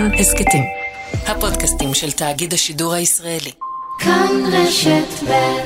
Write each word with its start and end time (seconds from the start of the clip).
כאן 0.00 0.14
הסכתים. 0.14 0.64
הפודקאסטים 1.26 1.94
של 1.94 2.12
תאגיד 2.12 2.54
השידור 2.54 2.92
הישראלי. 2.92 3.52
כאן 3.98 4.28
רשת 4.52 5.24
ב' 5.28 5.60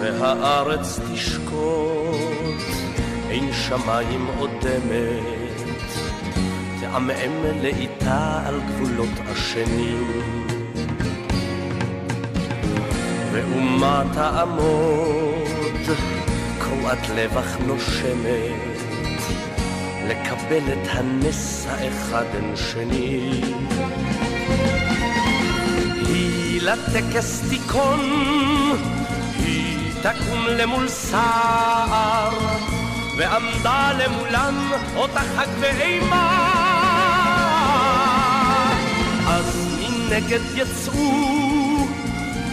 והארץ 0.00 1.00
תשקוט, 1.12 2.60
אין 3.30 3.52
שמיים 3.52 4.28
אודמת, 4.38 5.35
תעמעם 6.96 7.44
לאיטה 7.62 8.40
על 8.46 8.60
גבולות 8.60 9.18
השנים. 9.26 10.22
ואומה 13.32 14.02
תעמוד, 14.14 15.96
קרועת 16.58 17.08
לב 17.14 17.38
אך 17.38 17.56
נושמת, 17.66 18.80
לקבל 20.08 20.72
את 20.72 20.88
הנס 20.90 21.66
האחד 21.70 22.24
אין 22.34 22.56
שני. 22.56 23.40
היא 26.06 26.62
לטקס 26.62 27.42
תיכון, 27.48 28.00
היא 29.38 29.90
תקום 30.02 30.46
למול 30.48 30.88
סער, 30.88 32.38
ועמדה 33.18 33.92
למולם 33.98 34.70
אותה 34.96 35.20
חג 35.20 35.48
ואימה. 35.60 36.45
אז 40.06 40.12
מנגד 40.12 40.40
יצאו 40.54 41.86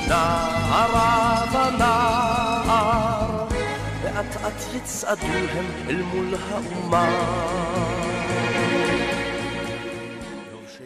נערה 0.07 1.45
ונער, 1.51 3.47
ואט 4.03 4.35
אט 4.35 4.75
יצעדו 4.75 5.25
הם 5.25 5.65
אל 5.89 6.01
מול 6.01 6.35
האומה. 6.35 7.09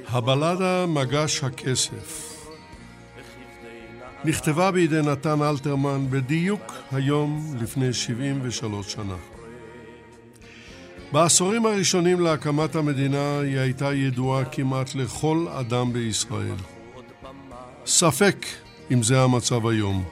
הבלדה 0.07 0.85
מגש 0.85 1.43
הכסף 1.43 2.37
נכתבה 4.23 4.71
בידי 4.71 5.01
נתן 5.01 5.41
אלתרמן 5.41 6.05
בדיוק 6.09 6.73
היום 6.91 7.55
לפני 7.61 7.93
73 7.93 8.91
שנה. 8.91 9.36
בעשורים 11.11 11.65
הראשונים 11.65 12.19
להקמת 12.19 12.75
המדינה 12.75 13.39
היא 13.39 13.59
הייתה 13.59 13.93
ידועה 13.93 14.45
כמעט 14.45 14.95
לכל 14.95 15.45
אדם 15.59 15.93
בישראל. 15.93 16.55
ספק 17.85 18.45
אם 18.91 19.03
זה 19.03 19.21
המצב 19.21 19.67
היום. 19.67 20.03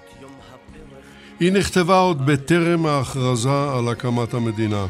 היא 1.39 1.51
נכתבה 1.51 1.97
עוד 1.99 2.25
בטרם 2.25 2.85
ההכרזה 2.85 3.71
על 3.77 3.87
הקמת 3.87 4.33
המדינה. 4.33 4.85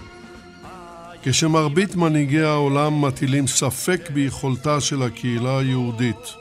כשמרבית 1.24 1.96
מנהיגי 1.96 2.42
העולם 2.42 3.02
מטילים 3.02 3.48
ספק 3.48 4.10
ביכולתה 4.14 4.82
של 4.82 5.04
הקהילה 5.04 5.60
היהודית 5.60 6.34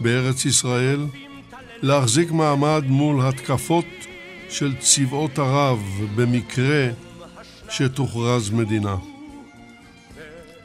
בארץ 0.00 0.44
ישראל 0.44 1.06
להחזיק 1.82 2.30
מעמד 2.30 2.84
מול 2.86 3.26
התקפות 3.26 3.84
של 4.48 4.74
צבאות 4.78 5.38
ערב 5.38 5.78
במקרה 6.16 6.88
שתוכרז 7.70 8.50
מדינה. 8.50 8.96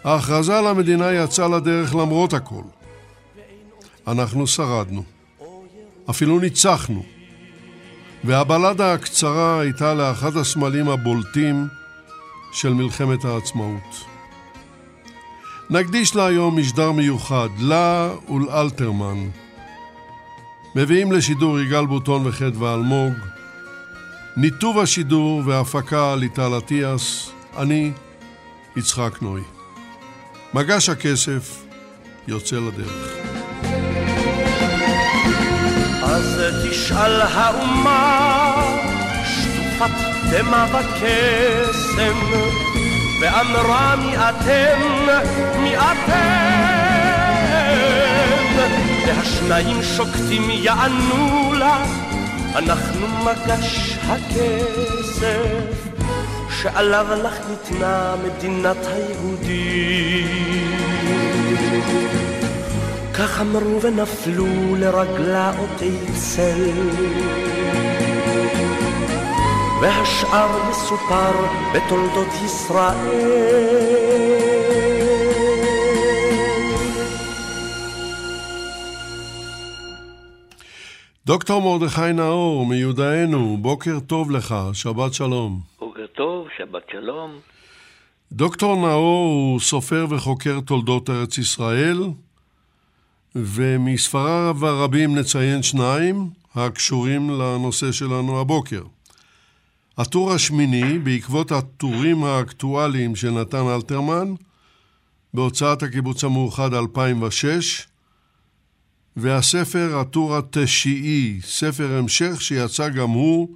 ההכרזה 0.03 0.58
על 0.58 0.67
המדינה 0.67 1.14
יצאה 1.14 1.48
לדרך 1.48 1.95
למרות 1.95 2.34
הכל. 2.34 2.64
אנחנו 4.08 4.48
שרדנו. 4.48 5.03
אפילו 6.09 6.39
ניצחנו. 6.39 7.03
והבלדה 8.23 8.94
הקצרה 8.94 9.59
הייתה 9.59 9.94
לאחד 9.94 10.38
הסמלים 10.38 10.89
הבולטים 10.89 11.67
של 12.54 12.73
מלחמת 12.73 13.26
העצמאות. 13.26 14.05
נקדיש 15.70 16.15
לה 16.15 16.26
היום 16.26 16.60
משדר 16.60 16.92
מיוחד, 16.92 17.49
לה 17.60 18.10
ולאלתרמן. 18.30 19.30
מביאים 20.76 21.11
לשידור 21.11 21.60
יגאל 21.60 21.86
בוטון 21.86 22.27
וחדווה 22.27 22.73
אלמוג. 22.73 23.14
ניתוב 24.37 24.79
השידור 24.79 25.41
והפקה 25.45 26.15
ליטל 26.15 26.57
אטיאס, 26.57 27.31
אני 27.57 27.91
יצחק 28.75 29.21
נוי. 29.21 29.41
מגש 30.53 30.89
הכסף 30.89 31.63
יוצא 32.27 32.55
לדרך. 32.55 33.17
אז 36.03 36.41
תשאל 36.69 37.21
האומה, 37.21 38.55
שטופת 39.25 39.91
דמע 40.31 40.65
וקסם, 40.65 42.17
ואמרה 43.21 43.95
מי 43.95 44.17
אתם, 44.17 44.79
מי 45.61 45.77
אתם? 45.77 46.65
והשניים 49.07 49.83
שוקטים 49.83 50.49
יענו 50.49 51.53
לה, 51.53 51.85
אנחנו 52.55 53.08
מגש 53.08 53.98
הכסף, 54.04 55.88
שעליו 56.61 57.08
לך 57.23 57.33
ניתנה 57.49 58.16
מדינת 58.23 58.77
היהודים. 58.86 60.26
כך 63.14 63.42
אמרו 63.42 63.82
ונפלו 63.82 64.76
לרגלה 64.76 65.52
אותי 65.60 65.98
צל. 66.14 66.71
והשאר 69.82 70.70
מסופר 70.70 71.32
בתולדות 71.73 72.33
ישראל. 72.45 74.45
דוקטור 81.25 81.61
מרדכי 81.61 82.13
נאור, 82.13 82.65
מיודענו, 82.65 83.58
בוקר 83.58 83.99
טוב 83.99 84.31
לך, 84.31 84.55
שבת 84.73 85.13
שלום. 85.13 85.61
בוקר 85.80 86.05
טוב, 86.15 86.47
שבת 86.58 86.83
שלום. 86.91 87.31
דוקטור 88.31 88.75
נאור 88.75 89.25
הוא 89.25 89.59
סופר 89.59 90.05
וחוקר 90.09 90.59
תולדות 90.59 91.09
ארץ 91.09 91.37
ישראל, 91.37 92.03
ומספריו 93.35 94.58
הרבים 94.61 95.15
נציין 95.15 95.64
שניים 95.64 96.30
הקשורים 96.55 97.30
לנושא 97.30 97.91
שלנו 97.91 98.39
הבוקר. 98.39 98.83
הטור 99.97 100.31
השמיני, 100.31 100.99
בעקבות 100.99 101.52
הטורים 101.52 102.23
האקטואליים 102.23 103.15
של 103.15 103.31
נתן 103.31 103.67
אלתרמן, 103.67 104.33
בהוצאת 105.33 105.83
הקיבוץ 105.83 106.23
המאוחד 106.23 106.73
2006, 106.73 107.87
והספר 109.17 109.98
הטור 109.99 110.37
התשיעי, 110.37 111.39
ספר 111.42 111.98
המשך 111.98 112.42
שיצא 112.42 112.89
גם 112.89 113.09
הוא 113.09 113.49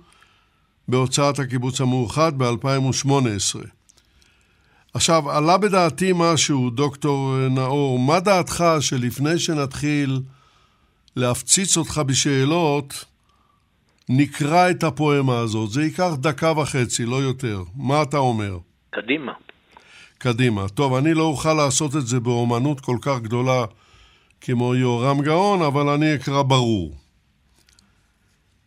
בהוצאת 0.88 1.40
הקיבוץ 1.40 1.82
המאוחד 1.82 2.32
ב-2018. 2.38 3.10
עכשיו, 4.94 5.32
עלה 5.32 5.58
בדעתי 5.58 6.12
משהו, 6.16 6.70
דוקטור 6.70 7.36
נאור, 7.50 8.00
מה 8.00 8.20
דעתך 8.20 8.64
שלפני 8.80 9.40
שנתחיל 9.40 10.22
להפציץ 11.16 11.78
אותך 11.78 12.02
בשאלות, 12.06 13.06
נקרא 14.10 14.70
את 14.70 14.84
הפואמה 14.84 15.40
הזאת. 15.40 15.72
זה 15.72 15.84
ייקח 15.84 16.12
דקה 16.20 16.52
וחצי, 16.52 17.06
לא 17.06 17.16
יותר. 17.16 17.64
מה 17.76 18.02
אתה 18.02 18.18
אומר? 18.18 18.58
קדימה. 18.90 19.32
קדימה. 20.18 20.70
טוב, 20.70 20.94
אני 20.94 21.14
לא 21.14 21.24
אוכל 21.24 21.54
לעשות 21.54 21.96
את 21.96 22.08
זה 22.08 22.20
באומנות 22.20 22.80
כל 22.80 22.98
כך 23.02 23.20
גדולה 23.22 23.66
כמו 24.42 24.76
יורם 24.76 25.22
גאון, 25.22 25.62
אבל 25.62 25.90
אני 25.90 26.16
אקרא 26.16 26.42
ברור. 26.42 26.96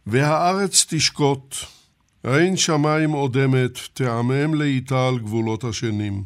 והארץ 0.06 0.86
תשקוט, 0.88 1.56
אין 2.24 2.56
שמיים 2.56 3.14
אודמת, 3.14 3.78
תעמם 3.92 4.54
לאיטה 4.54 5.08
על 5.08 5.18
גבולות 5.18 5.64
השנים. 5.64 6.24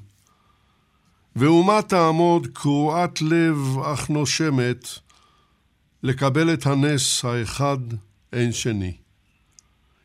ואומה 1.36 1.82
תעמוד 1.82 2.46
קרועת 2.52 3.22
לב 3.22 3.78
אך 3.84 4.10
נושמת, 4.10 4.88
לקבל 6.02 6.54
את 6.54 6.66
הנס 6.66 7.24
האחד 7.24 7.78
אין 8.32 8.52
שני. 8.52 8.96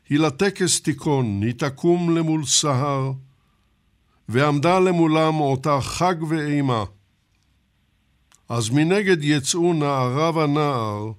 היא 0.08 0.18
לטקס 0.18 0.80
תיכון, 0.80 1.42
היא 1.42 1.54
תקום 1.54 2.16
למול 2.16 2.46
סהר, 2.46 3.12
ועמדה 4.28 4.78
למולם 4.78 5.40
אותה 5.40 5.80
חג 5.80 6.22
ואימה. 6.28 6.84
אז 8.48 8.70
מנגד 8.70 9.24
יצאו 9.24 9.72
נערה 9.72 10.36
ונער, 10.36 11.12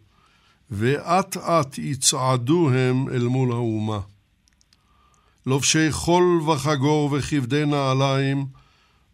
ואט 0.72 1.38
אט 1.38 1.78
יצעדו 1.78 2.70
הם 2.70 3.10
אל 3.10 3.28
מול 3.28 3.52
האומה. 3.52 4.00
לובשי 5.46 5.92
חול 5.92 6.42
וחגור 6.50 7.10
וכבדי 7.12 7.66
נעליים, 7.66 8.46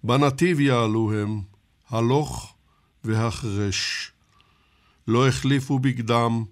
בנתיב 0.04 0.60
יעלו 0.60 1.14
הם, 1.14 1.42
הלוך 1.90 2.54
והחרש. 3.04 4.12
לא 5.08 5.28
החליפו 5.28 5.80
בגדם, 5.80 6.44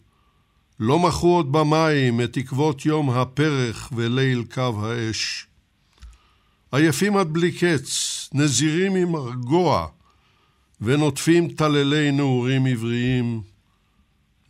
לא 0.80 1.00
מכרו 1.00 1.36
עוד 1.36 1.52
במים 1.52 2.22
את 2.22 2.34
תקוות 2.34 2.86
יום 2.86 3.10
הפרך 3.10 3.92
וליל 3.96 4.44
קו 4.54 4.86
האש. 4.86 5.48
עייפים 6.72 7.18
עד 7.18 7.34
בלי 7.34 7.52
קץ, 7.52 8.30
נזירים 8.34 8.96
עם 8.96 9.12
מרגוע, 9.12 9.88
ונוטפים 10.82 11.50
טללי 11.50 12.12
נעורים 12.12 12.66
עבריים. 12.66 13.42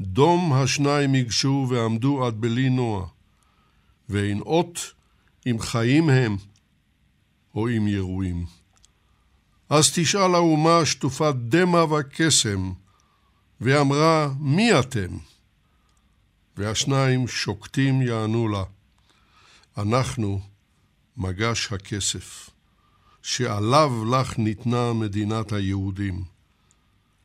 דום 0.02 0.54
השניים 0.54 1.16
ייגשו 1.16 1.68
ועמדו 1.70 2.26
עד 2.26 2.42
בלי 2.42 2.70
נוע, 2.70 3.08
ואין 4.10 4.40
אות 4.42 4.94
אם 5.48 5.60
חיים 5.60 6.10
הם 6.10 6.38
או 7.56 7.70
אם 7.70 7.88
ירויים. 7.88 8.46
אז 9.70 9.92
תשאל 9.96 10.36
האומה 10.36 10.86
שטופת 10.86 11.34
דמע 11.36 11.84
וקסם, 11.84 12.72
ואמרה, 13.62 14.30
מי 14.40 14.80
אתם? 14.80 15.18
והשניים 16.58 17.28
שוקטים 17.28 18.02
יענו 18.02 18.48
לה, 18.48 18.64
אנחנו 19.78 20.42
מגש 21.18 21.74
הכסף, 21.74 22.50
שעליו 23.28 23.92
לך 24.12 24.38
ניתנה 24.38 24.94
מדינת 24.94 25.52
היהודים. 25.52 26.14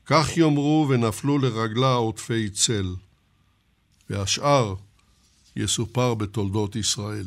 כך 0.06 0.36
יאמרו 0.36 0.86
ונפלו 0.90 1.38
לרגלה 1.38 1.94
עוטפי 1.94 2.50
צל, 2.50 2.86
והשאר 4.10 4.74
יסופר 5.56 6.14
בתולדות 6.14 6.76
ישראל. 6.76 7.24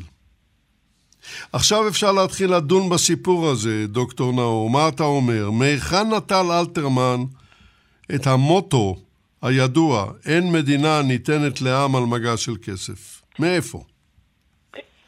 עכשיו 1.54 1.88
אפשר 1.88 2.12
להתחיל 2.12 2.56
לדון 2.56 2.90
בסיפור 2.90 3.50
הזה, 3.50 3.88
דוקטור 3.88 4.34
נאור. 4.34 4.70
מה 4.70 4.88
אתה 4.88 5.04
אומר? 5.04 5.52
מהיכן 5.52 6.14
נטל 6.18 6.46
אלתרמן 6.52 7.20
את 8.16 8.28
המוטו 8.28 8.96
הידוע, 9.42 10.12
אין 10.26 10.52
מדינה 10.52 11.02
ניתנת 11.02 11.62
לעם 11.62 11.96
על 11.96 12.04
מגע 12.04 12.38
של 12.38 12.56
כסף? 12.64 13.22
מאיפה? 13.40 13.84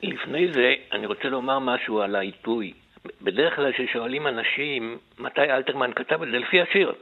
לפני 0.04 0.54
זה, 0.54 0.74
אני 0.92 1.06
רוצה 1.06 1.28
לומר 1.28 1.60
משהו 1.60 2.02
על 2.02 2.16
העיתוי. 2.16 2.74
בדרך 3.21 3.56
כלל 3.56 3.71
כששואלים 3.71 4.27
אנשים 4.27 4.98
מתי 5.19 5.42
אלתרמן 5.42 5.92
כתב 5.95 6.24
את 6.24 6.27
זה 6.31 6.39
לפי 6.39 6.62
השיר, 6.62 6.94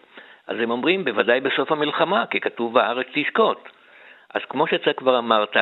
אז 0.48 0.58
הם 0.60 0.72
אומרים 0.72 1.06
בוודאי 1.06 1.40
בסוף 1.40 1.72
המלחמה, 1.72 2.26
כי 2.32 2.40
כתוב 2.40 2.74
בארץ 2.74 3.08
תשקוט. 3.14 3.58
אז 4.34 4.42
כמו 4.50 4.68
שאתה 4.68 4.94
כבר 4.94 5.20
אמרת, 5.20 5.58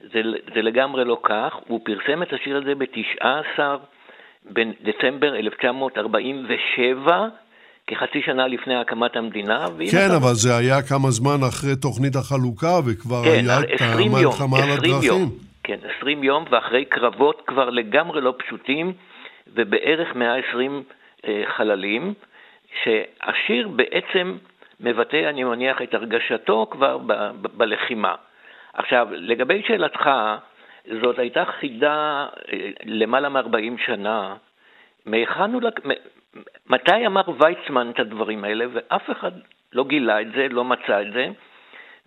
זה, 0.00 0.20
זה 0.54 0.62
לגמרי 0.62 1.04
לא 1.04 1.18
כך, 1.22 1.54
הוא 1.66 1.80
פרסם 1.84 2.22
את 2.22 2.32
השיר 2.32 2.56
הזה 2.56 2.74
ב-19 2.74 3.60
בדצמבר 4.46 5.36
1947, 5.36 7.28
כחצי 7.86 8.22
שנה 8.26 8.46
לפני 8.46 8.76
הקמת 8.76 9.16
המדינה. 9.16 9.66
כן, 9.90 10.10
אבל 10.16 10.34
זה 10.34 10.56
היה 10.56 10.82
כמה 10.82 11.10
זמן 11.10 11.38
אחרי 11.48 11.76
תוכנית 11.76 12.16
החלוקה, 12.16 12.78
וכבר 12.86 13.24
כן, 13.24 13.30
היה 13.30 13.60
את 13.60 13.80
המלחמה 13.80 14.56
על 14.56 14.70
הדרכים. 14.70 15.02
יום, 15.02 15.30
כן, 15.64 15.78
20 15.98 16.24
יום, 16.24 16.44
ואחרי 16.50 16.84
קרבות 16.84 17.42
כבר 17.46 17.70
לגמרי 17.70 18.20
לא 18.20 18.34
פשוטים, 18.38 18.92
ובערך 19.54 20.14
120 20.14 20.82
אה, 21.28 21.42
חללים, 21.46 22.14
שהשיר 22.82 23.68
בעצם 23.68 24.36
מבטא, 24.80 25.28
אני 25.28 25.44
מניח, 25.44 25.82
את 25.82 25.94
הרגשתו 25.94 26.66
כבר 26.70 26.98
ב- 26.98 27.12
ב- 27.12 27.56
בלחימה. 27.56 28.14
עכשיו, 28.72 29.08
לגבי 29.10 29.62
שאלתך, 29.66 30.10
זאת 31.02 31.18
הייתה 31.18 31.44
חידה 31.44 32.26
אה, 32.52 32.70
למעלה 32.84 33.28
מ-40 33.28 33.86
שנה. 33.86 34.36
מהיכן 35.06 35.52
הוא... 35.52 35.62
לק... 35.62 35.80
מתי 36.66 37.06
אמר 37.06 37.22
ויצמן 37.38 37.90
את 37.90 38.00
הדברים 38.00 38.44
האלה, 38.44 38.64
ואף 38.72 39.10
אחד 39.10 39.32
לא 39.72 39.84
גילה 39.84 40.20
את 40.20 40.32
זה, 40.32 40.46
לא 40.50 40.64
מצא 40.64 41.02
את 41.02 41.12
זה, 41.12 41.28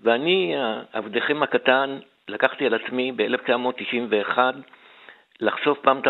ואני, 0.04 0.56
עבדכם 0.94 1.44
הקטן, 1.44 2.00
לקחתי 2.28 2.66
על 2.66 2.74
עצמי 2.74 3.12
ב-1991 3.12 4.38
לחשוף 5.42 5.78
פעם, 5.82 6.02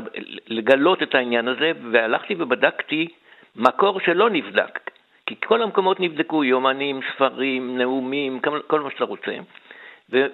לגלות 0.48 1.04
את 1.04 1.16
העניין 1.16 1.48
הזה, 1.48 1.72
והלכתי 1.92 2.36
ובדקתי 2.40 3.08
מקור 3.56 4.00
שלא 4.00 4.30
נבדק, 4.30 4.80
כי 5.26 5.36
כל 5.46 5.64
המקומות 5.64 6.00
נבדקו, 6.00 6.44
יומנים, 6.44 7.00
ספרים, 7.16 7.78
נאומים, 7.78 8.40
כל 8.68 8.80
מה 8.80 8.90
שאתה 8.92 9.04
רוצה. 9.04 9.32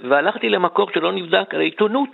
והלכתי 0.10 0.50
למקור 0.50 0.90
שלא 0.94 1.12
נבדק, 1.12 1.54
על 1.54 1.60
העיתונות. 1.60 2.10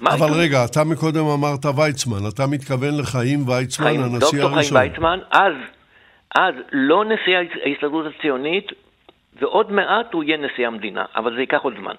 אבל 0.00 0.28
רגע, 0.40 0.64
אתה 0.70 0.80
מקודם 0.84 1.24
אמרת 1.24 1.64
ויצמן, 1.76 2.28
אתה 2.34 2.42
מתכוון 2.46 2.98
לחיים 3.00 3.48
ויצמן, 3.48 3.86
חיים, 3.86 4.00
הנשיא 4.00 4.42
הראשון. 4.42 4.50
דוקטור 4.50 4.62
חיים 4.62 4.90
ויצמן, 4.90 5.18
אז, 5.30 5.54
אז 6.34 6.54
לא 6.72 7.04
נשיא 7.04 7.36
ההסתדרות 7.64 8.06
הציונית, 8.06 8.66
ועוד 9.40 9.72
מעט 9.72 10.12
הוא 10.12 10.24
יהיה 10.24 10.36
נשיא 10.36 10.66
המדינה, 10.66 11.04
אבל 11.16 11.34
זה 11.34 11.40
ייקח 11.40 11.60
עוד 11.62 11.74
זמן. 11.80 11.94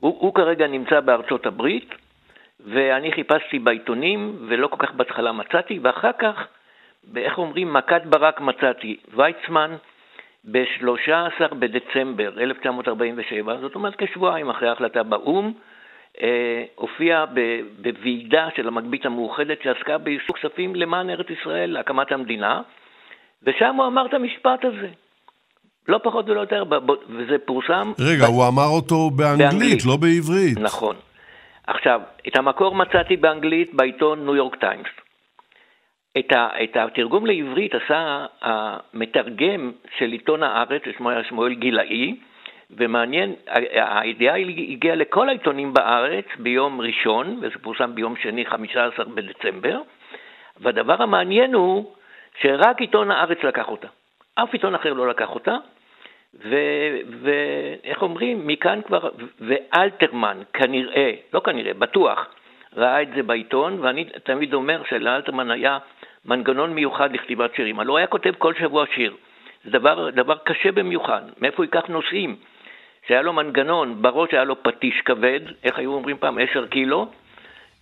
הוא, 0.00 0.16
הוא 0.20 0.34
כרגע 0.34 0.66
נמצא 0.66 1.00
בארצות 1.00 1.46
הברית, 1.46 1.94
ואני 2.66 3.12
חיפשתי 3.12 3.58
בעיתונים, 3.58 4.36
ולא 4.48 4.66
כל 4.66 4.86
כך 4.86 4.92
בהתחלה 4.92 5.32
מצאתי, 5.32 5.78
ואחר 5.82 6.12
כך, 6.18 6.46
איך 7.16 7.38
אומרים, 7.38 7.72
מכת 7.72 8.02
ברק 8.04 8.40
מצאתי. 8.40 8.96
ויצמן, 9.14 9.76
ב-13 10.44 11.54
בדצמבר 11.54 12.32
1947, 12.40 13.56
זאת 13.60 13.74
אומרת 13.74 13.94
כשבועיים 13.98 14.50
אחרי 14.50 14.68
ההחלטה 14.68 15.02
באו"ם, 15.02 15.52
אה, 16.22 16.64
הופיע 16.74 17.24
בוועידה 17.82 18.48
של 18.56 18.68
המגבית 18.68 19.06
המאוחדת 19.06 19.58
שעסקה 19.62 19.98
באיסור 19.98 20.36
כספים 20.36 20.74
למען 20.74 21.10
ארץ 21.10 21.26
ישראל, 21.40 21.70
להקמת 21.70 22.12
המדינה, 22.12 22.62
ושם 23.42 23.74
הוא 23.74 23.86
אמר 23.86 24.06
את 24.06 24.14
המשפט 24.14 24.64
הזה. 24.64 24.88
לא 25.88 26.00
פחות 26.02 26.28
ולא 26.28 26.40
יותר, 26.40 26.64
וזה 27.08 27.36
פורסם... 27.44 27.92
רגע, 27.98 28.26
ב... 28.26 28.28
הוא 28.28 28.48
אמר 28.48 28.66
אותו 28.66 29.10
באנגלית, 29.10 29.50
באנגלית, 29.50 29.86
לא 29.86 29.96
בעברית. 29.96 30.58
נכון. 30.58 30.96
עכשיו, 31.68 32.00
את 32.28 32.36
המקור 32.36 32.74
מצאתי 32.74 33.16
באנגלית 33.16 33.74
בעיתון 33.74 34.24
ניו 34.24 34.36
יורק 34.36 34.56
טיימס. 34.56 34.88
את, 36.18 36.32
ה, 36.32 36.48
את 36.64 36.76
התרגום 36.76 37.26
לעברית 37.26 37.74
עשה 37.74 38.26
המתרגם 38.42 39.72
של 39.98 40.12
עיתון 40.12 40.42
הארץ, 40.42 40.82
ששמו 40.84 41.10
היה 41.10 41.24
שמואל 41.24 41.54
גילאי, 41.54 42.16
ומעניין, 42.70 43.34
הידיעה 43.72 44.36
הגיעה 44.68 44.96
לכל 44.96 45.28
העיתונים 45.28 45.74
בארץ 45.74 46.24
ביום 46.38 46.80
ראשון, 46.80 47.38
וזה 47.42 47.58
פורסם 47.62 47.94
ביום 47.94 48.16
שני, 48.16 48.46
15 48.46 49.04
בדצמבר, 49.04 49.80
והדבר 50.60 51.02
המעניין 51.02 51.54
הוא 51.54 51.94
שרק 52.40 52.80
עיתון 52.80 53.10
הארץ 53.10 53.38
לקח 53.44 53.68
אותה. 53.68 53.88
אף 54.34 54.52
עיתון 54.52 54.74
אחר 54.74 54.92
לא 54.92 55.08
לקח 55.08 55.30
אותה, 55.30 55.56
ואיך 56.34 58.02
אומרים, 58.02 58.46
מכאן 58.46 58.80
כבר, 58.86 59.08
ואלתרמן 59.40 60.42
כנראה, 60.52 61.12
לא 61.32 61.40
כנראה, 61.40 61.74
בטוח, 61.74 62.26
ראה 62.76 63.02
את 63.02 63.08
זה 63.16 63.22
בעיתון, 63.22 63.80
ואני 63.80 64.04
תמיד 64.04 64.54
אומר 64.54 64.82
שלאלתרמן 64.88 65.50
היה 65.50 65.78
מנגנון 66.24 66.74
מיוחד 66.74 67.12
לכתיבת 67.12 67.54
שירים. 67.54 67.80
הלוא 67.80 67.92
הוא 67.92 67.98
היה 67.98 68.06
כותב 68.06 68.32
כל 68.38 68.54
שבוע 68.54 68.84
שיר. 68.94 69.14
זה 69.64 69.70
דבר, 69.70 70.10
דבר 70.10 70.36
קשה 70.44 70.72
במיוחד. 70.72 71.22
מאיפה 71.40 71.56
הוא 71.56 71.64
ייקח 71.64 71.86
נושאים? 71.88 72.36
שהיה 73.06 73.22
לו 73.22 73.32
מנגנון, 73.32 74.02
בראש 74.02 74.28
היה 74.32 74.44
לו 74.44 74.62
פטיש 74.62 75.00
כבד, 75.00 75.40
איך 75.64 75.78
היו 75.78 75.92
אומרים 75.94 76.16
פעם? 76.18 76.38
עשר 76.38 76.66
קילו, 76.66 77.08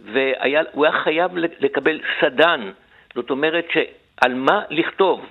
והוא 0.00 0.87
היה 0.87 0.93
חייב 0.93 1.37
לקבל 1.37 2.00
סדן, 2.21 2.71
זאת 3.15 3.31
אומרת 3.31 3.67
שעל 3.73 4.35
מה 4.35 4.62
לכתוב, 4.71 5.26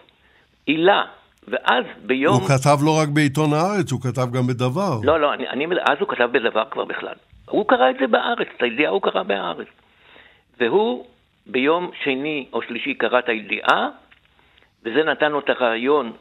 עילה, 0.65 1.03
ואז 1.47 1.85
ביום... 2.05 2.33
הוא 2.33 2.47
כתב 2.47 2.77
לא 2.85 2.99
רק 3.01 3.09
בעיתון 3.09 3.53
הארץ, 3.53 3.91
הוא 3.91 4.01
כתב 4.01 4.31
גם 4.31 4.47
בדבר. 4.47 4.99
לא, 5.03 5.19
לא, 5.19 5.33
אני, 5.33 5.47
אני, 5.47 5.65
אז 5.65 5.97
הוא 5.99 6.09
כתב 6.09 6.29
בדבר 6.31 6.63
כבר 6.71 6.85
בכלל. 6.85 7.15
הוא 7.49 7.67
קרא 7.67 7.89
את 7.89 7.95
זה 7.99 8.07
בארץ, 8.07 8.47
את 8.57 8.63
הידיעה 8.63 8.91
הוא 8.91 9.01
קרא 9.01 9.23
בארץ. 9.23 9.67
והוא 10.59 11.05
ביום 11.45 11.91
שני 12.03 12.45
או 12.53 12.61
שלישי 12.61 12.93
קרא 12.93 13.19
את 13.19 13.29
הידיעה, 13.29 13.89
וזה 14.83 15.03
נתן 15.03 15.31
לו 15.31 15.39
את 15.39 15.49
הרעיון 15.49 16.11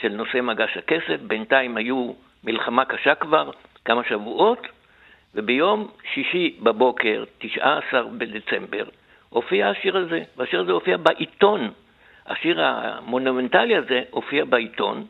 של 0.00 0.08
נושא 0.08 0.40
מגש 0.40 0.76
הכסף. 0.76 1.20
בינתיים 1.26 1.76
היו 1.76 2.12
מלחמה 2.44 2.84
קשה 2.84 3.14
כבר, 3.14 3.50
כמה 3.84 4.02
שבועות, 4.08 4.66
וביום 5.34 5.88
שישי 6.14 6.56
בבוקר, 6.62 7.24
19 7.38 8.02
בדצמבר, 8.18 8.84
הופיע 9.28 9.68
השיר 9.68 9.96
הזה, 9.96 10.20
והשיר 10.36 10.60
הזה 10.60 10.72
הופיע 10.72 10.96
בעיתון. 10.96 11.70
השיר 12.26 12.60
המונומנטלי 12.60 13.76
הזה 13.76 14.00
הופיע 14.10 14.44
בעיתון, 14.44 15.06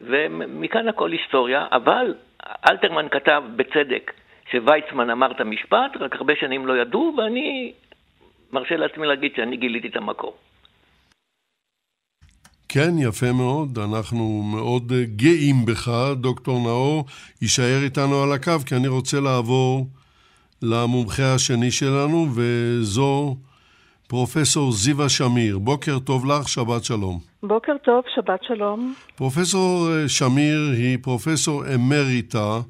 ומכאן 0.00 0.88
הכל 0.88 1.12
היסטוריה, 1.12 1.66
אבל 1.72 2.14
אלתרמן 2.68 3.08
כתב 3.08 3.42
בצדק 3.56 4.12
שוויצמן 4.52 5.10
אמר 5.10 5.30
את 5.30 5.40
המשפט, 5.40 5.96
רק 6.00 6.14
הרבה 6.16 6.32
שנים 6.40 6.66
לא 6.66 6.78
ידעו, 6.78 7.14
ואני 7.18 7.72
מרשה 8.52 8.76
לעצמי 8.76 9.06
להגיד 9.06 9.32
שאני 9.36 9.56
גיליתי 9.56 9.88
את 9.88 9.96
המקור. 9.96 10.36
כן, 12.68 12.98
יפה 12.98 13.32
מאוד. 13.32 13.78
אנחנו 13.78 14.42
מאוד 14.42 14.92
גאים 15.16 15.66
בך, 15.66 15.90
דוקטור 16.14 16.58
נאור. 16.64 17.04
יישאר 17.42 17.80
איתנו 17.84 18.22
על 18.22 18.32
הקו, 18.32 18.58
כי 18.66 18.74
אני 18.74 18.88
רוצה 18.88 19.20
לעבור 19.20 19.86
למומחה 20.62 21.34
השני 21.34 21.70
שלנו, 21.70 22.26
וזו 22.34 23.36
פרופסור 24.08 24.72
זיווה 24.72 25.08
שמיר. 25.08 25.58
בוקר 25.58 25.98
טוב 25.98 26.26
לך, 26.26 26.48
שבת 26.48 26.84
שלום. 26.84 27.20
בוקר 27.42 27.72
טוב, 27.84 28.04
שבת 28.14 28.40
שלום. 28.42 28.94
פרופסור 29.16 29.88
אה, 29.90 30.08
שמיר 30.08 30.70
היא 30.76 30.98
פרופסור 31.02 31.74
אמריטה 31.74 32.60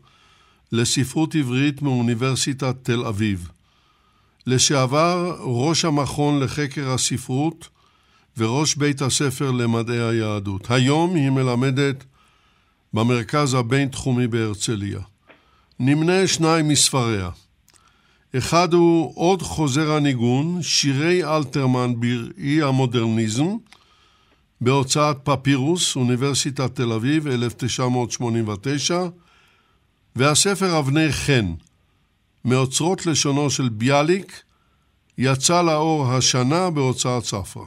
לספרות 0.73 1.35
עברית 1.35 1.83
מאוניברסיטת 1.83 2.75
תל 2.83 3.05
אביב. 3.05 3.51
לשעבר 4.47 5.37
ראש 5.41 5.85
המכון 5.85 6.41
לחקר 6.41 6.91
הספרות 6.91 7.69
וראש 8.39 8.75
בית 8.75 9.03
הספר 9.03 9.51
למדעי 9.51 10.01
היהדות. 10.01 10.71
היום 10.71 11.15
היא 11.15 11.31
מלמדת 11.31 12.05
במרכז 12.95 13.55
הבינתחומי 13.55 14.27
בהרצליה. 14.27 15.01
נמנה 15.81 16.27
שניים 16.27 16.69
מספריה. 16.69 17.31
אחד 18.39 18.73
הוא 18.73 19.13
עוד 19.15 19.43
חוזר 19.43 19.93
הניגון, 19.93 20.63
שירי 20.63 21.25
אלתרמן 21.25 22.01
בראי 22.01 22.63
המודרניזם, 22.63 23.57
בהוצאת 24.61 25.17
פפירוס, 25.25 25.97
אוניברסיטת 25.97 26.75
תל 26.75 26.93
אביב, 26.93 27.27
1989, 27.27 29.03
והספר 30.17 30.79
אבני 30.79 31.13
חן, 31.13 31.55
מאוצרות 32.45 33.07
לשונו 33.07 33.51
של 33.51 33.69
ביאליק, 33.69 34.43
יצא 35.19 35.63
לאור 35.63 36.13
השנה 36.13 36.71
בהוצאת 36.71 37.25
ספרא. 37.25 37.65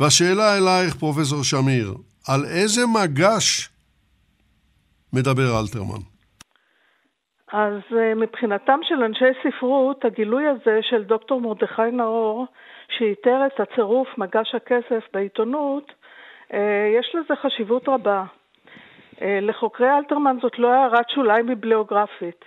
והשאלה 0.00 0.56
אלייך, 0.56 0.94
פרופסור 0.94 1.44
שמיר, 1.44 1.94
על 2.26 2.44
איזה 2.44 2.86
מגש 2.86 3.68
מדבר 5.12 5.60
אלתרמן? 5.60 6.09
אז 7.52 7.80
אה, 7.98 8.14
מבחינתם 8.14 8.78
של 8.82 9.02
אנשי 9.04 9.24
ספרות, 9.42 10.04
הגילוי 10.04 10.46
הזה 10.46 10.78
של 10.82 11.04
דוקטור 11.04 11.40
מרדכי 11.40 11.90
נאור, 11.92 12.46
שאיתר 12.88 13.46
את 13.46 13.60
הצירוף 13.60 14.18
מגש 14.18 14.54
הכסף 14.54 15.04
בעיתונות, 15.12 15.92
אה, 16.52 16.90
יש 16.98 17.14
לזה 17.14 17.36
חשיבות 17.36 17.88
רבה. 17.88 18.24
אה, 19.22 19.38
לחוקרי 19.42 19.90
אלתרמן 19.90 20.36
זאת 20.42 20.58
לא 20.58 20.72
הערת 20.72 21.10
שוליים 21.10 21.46
ביבליוגרפית. 21.46 22.44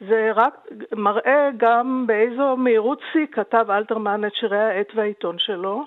זה 0.00 0.30
רק 0.34 0.66
מראה 0.92 1.50
גם 1.56 2.04
באיזו 2.06 2.56
מהירות 2.56 3.00
שיא 3.12 3.26
כתב 3.32 3.66
אלתרמן 3.70 4.24
את 4.24 4.34
שירי 4.34 4.60
העט 4.60 4.92
והעיתון 4.94 5.38
שלו, 5.38 5.84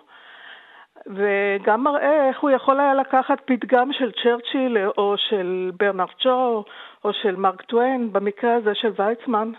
וגם 1.05 1.83
מראה 1.83 2.27
איך 2.27 2.39
הוא 2.39 2.49
יכול 2.49 2.79
היה 2.79 2.93
לקחת 2.93 3.37
פתגם 3.45 3.93
של 3.93 4.11
צ'רצ'יל 4.23 4.77
או 4.97 5.15
של 5.17 5.71
ברנרד 5.79 6.19
שו 6.19 6.63
או 7.05 7.13
של 7.13 7.35
מרק 7.35 7.61
טוויין, 7.61 8.13
במקרה 8.13 8.55
הזה 8.55 8.75
של 8.75 8.91
ויצמן, 8.99 9.51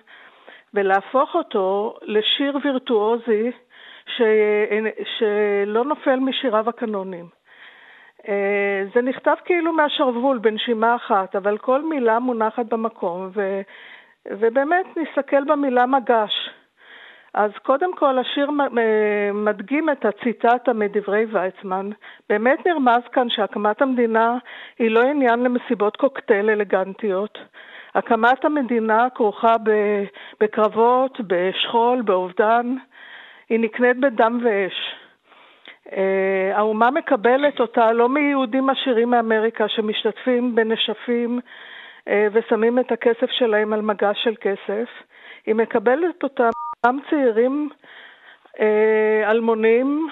ולהפוך 0.75 1.35
אותו 1.35 1.97
לשיר 2.03 2.59
וירטואוזי 2.65 3.51
ש... 4.07 4.23
שלא 5.19 5.85
נופל 5.85 6.17
משיריו 6.17 6.69
הקנונים. 6.69 7.27
אה, 8.29 8.85
זה 8.95 9.03
נכתב 9.03 9.35
כאילו 9.45 9.73
מהשרוול 9.73 10.39
בנשימה 10.39 10.97
אחת, 10.97 11.37
אבל 11.37 11.59
כל 11.59 11.83
מילה 11.83 12.19
מונחת 12.19 12.67
במקום, 12.67 13.31
ו... 13.35 13.61
ובאמת 14.31 14.87
נסתכל 14.97 15.45
במילה 15.45 15.87
מגש. 15.87 16.51
אז 17.35 17.51
קודם 17.63 17.97
כל 17.97 18.19
השיר 18.19 18.51
מדגים 19.35 19.91
את 19.91 20.05
הציטטה 20.05 20.73
מדברי 20.73 21.25
ויצמן. 21.25 21.91
באמת 22.29 22.67
נרמז 22.67 23.03
כאן 23.13 23.31
שהקמת 23.31 23.83
המדינה 23.83 24.39
היא 24.79 24.91
לא 24.91 25.03
עניין 25.03 25.43
למסיבות 25.43 25.97
קוקטייל 25.97 26.51
אלגנטיות. 26.51 27.39
הקמת 27.95 28.45
המדינה 28.45 29.09
כרוכה 29.15 29.57
בקרבות, 30.41 31.21
בשכול, 31.21 32.03
באובדן. 32.03 32.75
היא 33.49 33.61
נקנית 33.61 34.01
בדם 34.01 34.41
ואש. 34.45 34.95
אה, 35.97 36.53
האומה 36.55 36.91
מקבלת 36.91 37.61
אותה 37.61 37.93
לא 37.93 38.09
מיהודים 38.09 38.71
עשירים 38.71 39.11
מאמריקה 39.11 39.69
שמשתתפים 39.69 40.55
בנשפים 40.55 41.41
אה, 42.09 42.27
ושמים 42.33 42.79
את 42.79 42.93
הכסף 42.93 43.31
שלהם 43.31 43.73
על 43.73 43.81
מגש 43.81 44.19
של 44.25 44.35
כסף. 44.41 44.89
היא 45.47 45.55
מקבלת 45.55 46.23
אותה 46.23 46.49
גם 46.87 46.99
צעירים 47.11 47.69
אה, 48.61 49.31
אלמונים 49.31 50.09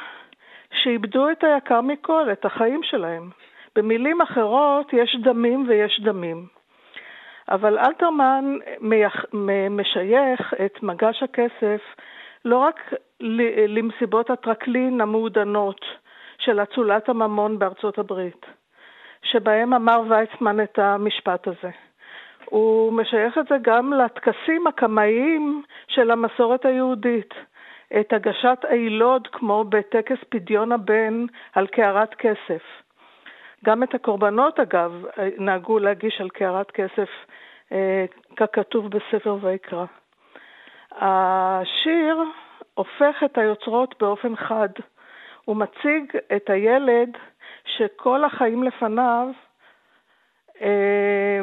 שאיבדו 0.72 1.30
את 1.30 1.44
היקר 1.44 1.80
מכל, 1.80 2.28
את 2.32 2.44
החיים 2.44 2.82
שלהם. 2.82 3.30
במילים 3.76 4.20
אחרות, 4.20 4.92
יש 4.92 5.16
דמים 5.22 5.64
ויש 5.68 6.00
דמים. 6.00 6.46
אבל 7.48 7.78
אלתרמן 7.78 8.58
משייך 9.70 10.54
את 10.64 10.82
מגש 10.82 11.22
הכסף 11.22 11.80
לא 12.44 12.58
רק 12.58 12.80
למסיבות 13.68 14.30
הטרקלין 14.30 15.00
המעודנות 15.00 15.80
של 16.38 16.62
אצולת 16.62 17.08
הממון 17.08 17.58
בארצות 17.58 17.98
הברית, 17.98 18.46
שבהם 19.22 19.74
אמר 19.74 20.02
ויצמן 20.08 20.60
את 20.60 20.78
המשפט 20.78 21.48
הזה. 21.48 21.70
הוא 22.50 22.92
משייך 22.92 23.38
את 23.38 23.46
זה 23.48 23.56
גם 23.62 23.92
לטקסים 23.92 24.66
הקמאיים 24.66 25.62
של 25.88 26.10
המסורת 26.10 26.64
היהודית. 26.64 27.34
את 28.00 28.12
הגשת 28.12 28.58
הילוד 28.68 29.28
כמו 29.32 29.64
בטקס 29.64 30.18
פדיון 30.28 30.72
הבן 30.72 31.26
על 31.52 31.66
קערת 31.66 32.14
כסף. 32.14 32.62
גם 33.64 33.82
את 33.82 33.94
הקורבנות, 33.94 34.60
אגב, 34.60 35.04
נהגו 35.38 35.78
להגיש 35.78 36.20
על 36.20 36.28
קערת 36.28 36.70
כסף 36.70 37.08
אה, 37.72 38.04
ככתוב 38.36 38.88
בספר 38.88 39.36
ויקרא. 39.40 39.84
השיר 40.92 42.18
הופך 42.74 43.22
את 43.24 43.38
היוצרות 43.38 43.94
באופן 44.00 44.36
חד. 44.36 44.68
הוא 45.44 45.56
מציג 45.56 46.16
את 46.36 46.50
הילד 46.50 47.08
שכל 47.64 48.24
החיים 48.24 48.62
לפניו 48.62 49.28
אה, 50.62 51.40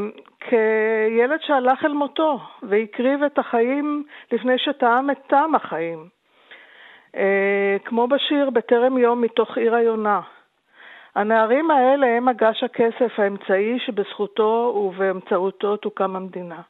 כילד 0.50 1.42
שהלך 1.42 1.86
אל 1.86 1.94
מותו 1.94 2.40
והקריב 2.64 3.24
את 3.24 3.40
החיים 3.40 4.04
לפני 4.32 4.58
שטעם 4.58 5.12
את 5.12 5.18
טעם 5.28 5.56
החיים. 5.56 6.08
אה, 7.16 7.78
כמו 7.86 8.08
בשיר 8.08 8.50
בטרם 8.50 8.98
יום 8.98 9.22
מתוך 9.22 9.58
עיר 9.58 9.76
היונה. 9.76 10.22
הנערים 11.16 11.72
האלה 11.72 12.08
הם 12.08 12.26
מגש 12.26 12.64
הכסף 12.64 13.20
האמצעי 13.20 13.80
שבזכותו 13.80 14.74
ובאמצעותו 14.76 15.78
תוקם 15.78 16.16
המדינה. 16.16 16.62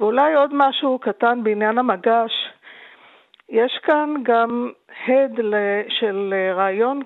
ואולי 0.00 0.34
עוד 0.34 0.50
משהו 0.52 0.98
קטן 0.98 1.42
בעניין 1.42 1.78
המגש, 1.78 2.32
יש 3.48 3.78
כאן 3.82 4.14
גם 4.22 4.70
הד 5.06 5.40
של 5.88 6.34
רעיון 6.54 7.02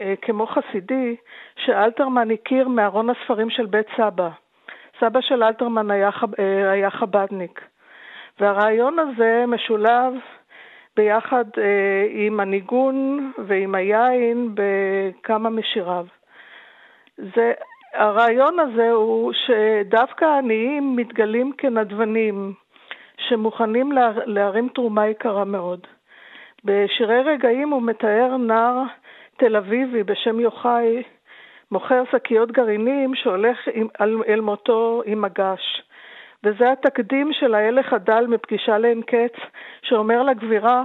אה, 0.00 0.14
כמו 0.22 0.46
חסידי 0.46 1.16
שאלתרמן 1.56 2.30
הכיר 2.30 2.68
מארון 2.68 3.10
הספרים 3.10 3.50
של 3.50 3.66
בית 3.66 3.86
סבא. 3.96 4.28
סבא 5.00 5.20
של 5.20 5.42
אלתרמן 5.42 5.90
היה, 5.90 6.10
אה, 6.38 6.70
היה 6.70 6.90
חבדניק. 6.90 7.60
והרעיון 8.40 8.98
הזה 8.98 9.44
משולב 9.48 10.14
ביחד 10.96 11.44
אה, 11.58 12.06
עם 12.10 12.40
הניגון 12.40 13.32
ועם 13.46 13.74
היין 13.74 14.54
בכמה 14.54 15.50
משיריו. 15.50 16.06
זה, 17.16 17.52
הרעיון 17.94 18.58
הזה 18.58 18.90
הוא 18.90 19.32
שדווקא 19.32 20.24
העניים 20.24 20.96
מתגלים 20.96 21.52
כנדבנים, 21.58 22.52
שמוכנים 23.28 23.92
לה, 23.92 24.10
להרים 24.24 24.68
תרומה 24.68 25.08
יקרה 25.08 25.44
מאוד. 25.44 25.86
בשירי 26.64 27.22
רגעים 27.22 27.70
הוא 27.70 27.82
מתאר 27.82 28.36
נער 28.36 28.82
תל 29.36 29.56
אביבי 29.56 30.02
בשם 30.02 30.40
יוחאי, 30.40 31.02
מוכר 31.70 32.02
שקיות 32.12 32.52
גרעינים 32.52 33.14
שהולך 33.14 33.58
עם, 33.72 33.86
אל, 34.00 34.16
אל 34.28 34.40
מותו 34.40 35.02
עם 35.06 35.22
מגש. 35.22 35.82
וזה 36.44 36.72
התקדים 36.72 37.32
של 37.32 37.54
ההלך 37.54 37.92
הדל 37.92 38.26
מפגישה 38.28 38.78
לאין 38.78 39.02
קץ, 39.02 39.34
שאומר 39.82 40.22
לגבירה, 40.22 40.82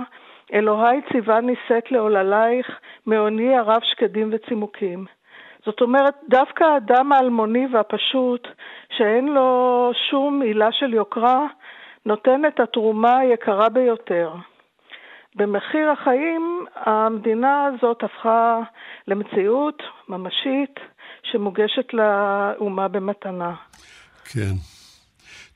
אלוהי 0.54 1.02
ציווה 1.12 1.42
נישאת 1.42 1.92
לעוללייך, 1.92 2.80
מעוני 3.06 3.58
הרב 3.58 3.82
שקדים 3.84 4.30
וצימוקים. 4.32 5.06
זאת 5.66 5.82
אומרת, 5.82 6.14
דווקא 6.30 6.64
האדם 6.64 7.12
האלמוני 7.12 7.68
והפשוט, 7.72 8.48
שאין 8.98 9.28
לו 9.28 9.92
שום 10.10 10.42
עילה 10.42 10.72
של 10.72 10.94
יוקרה, 10.94 11.46
נותן 12.06 12.46
את 12.46 12.60
התרומה 12.60 13.18
היקרה 13.18 13.70
ביותר. 13.70 14.30
במחיר 15.36 15.92
החיים 15.92 16.66
המדינה 16.76 17.66
הזאת 17.66 18.04
הפכה 18.04 18.60
למציאות 19.08 19.84
ממשית 20.10 20.76
שמוגשת 21.32 21.94
לאומה 21.94 22.88
במתנה. 22.88 23.56
כן. 24.26 24.54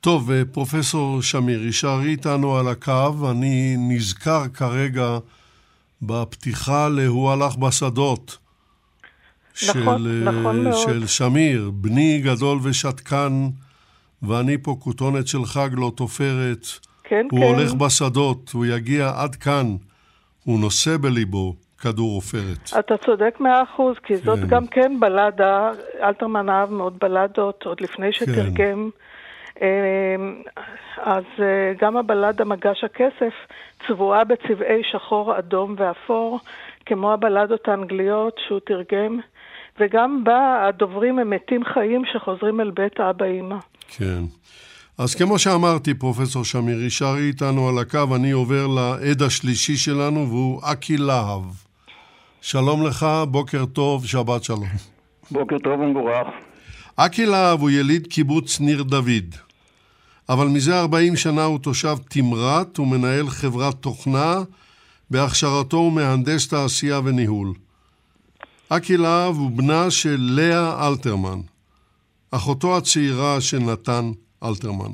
טוב, 0.02 0.32
אה, 0.32 0.42
פרופסור 0.54 1.22
שמיר, 1.22 1.64
יישארי 1.64 2.10
איתנו 2.10 2.58
על 2.58 2.68
הקו. 2.68 3.32
אני 3.32 3.76
נזכר 3.78 4.48
כרגע 4.54 5.18
בפתיחה 6.02 6.90
ל"הוא 6.90 7.32
הלך 7.32 7.56
בשדות". 7.56 8.38
נכון, 9.70 10.04
של, 10.04 10.24
נכון 10.26 10.64
מאוד. 10.64 10.88
של 10.88 11.08
שמיר, 11.08 11.72
בני 11.74 12.22
גדול 12.22 12.60
ושתקן, 12.64 13.48
ואני 14.22 14.58
פה 14.58 14.76
כותונת 14.80 15.28
של 15.28 15.46
חג 15.46 15.70
לא 15.72 15.92
תופרת. 15.96 16.66
כן, 17.10 17.28
הוא 17.32 17.40
כן. 17.40 17.46
הולך 17.46 17.74
בשדות, 17.74 18.52
הוא 18.54 18.66
יגיע 18.66 19.12
עד 19.16 19.36
כאן, 19.36 19.66
הוא 20.44 20.60
נושא 20.60 20.98
בליבו 21.02 21.56
כדור 21.82 22.16
עופרת. 22.16 22.80
אתה 22.80 22.98
צודק 23.06 23.38
מאה 23.40 23.64
אחוז, 23.64 23.96
כי 24.04 24.18
זאת 24.18 24.40
כן. 24.40 24.48
גם 24.48 24.68
כן 24.68 25.00
בלדה, 25.00 25.72
אלתרמן 26.04 26.50
אהב 26.50 26.72
מאוד 26.72 26.94
בלדות, 27.02 27.64
עוד 27.66 27.82
לפני 27.82 28.14
שתרגם. 28.14 28.90
אמ, 29.62 29.66
אז 30.98 31.24
אה, 31.40 31.74
גם 31.82 31.98
הבלדה 31.98 32.46
מגש 32.46 32.84
הכסף 32.84 33.34
צבועה 33.88 34.24
בצבעי 34.24 34.82
שחור, 34.92 35.40
אדום 35.40 35.76
ואפור, 35.78 36.40
כמו 36.86 37.14
הבלדות 37.14 37.68
האנגליות 37.68 38.40
שהוא 38.48 38.60
תרגם, 38.66 39.20
וגם 39.80 40.24
בה 40.24 40.68
הדוברים 40.68 41.20
הם 41.20 41.30
מתים 41.30 41.66
חיים 41.66 42.02
שחוזרים 42.14 42.62
אל 42.62 42.72
בית 42.72 43.00
אבא 43.00 43.26
אמא. 43.26 43.58
כן. 43.88 44.22
אז 45.00 45.16
כמו 45.16 45.40
שאמרתי, 45.40 45.94
פרופסור 45.94 46.46
שמיר, 46.46 46.84
יישארי 46.84 47.28
איתנו 47.28 47.70
על 47.70 47.80
הקו, 47.80 48.16
אני 48.16 48.32
עובר 48.32 48.68
לעד 48.68 49.22
השלישי 49.22 49.78
שלנו, 49.78 50.30
והוא 50.30 50.62
אקי 50.64 50.98
להב. 50.98 51.44
שלום 52.42 52.86
לך, 52.86 53.06
בוקר 53.32 53.66
טוב, 53.66 54.06
שבת 54.06 54.44
שלום. 54.44 54.68
בוקר 55.32 55.58
טוב 55.64 55.80
ומבורך. 55.80 56.28
אקי 56.96 57.26
להב 57.26 57.62
הוא 57.62 57.70
יליד 57.70 58.08
קיבוץ 58.08 58.60
ניר 58.60 58.84
דוד, 58.84 59.36
אבל 60.30 60.48
מזה 60.48 60.80
40 60.80 61.16
שנה 61.16 61.44
הוא 61.44 61.60
תושב 61.60 61.98
תמרת 62.10 62.80
ומנהל 62.80 63.30
חברת 63.30 63.76
תוכנה, 63.76 64.36
בהכשרתו 65.12 65.78
הוא 65.78 65.92
מהנדס 65.92 66.48
תעשייה 66.48 67.00
וניהול. 67.04 67.54
אקי 68.70 68.98
להב 68.98 69.36
הוא 69.36 69.52
בנה 69.52 69.92
של 69.92 70.18
לאה 70.20 70.88
אלתרמן, 70.88 71.40
אחותו 72.32 72.78
הצעירה 72.78 73.42
של 73.42 73.60
נתן 73.60 74.12
אלתרמן. 74.44 74.94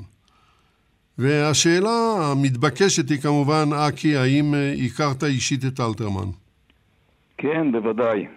והשאלה 1.17 2.31
המתבקשת 2.31 3.09
היא 3.09 3.17
כמובן, 3.17 3.65
אקי, 3.87 4.15
האם 4.15 4.53
אה, 4.53 4.73
הכרת 4.85 5.23
אישית 5.23 5.59
את 5.65 5.79
אלתרמן? 5.79 6.29
כן, 7.37 7.71
בוודאי. 7.71 8.27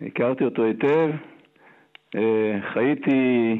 הכרתי 0.00 0.44
אותו 0.44 0.64
היטב. 0.64 1.10
אה, 2.16 2.58
חייתי 2.72 3.54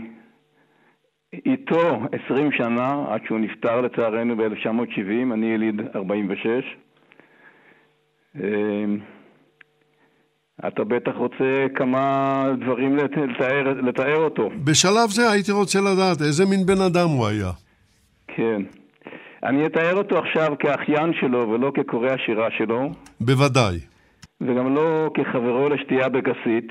איתו 1.46 2.00
20 2.24 2.52
שנה, 2.52 3.04
עד 3.08 3.20
שהוא 3.26 3.38
נפטר 3.38 3.80
לצערנו 3.80 4.36
ב-1970, 4.36 5.34
אני 5.34 5.46
יליד 5.46 5.80
46. 5.96 6.76
אתה 10.68 10.84
בטח 10.84 11.12
רוצה 11.16 11.44
כמה 11.74 12.02
דברים 12.60 12.96
לת- 12.96 13.16
לתאר, 13.16 13.72
לתאר 13.82 14.16
אותו. 14.16 14.50
בשלב 14.64 15.08
זה 15.08 15.30
הייתי 15.30 15.52
רוצה 15.52 15.78
לדעת 15.80 16.20
איזה 16.20 16.44
מין 16.46 16.66
בן 16.66 16.80
אדם 16.86 17.08
הוא 17.08 17.26
היה. 17.26 17.50
כן. 18.28 18.62
אני 19.44 19.66
אתאר 19.66 19.96
אותו 19.96 20.18
עכשיו 20.18 20.54
כאחיין 20.58 21.12
שלו 21.20 21.48
ולא 21.50 21.72
כקורא 21.74 22.08
השירה 22.10 22.48
שלו. 22.58 22.90
בוודאי. 23.20 23.78
וגם 24.40 24.74
לא 24.74 25.10
כחברו 25.14 25.68
לשתייה 25.68 26.08
בכסית, 26.08 26.68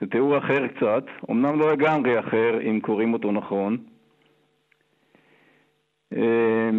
זה 0.00 0.06
תיאור 0.06 0.38
אחר 0.38 0.66
קצת, 0.66 1.04
אמנם 1.30 1.58
לא 1.58 1.72
לגמרי 1.72 2.18
אחר 2.20 2.58
אם 2.70 2.80
קוראים 2.80 3.12
אותו 3.12 3.32
נכון. 3.32 3.76
אה, 6.16 6.70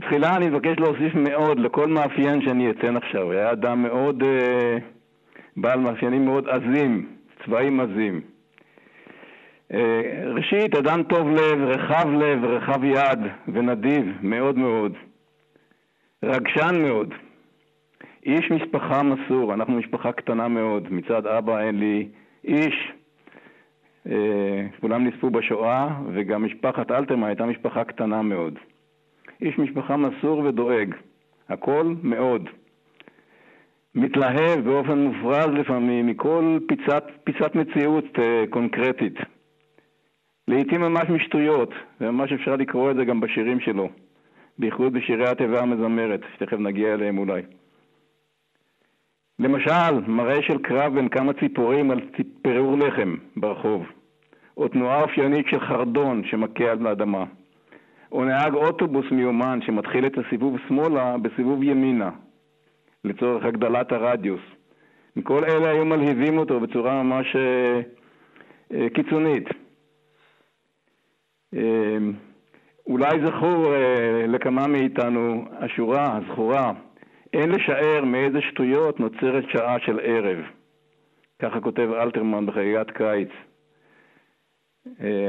תחילה 0.00 0.36
אני 0.36 0.48
מבקש 0.48 0.78
להוסיף 0.78 1.14
מאוד 1.14 1.58
לכל 1.58 1.86
מאפיין 1.88 2.42
שאני 2.44 2.70
אציין 2.70 2.96
עכשיו. 2.96 3.32
היה 3.32 3.52
אדם 3.52 3.82
מאוד 3.82 4.22
אה, 4.22 4.76
בעל 5.60 5.80
מאפיינים 5.80 6.24
מאוד 6.24 6.48
עזים, 6.48 7.06
צבעים 7.44 7.80
עזים. 7.80 8.20
אה, 9.72 10.22
ראשית, 10.34 10.74
אדם 10.74 11.02
טוב 11.02 11.28
לב, 11.28 11.62
רחב 11.62 12.08
לב, 12.10 12.44
רחב 12.44 12.84
יד 12.84 13.18
ונדיב 13.48 14.04
מאוד 14.22 14.58
מאוד. 14.58 14.92
רגשן 16.22 16.82
מאוד. 16.82 17.14
איש 18.26 18.50
משפחה 18.50 19.02
מסור, 19.02 19.54
אנחנו 19.54 19.72
משפחה 19.72 20.12
קטנה 20.12 20.48
מאוד, 20.48 20.92
מצד 20.92 21.26
אבא 21.26 21.58
אין 21.60 21.78
לי 21.78 22.08
איש. 22.44 22.92
אה, 24.06 24.66
כולם 24.80 25.06
נספו 25.06 25.30
בשואה, 25.30 25.88
וגם 26.12 26.44
משפחת 26.44 26.90
אלתרמן 26.90 27.26
הייתה 27.26 27.46
משפחה 27.46 27.84
קטנה 27.84 28.22
מאוד. 28.22 28.54
איש 29.42 29.58
משפחה 29.58 29.96
מסור 29.96 30.38
ודואג, 30.38 30.94
הכל 31.48 31.94
מאוד. 32.02 32.48
מתלהב 33.98 34.60
באופן 34.64 34.98
מופרז 34.98 35.50
לפעמים 35.54 36.06
מכל 36.06 36.58
פיצת, 36.68 37.04
פיצת 37.24 37.54
מציאות 37.54 38.04
אה, 38.18 38.44
קונקרטית. 38.50 39.14
לעיתים 40.48 40.80
ממש 40.80 41.10
משטויות, 41.10 41.70
וממש 42.00 42.32
אפשר 42.32 42.56
לקרוא 42.56 42.90
את 42.90 42.96
זה 42.96 43.04
גם 43.04 43.20
בשירים 43.20 43.60
שלו, 43.60 43.88
בייחוד 44.58 44.92
בשירי 44.92 45.28
התיבה 45.28 45.60
המזמרת, 45.60 46.20
שתכף 46.34 46.58
נגיע 46.58 46.94
אליהם 46.94 47.18
אולי. 47.18 47.42
למשל, 49.38 50.00
מראה 50.06 50.42
של 50.42 50.58
קרב 50.58 50.94
בין 50.94 51.08
כמה 51.08 51.32
ציפורים 51.32 51.90
על 51.90 52.00
פירור 52.42 52.78
לחם 52.78 53.14
ברחוב, 53.36 53.86
או 54.56 54.68
תנועה 54.68 55.02
אופיינית 55.02 55.46
של 55.50 55.60
חרדון 55.60 56.22
שמכה 56.24 56.70
על 56.70 56.86
האדמה, 56.86 57.24
או 58.12 58.24
נהג 58.24 58.54
אוטובוס 58.54 59.06
מיומן 59.10 59.58
שמתחיל 59.62 60.06
את 60.06 60.18
הסיבוב 60.18 60.56
שמאלה 60.68 61.16
בסיבוב 61.18 61.62
ימינה, 61.62 62.10
לצורך 63.04 63.44
הגדלת 63.44 63.92
הרדיוס. 63.92 64.40
כל 65.22 65.44
אלה 65.44 65.70
היו 65.70 65.84
מלהיבים 65.84 66.38
אותו 66.38 66.60
בצורה 66.60 67.02
ממש 67.02 67.36
אה, 67.36 67.80
אה, 68.72 68.90
קיצונית. 68.90 69.48
אה, 71.54 71.98
אולי 72.86 73.26
זכור 73.26 73.74
לכמה 74.28 74.66
מאיתנו 74.66 75.44
השורה 75.58 76.16
הזכורה 76.16 76.72
אין 77.32 77.50
לשער 77.50 78.04
מאיזה 78.04 78.40
שטויות 78.40 79.00
נוצרת 79.00 79.44
שעה 79.52 79.78
של 79.78 80.00
ערב. 80.02 80.38
ככה 81.38 81.60
כותב 81.60 81.88
אלתרמן 81.92 82.46
בחגיגת 82.46 82.90
קיץ, 82.90 83.28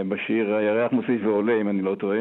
בשיר 0.10 0.56
הירח 0.56 0.92
מוסיף 0.92 1.22
ועולה, 1.24 1.62
אם 1.62 1.70
אני 1.70 1.82
לא 1.82 1.96
טועה. 1.96 2.20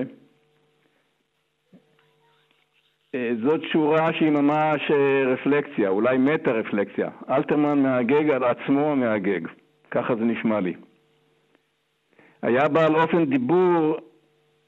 אה, 3.14 3.31
זאת 3.42 3.61
שורה 3.73 4.12
שהיא 4.12 4.31
ממש 4.31 4.90
אה, 4.90 5.33
רפלקציה, 5.33 5.88
אולי 5.88 6.18
מטה-רפלקציה. 6.18 7.09
אלתרמן 7.31 7.83
מהגג 7.83 8.31
על 8.31 8.44
עצמו 8.44 8.97
מהגג, 8.97 9.40
ככה 9.90 10.14
זה 10.16 10.25
נשמע 10.25 10.61
לי. 10.61 10.75
היה 12.42 12.68
בעל 12.68 12.94
אופן 12.94 13.25
דיבור 13.25 13.97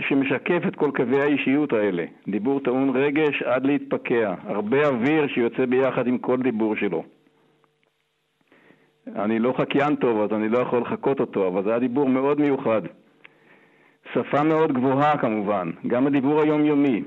שמשקף 0.02 0.62
את 0.68 0.76
כל 0.76 0.90
קווי 0.96 1.22
האישיות 1.22 1.72
האלה. 1.72 2.04
דיבור 2.28 2.60
טעון 2.60 2.96
רגש 2.96 3.42
עד 3.42 3.66
להתפקע, 3.66 4.34
הרבה 4.44 4.88
אוויר 4.88 5.28
שיוצא 5.28 5.66
ביחד 5.66 6.06
עם 6.06 6.18
כל 6.18 6.42
דיבור 6.42 6.76
שלו. 6.76 7.04
אני 9.16 9.38
לא 9.38 9.54
חקיין 9.58 9.96
טוב, 9.96 10.20
אז 10.20 10.32
אני 10.32 10.48
לא 10.48 10.58
יכול 10.58 10.80
לחקות 10.80 11.20
אותו, 11.20 11.48
אבל 11.48 11.64
זה 11.64 11.70
היה 11.70 11.78
דיבור 11.78 12.08
מאוד 12.08 12.40
מיוחד. 12.40 12.82
שפה 14.12 14.42
מאוד 14.42 14.72
גבוהה 14.72 15.18
כמובן, 15.18 15.70
גם 15.86 16.06
הדיבור 16.06 16.40
היומיומי. 16.40 17.02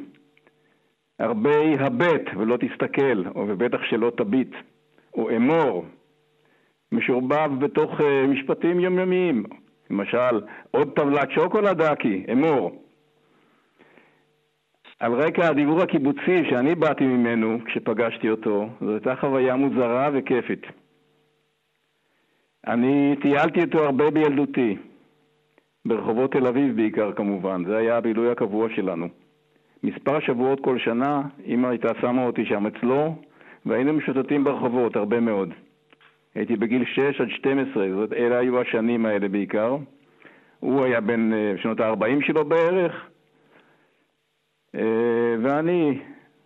הרבה 1.19 1.55
הבט 1.79 2.29
ולא 2.37 2.57
תסתכל, 2.57 3.23
ובטח 3.35 3.83
שלא 3.83 4.11
תביט, 4.17 4.55
או 5.13 5.29
אמור, 5.29 5.85
משורבב 6.91 7.49
בתוך 7.59 7.99
uh, 7.99 8.03
משפטים 8.27 8.79
יומיומיים. 8.79 9.43
למשל, 9.89 10.41
עוד 10.71 10.89
טבלת 10.95 11.31
שוקולד 11.31 11.81
דקי, 11.81 12.25
אמור. 12.31 12.83
על 14.99 15.13
רקע 15.13 15.47
הדיבור 15.47 15.81
הקיבוצי 15.81 16.49
שאני 16.49 16.75
באתי 16.75 17.03
ממנו 17.03 17.57
כשפגשתי 17.65 18.29
אותו, 18.29 18.69
זו 18.81 18.91
הייתה 18.91 19.15
חוויה 19.15 19.55
מוזרה 19.55 20.09
וכיפית. 20.13 20.61
אני 22.67 23.15
טיילתי 23.21 23.59
איתו 23.59 23.83
הרבה 23.83 24.09
בילדותי, 24.09 24.77
ברחובות 25.85 26.31
תל 26.31 26.47
אביב 26.47 26.75
בעיקר 26.75 27.11
כמובן, 27.13 27.63
זה 27.65 27.77
היה 27.77 27.97
הבילוי 27.97 28.31
הקבוע 28.31 28.67
שלנו. 28.75 29.22
מספר 29.83 30.19
שבועות 30.19 30.59
כל 30.63 30.79
שנה, 30.79 31.21
אמא 31.45 31.67
הייתה 31.67 31.89
שמה 32.01 32.25
אותי 32.25 32.45
שם 32.45 32.65
אצלו, 32.65 33.15
והיינו 33.65 33.93
משוטטים 33.93 34.43
ברחובות 34.43 34.95
הרבה 34.95 35.19
מאוד. 35.19 35.49
הייתי 36.35 36.55
בגיל 36.55 36.85
6 36.85 37.21
עד 37.21 37.29
12, 37.29 37.87
זאת 37.95 38.13
אלה 38.13 38.37
היו 38.39 38.61
השנים 38.61 39.05
האלה 39.05 39.27
בעיקר. 39.27 39.77
הוא 40.59 40.83
היה 40.83 41.01
בן 41.01 41.33
אה, 41.33 41.53
שנות 41.61 41.79
ה-40 41.79 42.27
שלו 42.27 42.45
בערך, 42.45 43.07
אה, 44.75 45.35
ואני 45.43 45.99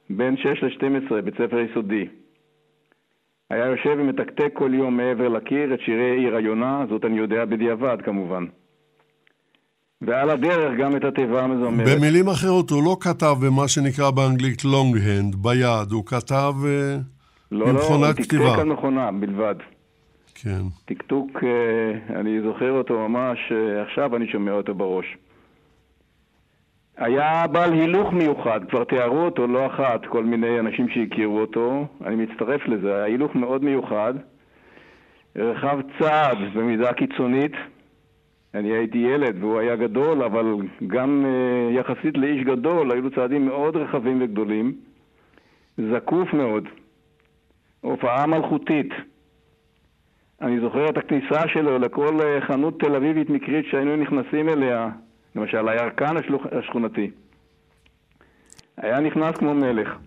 בן 0.10 0.38
6 0.38 0.64
ל-12, 0.64 1.22
בית 1.22 1.34
ספר 1.34 1.60
יסודי. 1.60 2.08
היה 3.50 3.66
יושב 3.66 3.96
ומתקתק 3.98 4.50
כל 4.54 4.74
יום 4.74 4.98
מעבר 4.98 5.28
לקיר 5.28 5.74
את 5.74 5.80
שירי 5.80 6.18
עיר 6.18 6.36
היונה, 6.36 6.86
זאת 6.90 7.06
אני 7.06 7.18
יודע 7.18 7.46
בדיעבד 7.46 7.98
כמובן. 8.02 8.46
ועל 10.02 10.30
הדרך 10.30 10.78
גם 10.80 10.96
את 10.96 11.04
התיבה 11.04 11.44
המזמרת. 11.44 11.88
במילים 11.98 12.28
אחרות, 12.28 12.70
הוא 12.70 12.84
לא 12.84 12.98
כתב 13.00 13.36
במה 13.46 13.68
שנקרא 13.68 14.12
באנגלית 14.12 14.62
long 14.62 14.96
hand, 14.96 15.38
ביד, 15.38 15.92
הוא 15.92 16.06
כתב 16.06 16.54
אה, 16.66 16.98
לא, 17.52 17.60
לא, 17.60 17.66
הוא 17.66 17.72
במכונת 17.72 18.16
תקתק 18.16 18.26
כתיבה. 18.26 18.62
על 18.62 18.68
מכונה 18.68 19.12
בלבד. 19.12 19.56
כן. 20.36 20.62
טקטוק, 20.86 21.44
אה, 21.44 22.20
אני 22.20 22.42
זוכר 22.42 22.72
אותו 22.72 23.08
ממש, 23.10 23.40
אה, 23.52 23.82
עכשיו 23.82 24.16
אני 24.16 24.28
שומע 24.28 24.52
אותו 24.52 24.74
בראש. 24.74 25.18
היה 26.98 27.48
בעל 27.48 27.74
הילוך 27.74 28.14
מיוחד, 28.14 28.60
כבר 28.70 28.84
תיארו 28.84 29.20
אותו 29.20 29.48
לא 29.48 29.66
אחת, 29.66 30.06
כל 30.06 30.24
מיני 30.24 30.60
אנשים 30.60 30.90
שהכירו 30.90 31.40
אותו, 31.40 31.86
אני 32.06 32.16
מצטרף 32.16 32.62
לזה, 32.68 32.96
היה 32.96 33.04
הילוך 33.04 33.36
מאוד 33.36 33.64
מיוחד, 33.64 34.14
רחב 35.36 35.80
צעד 36.00 36.38
במידה 36.54 36.94
קיצונית, 36.94 37.52
אני 38.60 38.74
הייתי 38.74 38.98
ילד 38.98 39.44
והוא 39.44 39.60
היה 39.60 39.76
גדול, 39.76 40.24
אבל 40.24 40.56
גם 40.88 41.26
uh, 41.26 41.80
יחסית 41.80 42.18
לאיש 42.18 42.44
גדול 42.44 42.92
היו 42.92 43.02
לו 43.02 43.12
צעדים 43.12 43.46
מאוד 43.46 43.76
רחבים 43.76 44.22
וגדולים, 44.22 44.76
זקוף 45.78 46.34
מאוד, 46.34 46.64
הופעה 47.82 48.28
מלכותית. 48.28 48.90
אני 50.42 50.60
זוכר 50.60 50.90
את 50.90 50.98
הכניסה 50.98 51.48
שלו 51.48 51.80
לכל 51.80 52.20
uh, 52.20 52.48
חנות 52.48 52.80
תל 52.80 52.96
אביבית 52.96 53.30
מקרית 53.30 53.66
שהיינו 53.72 53.96
נכנסים 53.96 54.50
אליה, 54.50 54.90
למשל 55.36 55.70
הירקן 55.70 56.16
השכונתי. 56.52 57.12
היה 58.78 59.00
נכנס 59.00 59.38
כמו 59.38 59.54
מלך, 59.54 59.98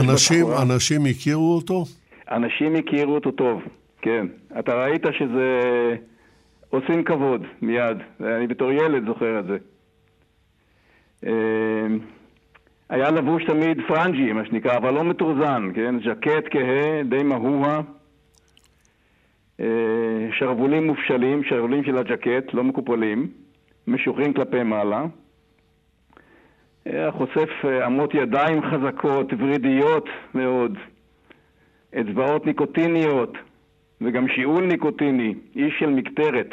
אנשים, 0.00 0.46
אנשים 0.62 1.06
הכירו 1.10 1.54
אותו? 1.54 1.84
אנשים 2.30 2.76
הכירו 2.76 3.14
אותו 3.14 3.30
טוב, 3.30 3.62
כן. 4.02 4.26
אתה 4.58 4.74
ראית 4.74 5.02
שזה... 5.18 5.60
עושים 6.74 7.04
כבוד 7.04 7.46
מיד. 7.62 7.96
אני 8.20 8.46
בתור 8.46 8.72
ילד 8.72 9.06
זוכר 9.06 9.38
את 9.38 9.44
זה. 9.46 9.58
אה, 11.26 11.86
היה 12.88 13.10
לבוש 13.10 13.44
תמיד 13.44 13.80
פרנג'י, 13.88 14.32
מה 14.32 14.44
שנקרא, 14.44 14.76
אבל 14.76 14.94
לא 14.94 15.04
מטורזן, 15.04 15.70
כן? 15.74 15.94
ז'קט 16.00 16.44
כהה, 16.50 17.02
די 17.02 17.22
מהוהה. 17.22 17.80
אה, 19.60 20.28
שרוולים 20.32 20.86
מופשלים, 20.86 21.44
שרוולים 21.44 21.84
של 21.84 21.98
הג'קט, 21.98 22.54
לא 22.54 22.64
מקופלים, 22.64 23.30
משוחררים 23.86 24.32
כלפי 24.32 24.62
מעלה. 24.62 25.04
היה 26.84 27.12
חושף 27.12 27.50
אה, 27.64 27.86
אמות 27.86 28.14
ידיים 28.14 28.62
חזקות, 28.62 29.26
ורידיות 29.38 30.08
מאוד, 30.34 30.78
אצבעות 32.00 32.46
ניקוטיניות, 32.46 33.32
וגם 34.04 34.28
שיעול 34.28 34.64
ניקוטיני, 34.64 35.34
איש 35.56 35.74
של 35.78 35.90
מקטרת. 35.90 36.50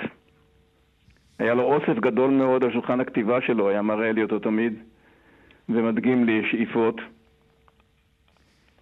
היה 1.39 1.53
לו 1.53 1.63
אוסף 1.63 1.99
גדול 1.99 2.31
מאוד 2.31 2.63
על 2.63 2.71
שולחן 2.71 2.99
הכתיבה 2.99 3.41
שלו, 3.41 3.69
היה 3.69 3.81
מראה 3.81 4.11
לי 4.11 4.23
אותו 4.23 4.39
תמיד, 4.39 4.73
ומדגים 5.69 6.23
לי 6.25 6.41
שאיפות. 6.51 7.01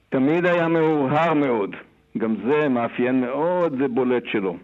תמיד 0.10 0.46
היה 0.46 0.68
מאוהר 0.68 1.34
מאוד, 1.34 1.76
גם 2.18 2.36
זה 2.46 2.70
מאפיין 2.70 3.22
מאוד 3.22 3.76
ובולט 3.80 4.24
שלו. 4.26 4.58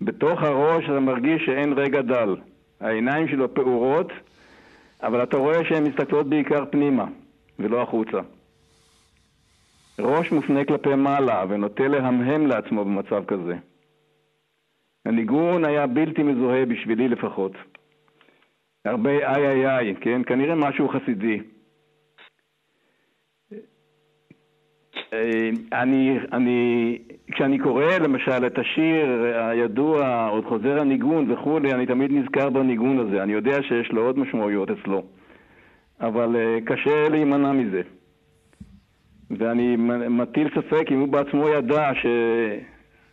בתוך 0.00 0.42
הראש 0.42 0.84
אתה 0.84 1.00
מרגיש 1.00 1.42
שאין 1.46 1.72
רגע 1.72 2.02
דל. 2.02 2.36
העיניים 2.80 3.28
שלו 3.28 3.54
פעורות, 3.54 4.12
אבל 5.02 5.22
אתה 5.22 5.36
רואה 5.36 5.64
שהן 5.64 5.86
מסתכלות 5.86 6.26
בעיקר 6.26 6.64
פנימה, 6.70 7.06
ולא 7.58 7.82
החוצה. 7.82 8.20
ראש 10.00 10.32
מופנה 10.32 10.64
כלפי 10.64 10.94
מעלה 10.94 11.44
ונוטה 11.48 11.88
להמהם 11.88 12.46
לעצמו 12.46 12.84
במצב 12.84 13.24
כזה. 13.24 13.54
הניגון 15.06 15.64
היה 15.64 15.86
בלתי 15.86 16.22
מזוהה 16.22 16.66
בשבילי 16.66 17.08
לפחות. 17.08 17.52
הרבה 18.84 19.10
איי 19.10 19.48
איי 19.48 19.76
איי, 19.76 19.94
כן? 20.00 20.22
כנראה 20.26 20.54
משהו 20.54 20.88
חסידי. 20.88 21.40
אה, 25.12 25.50
אני, 25.72 26.18
אני, 26.32 26.98
כשאני 27.32 27.58
קורא 27.58 27.98
למשל 28.00 28.46
את 28.46 28.58
השיר 28.58 29.06
הידוע, 29.34 30.26
עוד 30.26 30.44
חוזר 30.44 30.80
הניגון 30.80 31.32
וכולי, 31.32 31.72
אני 31.72 31.86
תמיד 31.86 32.12
נזכר 32.12 32.50
בניגון 32.50 32.98
הזה. 32.98 33.22
אני 33.22 33.32
יודע 33.32 33.62
שיש 33.62 33.92
לו 33.92 34.06
עוד 34.06 34.18
משמעויות 34.18 34.70
אצלו, 34.70 35.02
אבל 36.00 36.36
uh, 36.36 36.64
קשה 36.64 37.08
להימנע 37.08 37.52
מזה. 37.52 37.82
ואני 39.30 39.76
מטיל 40.10 40.48
ספק 40.54 40.92
אם 40.92 41.00
הוא 41.00 41.08
בעצמו 41.08 41.48
ידע 41.48 41.90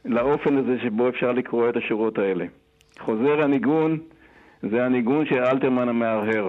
שלאופן 0.06 0.58
הזה 0.58 0.78
שבו 0.84 1.10
אפשר 1.10 1.32
לקרוא 1.32 1.69
את 1.69 1.78
השורות 1.78 2.17
האלה. 2.17 2.45
חוזר 2.99 3.41
הניגון 3.41 3.97
זה 4.62 4.86
הניגון 4.86 5.25
של 5.25 5.43
אלתרמן 5.43 5.89
המהרהר, 5.89 6.47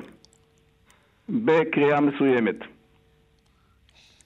בקריאה 1.29 2.01
מסוימת. 2.01 2.57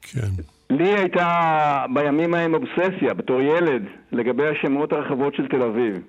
כן. 0.03 0.29
לי 0.70 0.88
הייתה 0.88 1.85
בימים 1.94 2.35
ההם 2.35 2.55
אובססיה, 2.55 3.14
בתור 3.14 3.40
ילד, 3.40 3.83
לגבי 4.12 4.48
השמות 4.48 4.92
הרחבות 4.92 5.35
של 5.35 5.48
תל 5.48 5.62
אביב. 5.62 6.03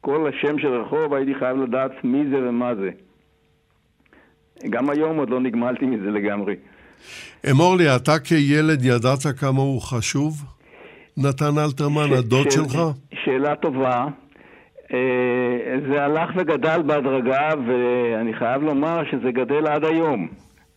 כל 0.00 0.28
השם 0.28 0.58
של 0.58 0.68
רחוב 0.68 1.14
הייתי 1.14 1.34
חייב 1.34 1.56
לדעת 1.56 2.04
מי 2.04 2.24
זה 2.30 2.48
ומה 2.48 2.74
זה. 2.74 2.90
גם 4.70 4.90
היום 4.90 5.16
עוד 5.18 5.30
לא 5.30 5.40
נגמלתי 5.40 5.86
מזה 5.86 6.10
לגמרי. 6.10 6.54
אמור 7.50 7.76
לי, 7.76 7.96
אתה 7.96 8.18
כילד 8.18 8.84
ידעת 8.84 9.26
כמה 9.40 9.60
הוא 9.60 9.82
חשוב? 9.82 10.44
נתן 11.16 11.58
אלתרמן, 11.58 12.12
הדוד 12.12 12.50
שלך? 12.50 12.78
שאלה 13.24 13.56
טובה. 13.56 14.06
אה, 14.92 15.76
זה 15.88 16.04
הלך 16.04 16.30
וגדל 16.36 16.82
בהדרגה, 16.86 17.48
ואני 17.66 18.34
חייב 18.34 18.62
לומר 18.62 19.02
שזה 19.10 19.32
גדל 19.32 19.66
עד 19.66 19.84
היום. 19.84 20.28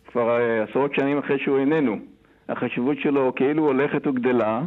כבר 0.06 0.40
אה, 0.40 0.64
עשרות 0.70 0.94
שנים 0.94 1.18
אחרי 1.18 1.38
שהוא 1.38 1.58
איננו. 1.58 1.98
החשיבות 2.48 2.96
שלו 3.02 3.32
כאילו 3.36 3.62
הולכת 3.66 4.06
וגדלה. 4.06 4.60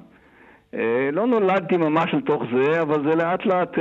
אה, 0.73 1.09
לא 1.11 1.27
נולדתי 1.27 1.77
ממש 1.77 2.13
לתוך 2.13 2.43
זה, 2.55 2.81
אבל 2.81 3.09
זה 3.09 3.15
לאט 3.15 3.45
לאט 3.45 3.77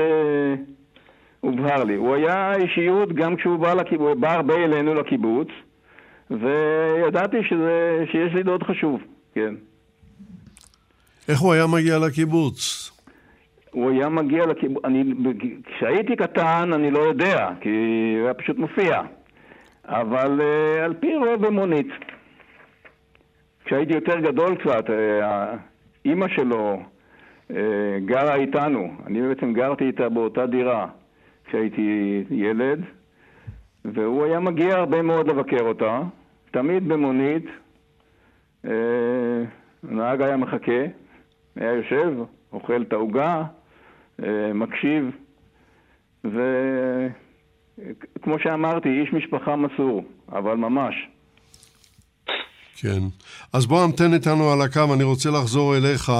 הובהר 1.40 1.85
לי. 1.85 1.95
הוא 1.95 2.14
היה 2.14 2.53
אישיות 2.55 3.12
גם 3.12 3.37
כשהוא 3.37 3.59
בא, 3.59 3.75
לקיבוץ, 3.75 4.19
בא 4.19 4.33
הרבה 4.33 4.55
אלינו 4.55 4.95
לקיבוץ. 4.95 5.49
וידעתי 6.31 7.37
שזה, 7.49 8.05
שיש 8.12 8.35
לי 8.35 8.43
דוד 8.43 8.62
חשוב, 8.62 9.01
כן. 9.35 9.55
איך 11.29 11.40
הוא 11.40 11.53
היה 11.53 11.66
מגיע 11.66 11.99
לקיבוץ? 11.99 12.90
הוא 13.71 13.90
היה 13.90 14.09
מגיע 14.09 14.47
לקיבוץ, 14.47 14.85
אני, 14.85 15.05
כשהייתי 15.64 16.16
קטן 16.16 16.71
אני 16.73 16.90
לא 16.90 16.99
יודע, 16.99 17.49
כי 17.61 17.69
הוא 18.19 18.25
היה 18.25 18.35
פשוט 18.35 18.59
מופיע, 18.59 19.03
אבל 19.85 20.40
uh, 20.40 20.85
על 20.85 20.95
פי 20.95 21.16
רוב 21.16 21.47
במונית. 21.47 21.87
כשהייתי 23.64 23.93
יותר 23.93 24.21
גדול 24.21 24.55
קצת, 24.55 24.85
uh, 24.87 24.93
אימא 26.05 26.29
שלו 26.29 26.83
uh, 27.49 27.55
גרה 28.05 28.35
איתנו, 28.35 28.95
אני 29.07 29.23
בעצם 29.23 29.53
גרתי 29.53 29.85
איתה 29.85 30.09
באותה 30.09 30.47
דירה 30.47 30.87
כשהייתי 31.45 32.23
ילד, 32.31 32.81
והוא 33.85 34.25
היה 34.25 34.40
מגיע 34.40 34.75
הרבה 34.75 35.03
מאוד 35.03 35.29
לבקר 35.29 35.62
אותה, 35.62 36.01
תמיד 36.51 36.89
במונית, 36.89 37.45
אה, 38.65 38.71
הנהג 39.89 40.23
היה 40.23 40.37
מחכה, 40.37 40.83
היה 41.57 41.73
יושב, 41.73 42.13
אוכל 42.53 42.83
את 42.83 42.93
העוגה, 42.93 43.43
אה, 44.23 44.53
מקשיב, 44.55 45.05
וכמו 46.25 46.39
שאמרתי, 48.43 48.89
איש 48.89 49.13
משפחה 49.13 49.57
מסור, 49.57 50.05
אבל 50.29 50.55
ממש. 50.55 50.95
כן. 52.77 53.01
אז 53.53 53.67
בוא 53.67 53.85
המתן 53.85 54.15
איתנו 54.15 54.53
על 54.53 54.63
הקו, 54.63 54.95
אני 54.95 55.05
רוצה 55.05 55.31
לחזור 55.31 55.77
אליך, 55.77 56.13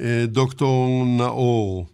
אה, 0.00 0.24
דוקטור 0.26 1.04
נאור. 1.18 1.86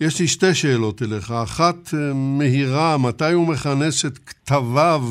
יש 0.00 0.20
לי 0.20 0.28
שתי 0.28 0.54
שאלות 0.54 1.02
אליך. 1.02 1.30
אחת 1.30 1.94
מהירה, 2.14 2.98
מתי 2.98 3.32
הוא 3.32 3.48
מכנס 3.48 4.04
את 4.04 4.18
כתביו 4.18 5.02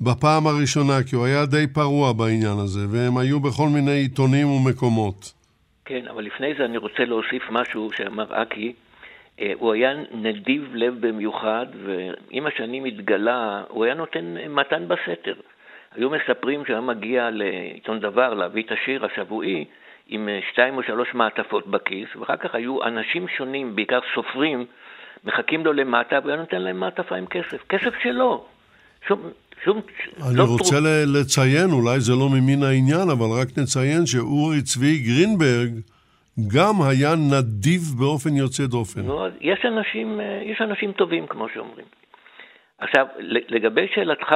בפעם 0.00 0.46
הראשונה, 0.46 1.02
כי 1.10 1.16
הוא 1.16 1.26
היה 1.26 1.46
די 1.46 1.66
פרוע 1.74 2.12
בעניין 2.12 2.58
הזה, 2.64 2.80
והם 2.92 3.18
היו 3.18 3.40
בכל 3.40 3.68
מיני 3.74 3.90
עיתונים 3.90 4.46
ומקומות. 4.48 5.32
כן, 5.84 6.04
אבל 6.10 6.24
לפני 6.24 6.54
זה 6.58 6.64
אני 6.64 6.78
רוצה 6.78 7.04
להוסיף 7.04 7.42
משהו 7.50 7.90
שאמר 7.96 8.42
אקי. 8.42 8.72
אה, 9.40 9.52
הוא 9.58 9.72
היה 9.72 9.94
נדיב 10.12 10.70
לב 10.74 11.06
במיוחד, 11.06 11.66
ועם 11.84 12.46
השנים 12.46 12.84
התגלה, 12.84 13.62
הוא 13.68 13.84
היה 13.84 13.94
נותן 13.94 14.34
מתן 14.48 14.88
בסתר. 14.88 15.34
היו 15.94 16.10
מספרים 16.10 16.64
שהוא 16.64 16.74
היה 16.74 16.80
מגיע 16.80 17.30
לעיתון 17.30 18.00
דבר 18.00 18.34
להביא 18.34 18.62
את 18.62 18.72
השיר 18.72 19.04
השבועי 19.04 19.64
עם 20.08 20.28
אה, 20.28 20.40
שתיים 20.52 20.76
או 20.76 20.82
שלוש 20.82 21.14
מעטפות 21.14 21.66
בכיס, 21.66 22.16
ואחר 22.16 22.36
כך 22.36 22.54
היו 22.54 22.82
אנשים 22.82 23.28
שונים, 23.36 23.76
בעיקר 23.76 24.00
סופרים, 24.14 24.66
מחכים 25.24 25.64
לו 25.64 25.72
למטה, 25.72 26.18
והוא 26.18 26.30
היה 26.30 26.40
נותן 26.40 26.62
להם 26.62 26.80
מעטפה 26.80 27.16
עם 27.16 27.26
כסף. 27.26 27.62
כסף 27.68 27.94
שלו. 28.02 28.44
שום, 29.08 29.20
שום... 29.64 29.80
אני 30.28 30.36
לא 30.36 30.44
רוצה 30.44 30.76
טרופ... 30.76 31.20
לציין, 31.20 31.70
אולי 31.72 32.00
זה 32.00 32.12
לא 32.12 32.28
ממין 32.28 32.62
העניין, 32.62 33.10
אבל 33.10 33.26
רק 33.40 33.48
נציין 33.58 34.06
שאורי 34.06 34.62
צבי 34.62 34.98
גרינברג 34.98 35.70
גם 36.54 36.74
היה 36.88 37.14
נדיב 37.14 37.82
באופן 37.98 38.36
יוצא 38.36 38.66
דופן. 38.66 39.00
נו, 39.00 39.26
יש 39.40 39.64
אנשים, 39.64 40.20
אה, 40.20 40.40
יש 40.44 40.60
אנשים 40.60 40.92
טובים, 40.92 41.26
כמו 41.26 41.48
שאומרים. 41.54 41.86
עכשיו, 42.78 43.06
לגבי 43.48 43.86
שאלתך, 43.94 44.34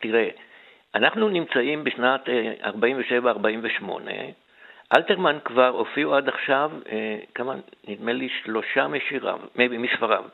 תראה, 0.00 0.28
אנחנו 0.94 1.28
נמצאים 1.28 1.84
בשנת 1.84 2.28
47-48, 2.62 4.08
אה, 4.08 4.28
אלתרמן 4.96 5.38
כבר 5.44 5.68
הופיעו 5.68 6.14
עד 6.14 6.28
עכשיו, 6.28 6.70
אה, 6.88 7.18
כמה, 7.34 7.54
נדמה 7.88 8.12
לי 8.12 8.28
שלושה 8.44 8.88
משיריו, 8.88 9.38
מספריו. 9.56 10.24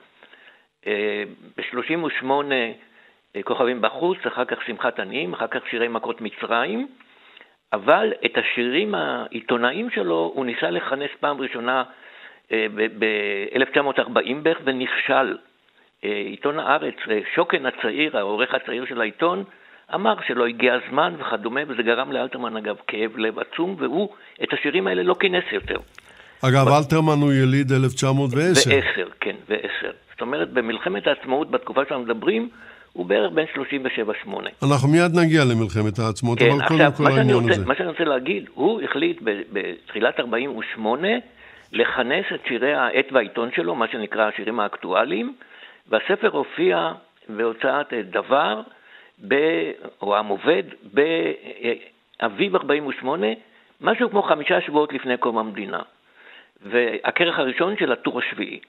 ב-38 1.57 2.25
כוכבים 3.45 3.81
בחוץ, 3.81 4.19
אחר 4.27 4.45
כך 4.45 4.59
שמחת 4.67 5.01
עניים, 5.01 5.33
אחר 5.33 5.47
כך 5.47 5.61
שירי 5.71 5.89
מכות 5.89 6.21
מצרים, 6.21 6.89
אבל 7.73 8.13
את 8.25 8.39
השירים 8.39 8.95
העיתונאיים 8.95 9.91
שלו 9.91 10.33
הוא 10.35 10.47
ניסה 10.47 10.71
לכנס 10.71 11.11
פעם 11.21 11.41
ראשונה 11.41 11.83
ב-1940 12.51 14.35
בערך 14.43 14.59
ונכשל. 14.65 15.37
עיתון 16.03 16.59
הארץ, 16.59 16.95
שוקן 17.35 17.67
הצעיר, 17.67 18.19
העורך 18.19 18.55
הצעיר 18.55 18.87
של 18.89 19.01
העיתון, 19.01 19.45
אמר 19.95 20.15
שלא 20.27 20.47
הגיע 20.47 20.75
הזמן 20.75 21.15
וכדומה, 21.19 21.61
וזה 21.69 21.83
גרם 21.83 22.13
לאלתרמן 22.13 22.57
אגב 22.57 22.77
כאב 22.87 23.17
לב 23.17 23.39
עצום, 23.39 23.77
והוא 23.79 24.09
את 24.43 24.53
השירים 24.53 24.87
האלה 24.87 25.03
לא 25.03 25.17
כינס 25.21 25.45
יותר. 25.53 25.77
אגב, 26.49 26.67
ב... 26.67 26.73
אלתרמן 26.73 27.21
הוא 27.21 27.33
יליד 27.33 27.73
1910. 27.73 28.71
ו-10, 28.71 29.11
כן, 29.21 29.37
ו-10. 29.49 29.93
זאת 30.11 30.21
אומרת, 30.21 30.51
במלחמת 30.51 31.07
העצמאות, 31.07 31.51
בתקופה 31.51 31.81
שאנחנו 31.89 32.05
מדברים, 32.05 32.49
הוא 32.93 33.07
בערך 33.07 33.33
בין 33.33 33.47
37-8. 34.27 34.31
אנחנו 34.63 34.89
מיד 34.89 35.11
נגיע 35.25 35.45
למלחמת 35.45 35.99
העצמאות, 35.99 36.39
כן, 36.39 36.51
אבל 36.51 36.69
קודם 36.69 36.93
כל 36.97 37.07
העניין 37.07 37.51
הזה. 37.51 37.67
מה 37.67 37.75
שאני 37.75 37.89
רוצה 37.89 38.05
להגיד, 38.05 38.49
הוא 38.55 38.83
החליט 38.83 39.21
בתחילת 39.53 40.21
48' 40.21 41.09
לכנס 41.73 42.25
את 42.35 42.41
שירי 42.49 42.75
העת 42.75 43.13
והעיתון 43.13 43.51
שלו, 43.57 43.75
מה 43.75 43.89
שנקרא 43.89 44.29
השירים 44.29 44.61
האקטואליים, 44.61 45.35
והספר 45.89 46.29
הופיע 46.29 46.93
בהוצאת 47.29 47.93
דבר, 47.93 48.61
ב, 49.29 49.35
או 50.03 50.17
עם 50.17 50.27
עובד, 50.27 50.63
באביב 52.21 52.57
48', 52.57 53.27
משהו 53.81 54.11
כמו 54.11 54.23
חמישה 54.23 54.61
שבועות 54.61 54.93
לפני 54.93 55.17
קום 55.17 55.39
המדינה. 55.39 55.83
והכרך 56.63 57.39
הראשון 57.39 57.77
של 57.77 57.93
הטור 57.93 58.19
השביעי. 58.19 58.61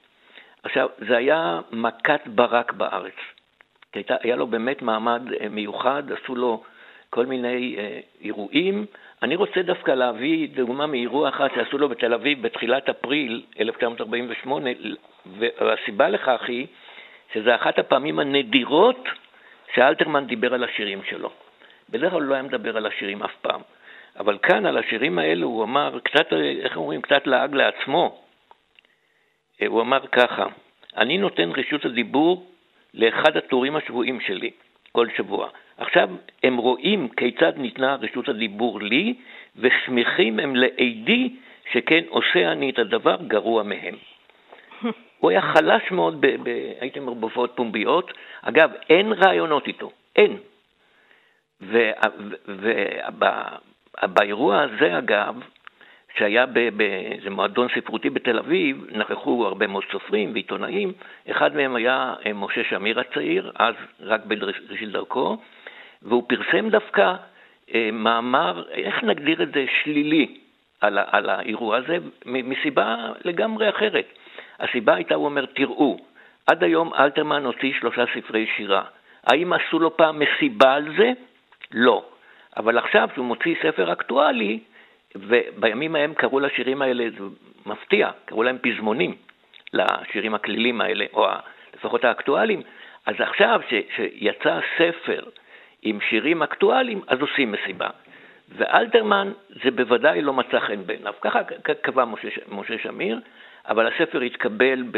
עכשיו, 0.63 0.87
זה 1.07 1.17
היה 1.17 1.59
מכת 1.71 2.21
ברק 2.25 2.73
בארץ. 2.73 3.13
הייתה, 3.93 4.15
היה 4.21 4.35
לו 4.35 4.47
באמת 4.47 4.81
מעמד 4.81 5.21
אה, 5.41 5.49
מיוחד, 5.49 6.03
עשו 6.11 6.35
לו 6.35 6.63
כל 7.09 7.25
מיני 7.25 7.75
אה, 7.77 7.99
אירועים. 8.21 8.85
אני 9.23 9.35
רוצה 9.35 9.61
דווקא 9.61 9.91
להביא 9.91 10.47
דוגמה 10.47 10.87
מאירוע 10.87 11.29
אחד 11.29 11.47
שעשו 11.55 11.77
לו 11.77 11.89
בתל 11.89 12.13
אביב 12.13 12.41
בתחילת 12.41 12.89
אפריל 12.89 13.43
1948, 13.59 14.69
והסיבה 15.25 16.09
לכך 16.09 16.41
היא 16.47 16.67
שזו 17.33 17.55
אחת 17.55 17.79
הפעמים 17.79 18.19
הנדירות 18.19 19.07
שאלתרמן 19.73 20.27
דיבר 20.27 20.53
על 20.53 20.63
השירים 20.63 21.03
שלו. 21.09 21.29
בדרך 21.89 22.11
כלל 22.11 22.21
הוא 22.21 22.29
לא 22.29 22.33
היה 22.33 22.43
מדבר 22.43 22.77
על 22.77 22.85
השירים 22.85 23.23
אף 23.23 23.35
פעם. 23.41 23.61
אבל 24.19 24.37
כאן, 24.37 24.65
על 24.65 24.77
השירים 24.77 25.19
האלו, 25.19 25.47
הוא 25.47 25.63
אמר, 25.63 25.99
קצת, 26.03 26.33
איך 26.33 26.77
אומרים, 26.77 27.01
קצת 27.01 27.27
לעג 27.27 27.55
לעצמו. 27.55 28.21
אה, 29.61 29.67
הוא 29.67 29.81
אמר 29.81 30.07
ככה, 30.07 30.45
אני 30.97 31.17
נותן 31.17 31.49
רשות 31.57 31.85
הדיבור 31.85 32.50
לאחד 32.93 33.37
הטורים 33.37 33.75
השבויים 33.75 34.19
שלי, 34.21 34.51
כל 34.91 35.07
שבוע. 35.17 35.49
עכשיו 35.77 36.09
הם 36.43 36.57
רואים 36.57 37.09
כיצד 37.09 37.53
ניתנה 37.57 37.95
רשות 38.01 38.29
הדיבור 38.29 38.81
לי, 38.81 39.13
ושמחים 39.55 40.39
הם 40.39 40.55
לעדי 40.55 41.29
שכן 41.71 42.03
עושה 42.09 42.51
אני 42.51 42.69
את 42.69 42.79
הדבר 42.79 43.17
גרוע 43.27 43.63
מהם. 43.63 43.95
הוא 45.19 45.31
היה 45.31 45.41
חלש 45.41 45.91
מאוד, 45.91 46.21
ב, 46.21 46.27
ב, 46.27 46.49
הייתי 46.79 46.99
אומר, 46.99 47.13
בהופעות 47.13 47.51
פומביות. 47.55 48.11
אגב, 48.41 48.71
אין 48.89 49.13
רעיונות 49.13 49.67
איתו, 49.67 49.91
אין. 50.15 50.37
ובאירוע 54.03 54.61
הזה, 54.61 54.97
אגב, 54.97 55.35
שהיה 56.17 56.45
באיזה 56.45 57.29
מועדון 57.29 57.67
ספרותי 57.75 58.09
בתל 58.09 58.39
אביב, 58.39 58.85
נכחו 58.91 59.45
הרבה 59.45 59.67
מאוד 59.67 59.83
סופרים 59.91 60.33
ועיתונאים, 60.33 60.93
אחד 61.31 61.55
מהם 61.55 61.75
היה 61.75 62.13
אה, 62.25 62.33
משה 62.33 62.63
שמיר 62.63 62.99
הצעיר, 62.99 63.51
אז 63.55 63.75
רק 64.01 64.21
בראשית 64.25 64.91
דרכו, 64.91 65.37
והוא 66.01 66.23
פרסם 66.27 66.69
דווקא 66.69 67.13
אה, 67.75 67.89
מאמר, 67.93 68.63
איך 68.71 69.03
נגדיר 69.03 69.43
את 69.43 69.53
זה, 69.53 69.65
שלילי 69.83 70.37
על, 70.81 70.97
על 71.11 71.29
האירוע 71.29 71.77
הזה, 71.77 71.97
מסיבה 72.25 72.95
לגמרי 73.25 73.69
אחרת. 73.69 74.05
הסיבה 74.59 74.95
הייתה, 74.95 75.15
הוא 75.15 75.25
אומר, 75.25 75.45
תראו, 75.45 75.97
עד 76.47 76.63
היום 76.63 76.93
אלתרמן 76.93 77.45
הוציא 77.45 77.73
שלושה 77.79 78.05
ספרי 78.15 78.47
שירה. 78.55 78.83
האם 79.23 79.53
עשו 79.53 79.79
לו 79.79 79.97
פעם 79.97 80.19
מסיבה 80.19 80.73
על 80.73 80.85
זה? 80.97 81.11
לא. 81.71 82.03
אבל 82.57 82.77
עכשיו 82.77 83.09
שהוא 83.13 83.25
מוציא 83.25 83.55
ספר 83.63 83.91
אקטואלי, 83.91 84.59
ובימים 85.15 85.95
ההם 85.95 86.13
קראו 86.13 86.39
לשירים 86.39 86.81
האלה, 86.81 87.09
זה 87.17 87.25
מפתיע, 87.65 88.09
קראו 88.25 88.43
להם 88.43 88.57
פזמונים, 88.61 89.15
לשירים 89.73 90.33
הכלילים 90.33 90.81
האלה, 90.81 91.05
או 91.13 91.27
לפחות 91.73 92.03
האקטואליים, 92.03 92.61
אז 93.05 93.15
עכשיו 93.19 93.61
ש, 93.69 93.73
שיצא 93.95 94.59
ספר 94.77 95.23
עם 95.81 95.99
שירים 96.09 96.43
אקטואליים, 96.43 97.01
אז 97.07 97.21
עושים 97.21 97.51
מסיבה. 97.51 97.89
ואלתרמן 98.49 99.31
זה 99.63 99.71
בוודאי 99.71 100.21
לא 100.21 100.33
מצא 100.33 100.59
חן 100.59 100.85
בעיניו, 100.85 101.13
ככה 101.21 101.39
קבע 101.81 102.05
משה, 102.05 102.27
משה 102.51 102.77
שמיר, 102.77 103.19
אבל 103.65 103.87
הספר 103.87 104.21
התקבל, 104.21 104.83
ב, 104.91 104.97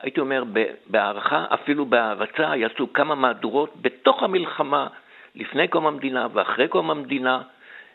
הייתי 0.00 0.20
אומר, 0.20 0.44
בהערכה, 0.86 1.44
אפילו 1.54 1.86
בהערצה, 1.86 2.56
יצאו 2.56 2.92
כמה 2.92 3.14
מהדורות 3.14 3.74
בתוך 3.80 4.22
המלחמה, 4.22 4.86
לפני 5.34 5.68
קום 5.68 5.86
המדינה 5.86 6.26
ואחרי 6.32 6.68
קום 6.68 6.90
המדינה, 6.90 7.42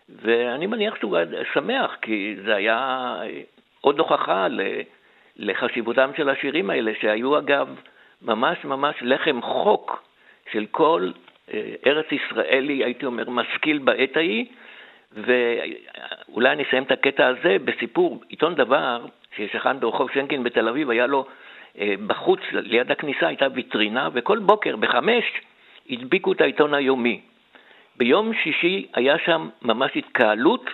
ואני 0.09 0.67
מניח 0.67 0.95
שהוא 0.95 1.17
שמח, 1.53 1.95
כי 2.01 2.35
זה 2.45 2.55
היה 2.55 3.15
עוד 3.81 3.99
הוכחה 3.99 4.47
לחשיבותם 5.37 6.09
של 6.17 6.29
השירים 6.29 6.69
האלה, 6.69 6.91
שהיו 7.01 7.37
אגב 7.37 7.75
ממש 8.21 8.65
ממש 8.65 8.95
לחם 9.01 9.41
חוק 9.41 10.03
של 10.51 10.65
כל 10.71 11.11
אה, 11.53 11.75
ארץ 11.85 12.05
ישראלי, 12.11 12.83
הייתי 12.83 13.05
אומר, 13.05 13.29
משכיל 13.29 13.77
בעת 13.77 14.17
ההיא, 14.17 14.45
ואולי 15.11 16.51
אני 16.51 16.63
אסיים 16.63 16.83
את 16.83 16.91
הקטע 16.91 17.27
הזה 17.27 17.57
בסיפור, 17.65 18.23
עיתון 18.29 18.55
דבר, 18.55 19.05
ששכן 19.35 19.79
ברחוב 19.79 20.11
שנקין 20.13 20.43
בתל 20.43 20.67
אביב, 20.67 20.89
היה 20.89 21.07
לו 21.07 21.25
אה, 21.79 21.93
בחוץ, 22.07 22.39
ליד 22.51 22.91
הכניסה 22.91 23.27
הייתה 23.27 23.47
ויטרינה, 23.53 24.09
וכל 24.13 24.39
בוקר 24.39 24.75
בחמש 24.75 25.23
הדביקו 25.89 26.31
את 26.31 26.41
העיתון 26.41 26.73
היומי. 26.73 27.21
ביום 27.97 28.31
שישי 28.43 28.87
היה 28.93 29.13
שם 29.25 29.49
ממש 29.61 29.91
התקהלות, 29.95 30.65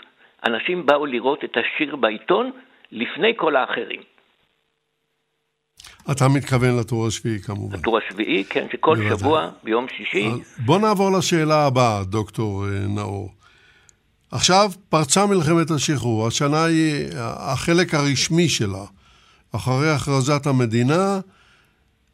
אנשים 0.46 0.86
באו 0.86 1.06
לראות 1.06 1.44
את 1.44 1.58
השיר 1.58 1.96
בעיתון 1.96 2.52
לפני 2.92 3.34
כל 3.36 3.56
האחרים. 3.56 4.02
אתה 6.12 6.28
מתכוון 6.28 6.80
לטור 6.80 7.08
השביעי 7.08 7.40
כמובן. 7.40 7.78
לטור 7.78 7.98
השביעי, 7.98 8.44
כן, 8.44 8.68
שכל 8.72 8.96
בוודאי. 8.96 9.18
שבוע 9.18 9.50
ביום 9.64 9.86
שישי. 9.98 10.30
בוא 10.66 10.80
נעבור 10.80 11.12
לשאלה 11.18 11.66
הבאה, 11.66 12.04
דוקטור 12.04 12.66
אה, 12.66 12.70
נאור. 12.96 13.30
עכשיו 14.32 14.72
פרצה 14.90 15.26
מלחמת 15.26 15.72
השחרור, 15.72 16.28
השנה 16.28 16.64
היא 16.64 17.08
החלק 17.54 17.94
הרשמי 17.94 18.50
שלה. 18.50 18.86
אחרי 19.56 19.90
הכרזת 19.90 20.48
המדינה, 20.48 21.20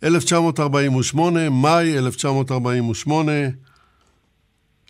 1948, 0.04 1.50
מאי 1.50 1.98
1948, 1.98 3.32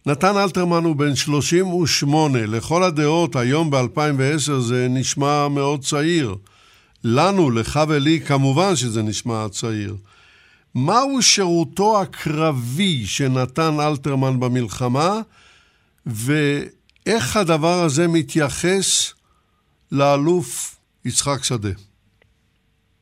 נתן 0.09 0.37
אלתרמן 0.43 0.83
הוא 0.83 0.95
בן 0.95 1.15
38, 1.15 2.39
לכל 2.57 2.83
הדעות 2.83 3.35
היום 3.35 3.69
ב-2010 3.69 4.51
זה 4.59 4.87
נשמע 4.89 5.47
מאוד 5.47 5.79
צעיר. 5.79 6.35
לנו, 7.03 7.51
לך 7.51 7.79
ולי, 7.89 8.19
כמובן 8.19 8.75
שזה 8.75 9.01
נשמע 9.03 9.45
צעיר. 9.49 9.93
מהו 10.75 11.21
שירותו 11.21 12.01
הקרבי 12.01 13.05
שנתן 13.05 13.73
אלתרמן 13.79 14.39
במלחמה, 14.39 15.11
ואיך 16.05 17.37
הדבר 17.37 17.77
הזה 17.85 18.07
מתייחס 18.07 19.13
לאלוף 19.91 20.79
יצחק 21.05 21.43
שדה? 21.43 21.75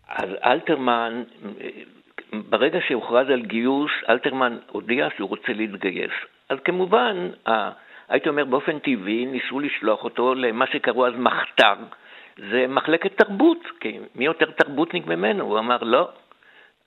אז 0.08 0.30
אלתרמן, 0.46 1.24
ברגע 2.50 2.80
שהוכרז 2.88 3.28
על 3.34 3.46
גיוס, 3.46 3.92
אלתרמן 4.10 4.58
הודיע 4.72 5.08
שהוא 5.18 5.30
רוצה 5.30 5.54
להתגייס. 5.54 6.35
אז 6.50 6.58
כמובן, 6.66 7.30
הייתי 8.10 8.30
אומר 8.30 8.46
באופן 8.46 8.80
טבעי, 8.80 9.26
ניסו 9.26 9.60
לשלוח 9.60 10.04
אותו 10.04 10.36
למה 10.36 10.68
שקראו 10.68 11.08
אז 11.08 11.14
מחתר, 11.18 11.74
זה 12.38 12.66
מחלקת 12.68 13.18
תרבות, 13.18 13.60
כי 13.80 14.00
מי 14.16 14.26
יותר 14.26 14.52
תרבותניק 14.52 15.08
ממנו? 15.08 15.44
הוא 15.44 15.60
אמר, 15.60 15.78
לא, 15.82 16.10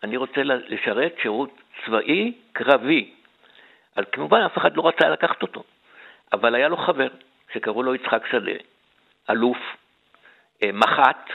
אני 0.03 0.17
רוצה 0.17 0.41
לשרת 0.45 1.15
שירות 1.23 1.51
צבאי 1.85 2.33
קרבי. 2.53 3.11
אז 3.97 4.05
כמובן 4.13 4.41
אף 4.41 4.59
אחד 4.59 4.77
לא 4.77 4.89
רצה 4.89 5.09
לקחת 5.09 5.43
אותו, 5.43 5.63
אבל 6.33 6.55
היה 6.55 6.69
לו 6.69 6.77
חבר 6.77 7.09
שקראו 7.53 7.83
לו 7.83 7.95
יצחק 7.95 8.27
שדה, 8.31 8.53
אלוף, 9.31 9.59
אה, 10.63 10.71
מח"ט, 10.73 11.31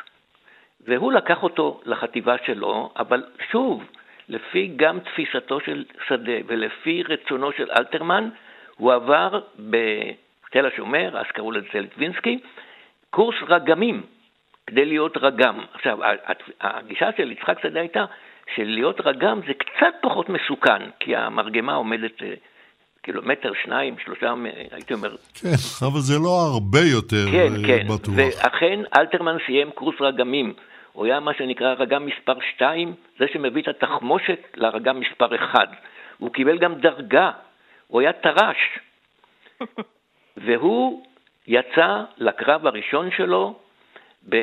והוא 0.88 1.13
לקח 1.13 1.43
אותו 1.43 1.81
לחטיבה 1.86 2.36
שלו, 2.45 2.93
אבל 2.97 3.23
שוב, 3.51 3.83
לפי 4.29 4.73
גם 4.75 4.99
תפיסתו 4.99 5.59
של 5.59 5.83
שדה 6.07 6.38
ולפי 6.47 7.03
רצונו 7.03 7.51
של 7.51 7.71
אלתרמן, 7.77 8.29
הוא 8.75 8.93
עבר 8.93 9.39
בתל 9.59 10.65
השומר, 10.65 11.17
אז 11.17 11.25
קראו 11.33 11.51
לזה 11.51 11.67
לטווינסקי, 11.73 12.39
קורס 13.09 13.36
רגמים, 13.47 14.03
כדי 14.67 14.86
להיות 14.86 15.17
רגם. 15.17 15.59
עכשיו, 15.73 15.97
הגישה 16.62 17.09
של 17.17 17.31
יצחק 17.31 17.59
שדה 17.63 17.79
הייתה 17.79 18.05
שלהיות 18.55 19.01
רגם 19.01 19.39
זה 19.47 19.53
קצת 19.53 19.93
פחות 20.01 20.29
מסוכן, 20.29 20.89
כי 20.99 21.15
המרגמה 21.15 21.73
עומדת 21.73 22.23
אה, 22.23 22.33
קילומטר, 23.01 23.51
שניים, 23.63 23.95
שלושה, 24.05 24.33
הייתי 24.71 24.93
אומר... 24.93 25.15
כן, 25.33 25.49
אבל 25.81 25.99
זה 25.99 26.19
לא 26.19 26.53
הרבה 26.53 26.79
יותר 26.79 27.25
כן, 27.31 27.53
אה, 27.55 27.67
כן, 27.67 27.88
בטוח. 27.88 28.15
ואכן 28.15 28.79
אלתרמן 28.97 29.38
סיים 29.45 29.71
קורס 29.71 29.95
רגמים. 30.01 30.53
הוא 30.93 31.06
היה 31.06 31.19
מה 31.19 31.34
שנקרא 31.34 31.73
רגם 31.73 32.06
מספר 32.06 32.34
2, 32.56 32.93
זה 33.19 33.25
שמביא 33.34 33.62
את 33.62 33.67
התחמושת 33.67 34.39
לרגם 34.56 34.99
מספר 34.99 35.36
1. 35.36 35.69
הוא 36.17 36.34
קיבל 36.34 36.58
גם 36.58 36.75
דרגה, 36.75 37.32
הוא 37.88 38.01
היה 38.01 38.13
טרש. 38.13 38.79
והוא 40.38 41.06
יצא 41.47 42.03
לקרב 42.17 42.67
הראשון 42.67 43.12
שלו, 43.12 43.60
ב, 44.29 44.36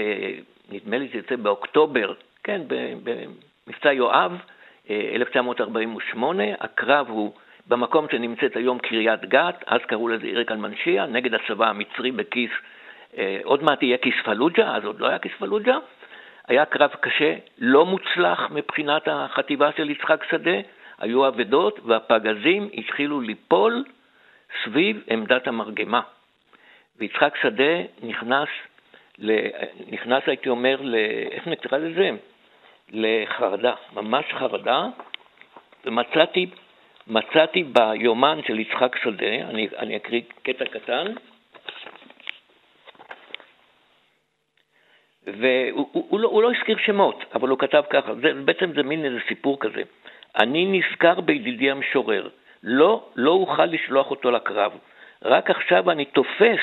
נדמה 0.71 0.99
לי 0.99 1.09
שזה 1.09 1.37
באוקטובר, 1.37 2.13
כן, 2.45 2.61
במבצע 2.69 3.93
יואב, 3.93 4.33
1948. 4.91 6.45
אה, 6.45 6.55
הקרב 6.61 7.09
הוא 7.09 7.33
במקום 7.67 8.07
שנמצאת 8.11 8.57
היום 8.57 8.79
קריית 8.79 9.25
גת, 9.25 9.65
אז 9.67 9.81
קראו 9.87 10.09
לזה 10.09 10.27
עיר 10.27 10.57
מנשיע, 10.57 11.07
נגד 11.07 11.35
הצבא 11.35 11.69
המצרי 11.69 12.11
בכיס, 12.11 12.51
אה, 13.19 13.39
עוד 13.45 13.63
מעט 13.63 13.83
יהיה 13.83 13.99
כיס 13.99 14.15
פלוג'ה, 14.25 14.77
אז 14.77 14.85
עוד 14.85 15.01
לא 15.01 15.07
היה 15.07 15.19
כיס 15.19 15.33
פלוג'ה. 15.39 15.77
היה 16.51 16.65
קרב 16.65 16.91
קשה, 17.01 17.35
לא 17.59 17.87
מוצלח 17.87 18.51
מבחינת 18.51 19.03
החטיבה 19.07 19.71
של 19.77 19.91
יצחק 19.91 20.25
שדה, 20.31 20.59
היו 20.99 21.29
אבדות 21.29 21.81
והפגזים 21.85 22.69
התחילו 22.75 23.21
ליפול 23.21 23.85
סביב 24.65 25.03
עמדת 25.11 25.49
המרגמה. 25.49 26.01
ויצחק 26.99 27.35
שדה 27.43 27.75
נכנס, 28.03 28.49
נכנס 29.91 30.23
הייתי 30.27 30.49
אומר, 30.49 30.77
ל... 30.81 30.95
איך 31.31 31.47
נקרא 31.47 31.79
לזה? 31.79 32.11
לחרדה, 32.93 33.75
ממש 33.93 34.25
חרדה, 34.39 34.87
ומצאתי 35.85 36.47
מצאתי 37.07 37.65
ביומן 37.65 38.39
של 38.47 38.59
יצחק 38.59 38.97
שדה, 39.03 39.35
אני, 39.51 39.69
אני 39.79 39.97
אקריא 39.97 40.21
קטע 40.43 40.65
קטן, 40.65 41.07
והוא 45.27 45.89
הוא, 45.93 46.07
הוא 46.09 46.21
לא, 46.21 46.29
הוא 46.29 46.43
לא 46.43 46.53
הזכיר 46.53 46.77
שמות, 46.79 47.25
אבל 47.35 47.49
הוא 47.49 47.59
כתב 47.59 47.83
ככה, 47.91 48.15
זה, 48.15 48.33
בעצם 48.45 48.73
זה 48.75 48.83
מין 48.83 49.05
איזה 49.05 49.19
סיפור 49.29 49.61
כזה. 49.61 49.83
אני 50.41 50.79
נזכר 50.79 51.21
בידידי 51.21 51.71
המשורר, 51.71 52.29
לא, 52.63 53.05
לא 53.17 53.31
אוכל 53.31 53.65
לשלוח 53.65 54.11
אותו 54.11 54.31
לקרב. 54.31 54.73
רק 55.25 55.51
עכשיו 55.51 55.91
אני 55.91 56.05
תופס 56.05 56.61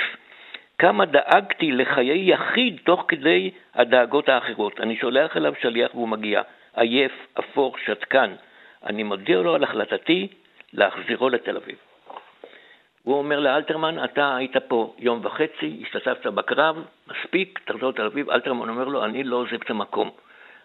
כמה 0.78 1.06
דאגתי 1.06 1.72
לחיי 1.72 2.32
יחיד 2.32 2.80
תוך 2.84 3.06
כדי 3.08 3.52
הדאגות 3.76 4.30
האחרות. 4.30 4.80
אני 4.80 4.98
שולח 4.98 5.38
אליו 5.38 5.54
שליח 5.62 5.96
והוא 5.96 6.08
מגיע, 6.08 6.42
עייף, 6.76 7.12
אפור, 7.40 7.76
שתקן. 7.86 8.34
אני 8.86 9.04
מודיע 9.04 9.38
לו 9.38 9.56
על 9.56 9.64
החלטתי 9.64 10.28
להחזירו 10.74 11.30
לתל 11.30 11.58
אביב. 11.58 11.87
הוא 13.08 13.18
אומר 13.18 13.40
לאלתרמן, 13.40 14.04
אתה 14.04 14.36
היית 14.36 14.58
פה 14.58 14.94
יום 15.00 15.20
וחצי, 15.24 15.80
השתתפת 15.82 16.28
בקרב, 16.28 16.86
מספיק, 17.08 17.60
תחזור 17.66 17.90
לתל 17.90 18.06
אביב. 18.06 18.30
אלתרמן 18.30 18.70
אומר 18.70 18.84
לו, 18.84 19.06
אני 19.06 19.24
לא 19.24 19.36
עוזב 19.36 19.54
את 19.54 19.70
המקום. 19.70 20.10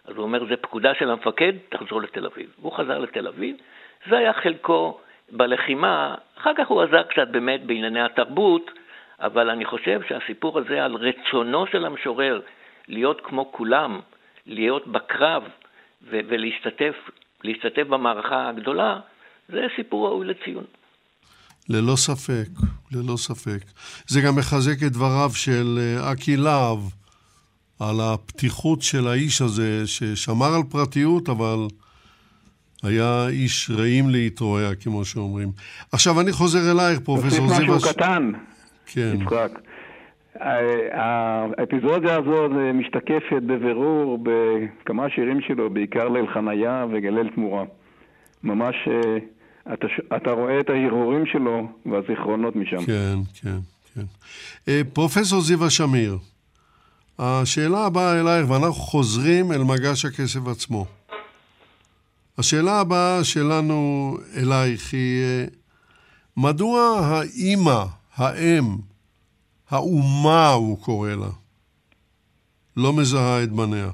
אז 0.05 0.15
הוא 0.15 0.23
אומר, 0.23 0.45
זה 0.45 0.57
פקודה 0.57 0.93
של 0.93 1.09
המפקד, 1.09 1.53
תחזור 1.69 2.01
לתל 2.01 2.25
אביב. 2.25 2.53
הוא 2.61 2.71
חזר 2.71 2.99
לתל 2.99 3.27
אביב, 3.27 3.55
זה 4.09 4.17
היה 4.17 4.33
חלקו 4.33 4.99
בלחימה, 5.31 6.15
אחר 6.37 6.51
כך 6.57 6.67
הוא 6.67 6.81
עזר 6.81 7.03
קצת 7.03 7.27
באמת 7.27 7.63
בענייני 7.65 8.01
התרבות, 8.01 8.71
אבל 9.19 9.49
אני 9.49 9.65
חושב 9.65 10.01
שהסיפור 10.07 10.59
הזה 10.59 10.85
על 10.85 10.95
רצונו 10.95 11.67
של 11.67 11.85
המשורר 11.85 12.41
להיות 12.87 13.21
כמו 13.21 13.51
כולם, 13.51 13.99
להיות 14.47 14.87
בקרב 14.87 15.43
ולהשתתף 16.01 17.09
להשתתף 17.43 17.83
במערכה 17.87 18.49
הגדולה, 18.49 18.99
זה 19.49 19.67
סיפור 19.75 20.07
ראוי 20.07 20.27
לציון. 20.27 20.63
ללא 21.69 21.95
ספק, 21.95 22.49
ללא 22.91 23.17
ספק. 23.17 23.63
זה 24.07 24.21
גם 24.21 24.35
מחזק 24.35 24.83
את 24.83 24.91
דבריו 24.91 25.29
של 25.33 25.79
אה, 25.81 26.11
אקי 26.11 26.37
להב 26.37 26.79
על 27.79 27.95
הפתיחות 28.01 28.81
של 28.81 29.07
האיש 29.07 29.41
הזה, 29.41 29.87
ששמר 29.87 30.55
על 30.55 30.63
פרטיות, 30.69 31.29
אבל 31.29 31.67
היה 32.83 33.27
איש 33.27 33.71
רעים 33.77 34.09
להתרועע, 34.09 34.75
כמו 34.75 35.05
שאומרים. 35.05 35.51
עכשיו 35.91 36.21
אני 36.21 36.31
חוזר 36.31 36.71
אלייך, 36.71 36.99
פרופסור. 36.99 37.47
תוסיף 37.47 37.69
משהו 37.69 37.93
קטן, 37.93 38.31
כן. 38.85 39.13
יצחק. 39.21 39.59
האפיזודיה 40.91 42.17
הזאת 42.17 42.51
משתקפת 42.73 43.41
בבירור 43.45 44.19
בכמה 44.23 45.09
שירים 45.09 45.41
שלו, 45.41 45.69
בעיקר 45.69 46.09
ליל 46.09 46.27
חניה 46.33 46.85
וגליל 46.91 47.29
תמורה. 47.35 47.63
ממש, 48.43 48.75
אה, 48.87 49.17
אתה, 49.73 49.87
אתה 50.15 50.31
רואה 50.31 50.59
את 50.59 50.69
ההרהורים 50.69 51.25
שלו 51.25 51.67
והזיכרונות 51.85 52.55
משם. 52.55 52.85
כן, 52.85 53.15
כן, 53.41 53.57
כן. 53.95 54.05
אה, 54.67 54.81
פרופסור 54.93 55.41
זיווה 55.41 55.69
שמיר, 55.69 56.17
השאלה 57.19 57.85
הבאה 57.85 58.19
אלייך, 58.19 58.49
ואנחנו 58.49 58.73
חוזרים 58.73 59.51
אל 59.51 59.63
מגש 59.63 60.05
הכסף 60.05 60.47
עצמו. 60.51 60.85
השאלה 62.37 62.79
הבאה 62.79 63.23
שלנו 63.23 64.11
אלייך 64.37 64.93
היא, 64.93 65.23
אה, 65.23 65.45
מדוע 66.37 66.99
האימא, 66.99 67.83
האם, 68.15 68.63
האומה, 69.69 70.49
הוא 70.49 70.77
קורא 70.81 71.09
לה, 71.09 71.31
לא 72.77 72.93
מזהה 72.93 73.43
את 73.43 73.49
בניה? 73.49 73.89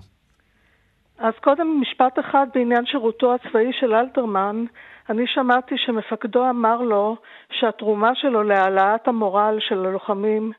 אז 1.18 1.34
קודם 1.44 1.82
משפט 1.82 2.20
אחד 2.20 2.48
בעניין 2.54 2.86
שירותו 2.86 3.36
הצבאי 3.36 3.72
של 3.80 3.94
אלתרמן. 3.94 4.66
אני 5.10 5.24
שמעתי 5.28 5.76
שמפקדו 5.78 6.50
אמר 6.50 6.82
לו 6.82 7.16
שהתרומה 7.52 8.12
שלו 8.16 8.44
להעלאת 8.44 9.08
המורל 9.08 9.58
של 9.60 9.86
הלוחמים 9.86 10.52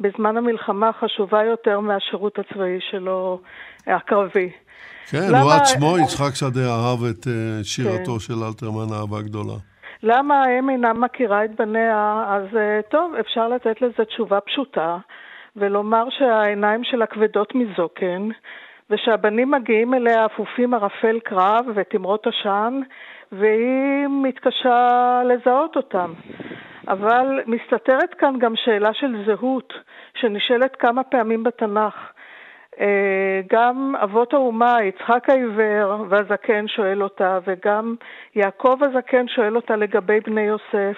בזמן 0.00 0.36
המלחמה 0.36 0.90
חשובה 1.00 1.44
יותר 1.44 1.80
מהשירות 1.80 2.38
הצבאי 2.38 2.78
שלו, 2.90 3.40
הקרבי. 3.86 4.50
כן, 5.10 5.18
למה... 5.28 5.40
הוא 5.40 5.52
עצמו, 5.52 5.98
יצחק 5.98 6.34
שדה, 6.34 6.60
אהב 6.60 7.04
את 7.10 7.26
שירתו 7.62 8.12
כן. 8.12 8.18
של 8.18 8.34
אלתרמן 8.48 8.92
אהבה 8.92 9.22
גדולה. 9.22 9.54
למה 10.02 10.42
האם 10.42 10.70
אינה 10.70 10.92
מכירה 10.92 11.44
את 11.44 11.50
בניה? 11.58 12.24
אז 12.28 12.44
uh, 12.52 12.90
טוב, 12.90 13.14
אפשר 13.14 13.48
לתת 13.48 13.82
לזה 13.82 14.04
תשובה 14.04 14.40
פשוטה, 14.40 14.96
ולומר 15.56 16.04
שהעיניים 16.10 16.84
שלה 16.84 17.06
כבדות 17.06 17.54
מזוקן, 17.54 18.28
ושהבנים 18.90 19.50
מגיעים 19.50 19.94
אליה 19.94 20.26
אפופים 20.26 20.74
ערפל 20.74 21.18
קרב 21.24 21.66
ותמרות 21.74 22.26
עשן, 22.26 22.80
והיא 23.32 24.06
מתקשה 24.08 25.22
לזהות 25.24 25.76
אותם. 25.76 26.12
אבל 26.88 27.40
מסתתרת 27.46 28.14
כאן 28.14 28.38
גם 28.38 28.56
שאלה 28.56 28.94
של 28.94 29.24
זהות, 29.26 29.72
שנשאלת 30.14 30.76
כמה 30.76 31.02
פעמים 31.04 31.42
בתנ"ך. 31.42 31.94
אה, 32.80 33.40
גם 33.52 33.94
אבות 34.02 34.34
האומה, 34.34 34.82
יצחק 34.82 35.30
העיוור 35.30 36.06
והזקן 36.08 36.68
שואל 36.68 37.02
אותה, 37.02 37.38
וגם 37.46 37.94
יעקב 38.34 38.78
הזקן 38.80 39.28
שואל 39.28 39.56
אותה 39.56 39.76
לגבי 39.76 40.20
בני 40.20 40.40
יוסף, 40.40 40.96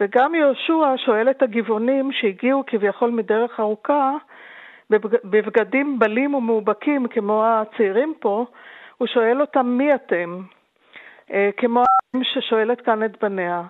וגם 0.00 0.34
יהושע 0.34 0.94
שואל 0.96 1.30
את 1.30 1.42
הגבעונים 1.42 2.12
שהגיעו 2.12 2.64
כביכול 2.66 3.10
מדרך 3.10 3.60
ארוכה, 3.60 4.12
בבגדים 5.24 5.98
בלים 5.98 6.34
ומאובקים 6.34 7.06
כמו 7.06 7.44
הצעירים 7.46 8.14
פה, 8.20 8.46
הוא 8.98 9.08
שואל 9.08 9.40
אותם 9.40 9.66
מי 9.66 9.94
אתם? 9.94 10.40
אה, 11.32 11.50
כמו 11.56 11.80
האם 11.80 12.24
ששואלת 12.24 12.80
כאן 12.80 13.04
את 13.04 13.24
בניה. 13.24 13.62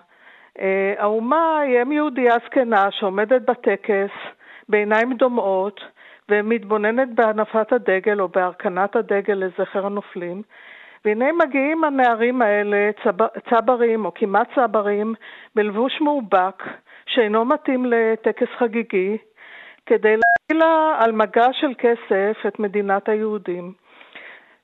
אה, 0.59 0.93
האומה 0.97 1.59
היא 1.59 1.81
אם 1.81 1.91
יהודייה 1.91 2.33
זקנה 2.45 2.91
שעומדת 2.91 3.41
בטקס 3.41 4.11
בעיניים 4.69 5.13
דומעות 5.13 5.81
ומתבוננת 6.29 7.15
בהנפת 7.15 7.73
הדגל 7.73 8.21
או 8.21 8.27
בהרכנת 8.27 8.95
הדגל 8.95 9.33
לזכר 9.33 9.85
הנופלים. 9.85 10.41
והנה 11.05 11.31
מגיעים 11.31 11.83
הנערים 11.83 12.41
האלה, 12.41 12.89
צב... 13.03 13.25
צברים 13.49 14.05
או 14.05 14.13
כמעט 14.13 14.47
צברים, 14.55 15.13
בלבוש 15.55 16.01
מאובק, 16.01 16.63
שאינו 17.05 17.45
מתאים 17.45 17.85
לטקס 17.85 18.47
חגיגי, 18.57 19.17
כדי 19.85 20.15
להביא 20.15 20.65
לה 20.65 20.97
על 20.99 21.11
מגע 21.11 21.47
של 21.53 21.73
כסף 21.77 22.45
את 22.47 22.59
מדינת 22.59 23.09
היהודים. 23.09 23.73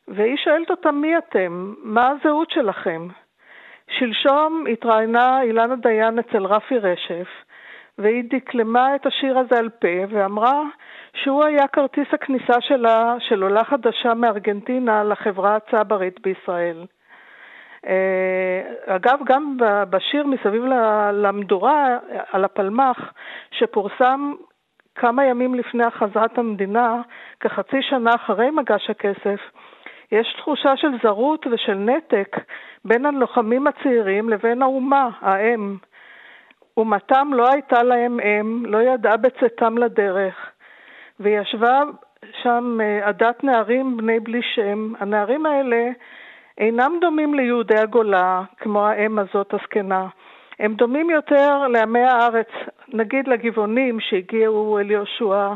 והיא 0.07 0.37
שואלת 0.37 0.71
אותם, 0.71 0.95
מי 0.95 1.17
אתם? 1.17 1.73
מה 1.83 2.09
הזהות 2.09 2.51
שלכם? 2.51 3.07
שלשום 3.99 4.65
התראיינה 4.71 5.41
אילנה 5.41 5.75
דיין 5.75 6.19
אצל 6.19 6.45
רפי 6.45 6.77
רשף, 6.77 7.27
והיא 7.97 8.23
דקלמה 8.29 8.95
את 8.95 9.05
השיר 9.05 9.37
הזה 9.37 9.57
על 9.57 9.69
פה, 9.69 9.87
ואמרה 10.09 10.61
שהוא 11.13 11.43
היה 11.43 11.67
כרטיס 11.67 12.07
הכניסה 12.13 12.61
שלה, 12.61 13.15
של 13.19 13.43
עולה 13.43 13.63
חדשה 13.63 14.13
מארגנטינה, 14.13 15.03
לחברה 15.03 15.55
הצברית 15.55 16.19
בישראל. 16.21 16.85
אה, 17.87 18.61
אגב, 18.85 19.19
גם 19.25 19.57
בשיר 19.89 20.25
מסביב 20.25 20.63
למדורה 21.13 21.97
על 22.31 22.45
הפלמ"ח, 22.45 23.13
שפורסם 23.51 24.33
כמה 24.95 25.25
ימים 25.25 25.55
לפני 25.55 25.83
הכרזת 25.83 26.37
המדינה, 26.37 27.01
כחצי 27.39 27.81
שנה 27.81 28.15
אחרי 28.15 28.51
מגש 28.51 28.89
הכסף, 28.89 29.39
יש 30.11 30.33
תחושה 30.37 30.77
של 30.77 30.91
זרות 31.03 31.47
ושל 31.51 31.73
נתק 31.73 32.37
בין 32.85 33.05
הלוחמים 33.05 33.67
הצעירים 33.67 34.29
לבין 34.29 34.61
האומה, 34.61 35.09
האם. 35.21 35.75
אומתם 36.77 37.29
לא 37.33 37.49
הייתה 37.51 37.83
להם 37.83 38.19
אם, 38.19 38.65
לא 38.65 38.77
ידעה 38.77 39.17
בצאתם 39.17 39.77
לדרך, 39.77 40.35
וישבה 41.19 41.81
שם 42.43 42.77
אה, 42.81 43.07
עדת 43.07 43.43
נערים 43.43 43.97
בני 43.97 44.19
בלי 44.19 44.41
שם. 44.55 44.93
הנערים 44.99 45.45
האלה 45.45 45.89
אינם 46.57 46.97
דומים 47.01 47.33
ליהודי 47.33 47.77
הגולה, 47.77 48.43
כמו 48.57 48.85
האם 48.87 49.19
הזאת 49.19 49.53
הזקנה. 49.53 50.07
הם 50.59 50.73
דומים 50.73 51.09
יותר 51.09 51.67
לעמי 51.67 52.03
הארץ, 52.03 52.49
נגיד 52.93 53.27
לגבעונים 53.27 53.99
שהגיעו 53.99 54.79
אל 54.79 54.91
יהושע 54.91 55.53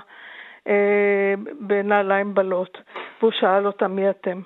אה, 0.68 1.34
בנעליים 1.60 2.34
בלות, 2.34 2.78
והוא 3.20 3.32
שאל 3.32 3.68
אותם 3.68 3.92
מי 3.92 4.10
אתם. 4.10 4.42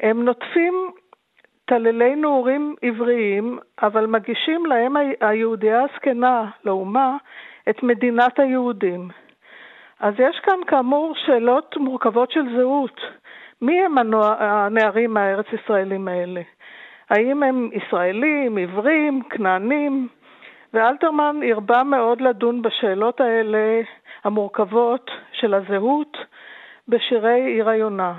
הם 0.00 0.24
נוטפים 0.24 0.90
טללי 1.64 2.16
נעורים 2.16 2.74
עבריים, 2.82 3.58
אבל 3.82 4.06
מגישים 4.06 4.66
להם 4.66 4.94
היהודייה 5.20 5.82
הזקנה, 5.82 6.50
לאומה, 6.64 7.16
את 7.68 7.82
מדינת 7.82 8.38
היהודים. 8.38 9.08
אז 10.00 10.14
יש 10.18 10.40
כאן 10.42 10.58
כאמור 10.66 11.14
שאלות 11.26 11.76
מורכבות 11.76 12.30
של 12.30 12.56
זהות. 12.56 13.00
מי 13.62 13.80
הם 13.80 14.12
הנערים 14.14 15.16
הארץ 15.16 15.46
ישראלים 15.52 16.08
האלה? 16.08 16.40
האם 17.10 17.42
הם 17.42 17.70
ישראלים, 17.72 18.58
עברים, 18.58 19.22
כנענים? 19.22 20.08
ואלתרמן 20.74 21.40
הרבה 21.52 21.84
מאוד 21.84 22.20
לדון 22.20 22.62
בשאלות 22.62 23.20
האלה 23.20 23.80
המורכבות 24.24 25.10
של 25.32 25.54
הזהות 25.54 26.16
בשירי 26.88 27.54
עיר 27.54 27.68
היונה. 27.68 28.18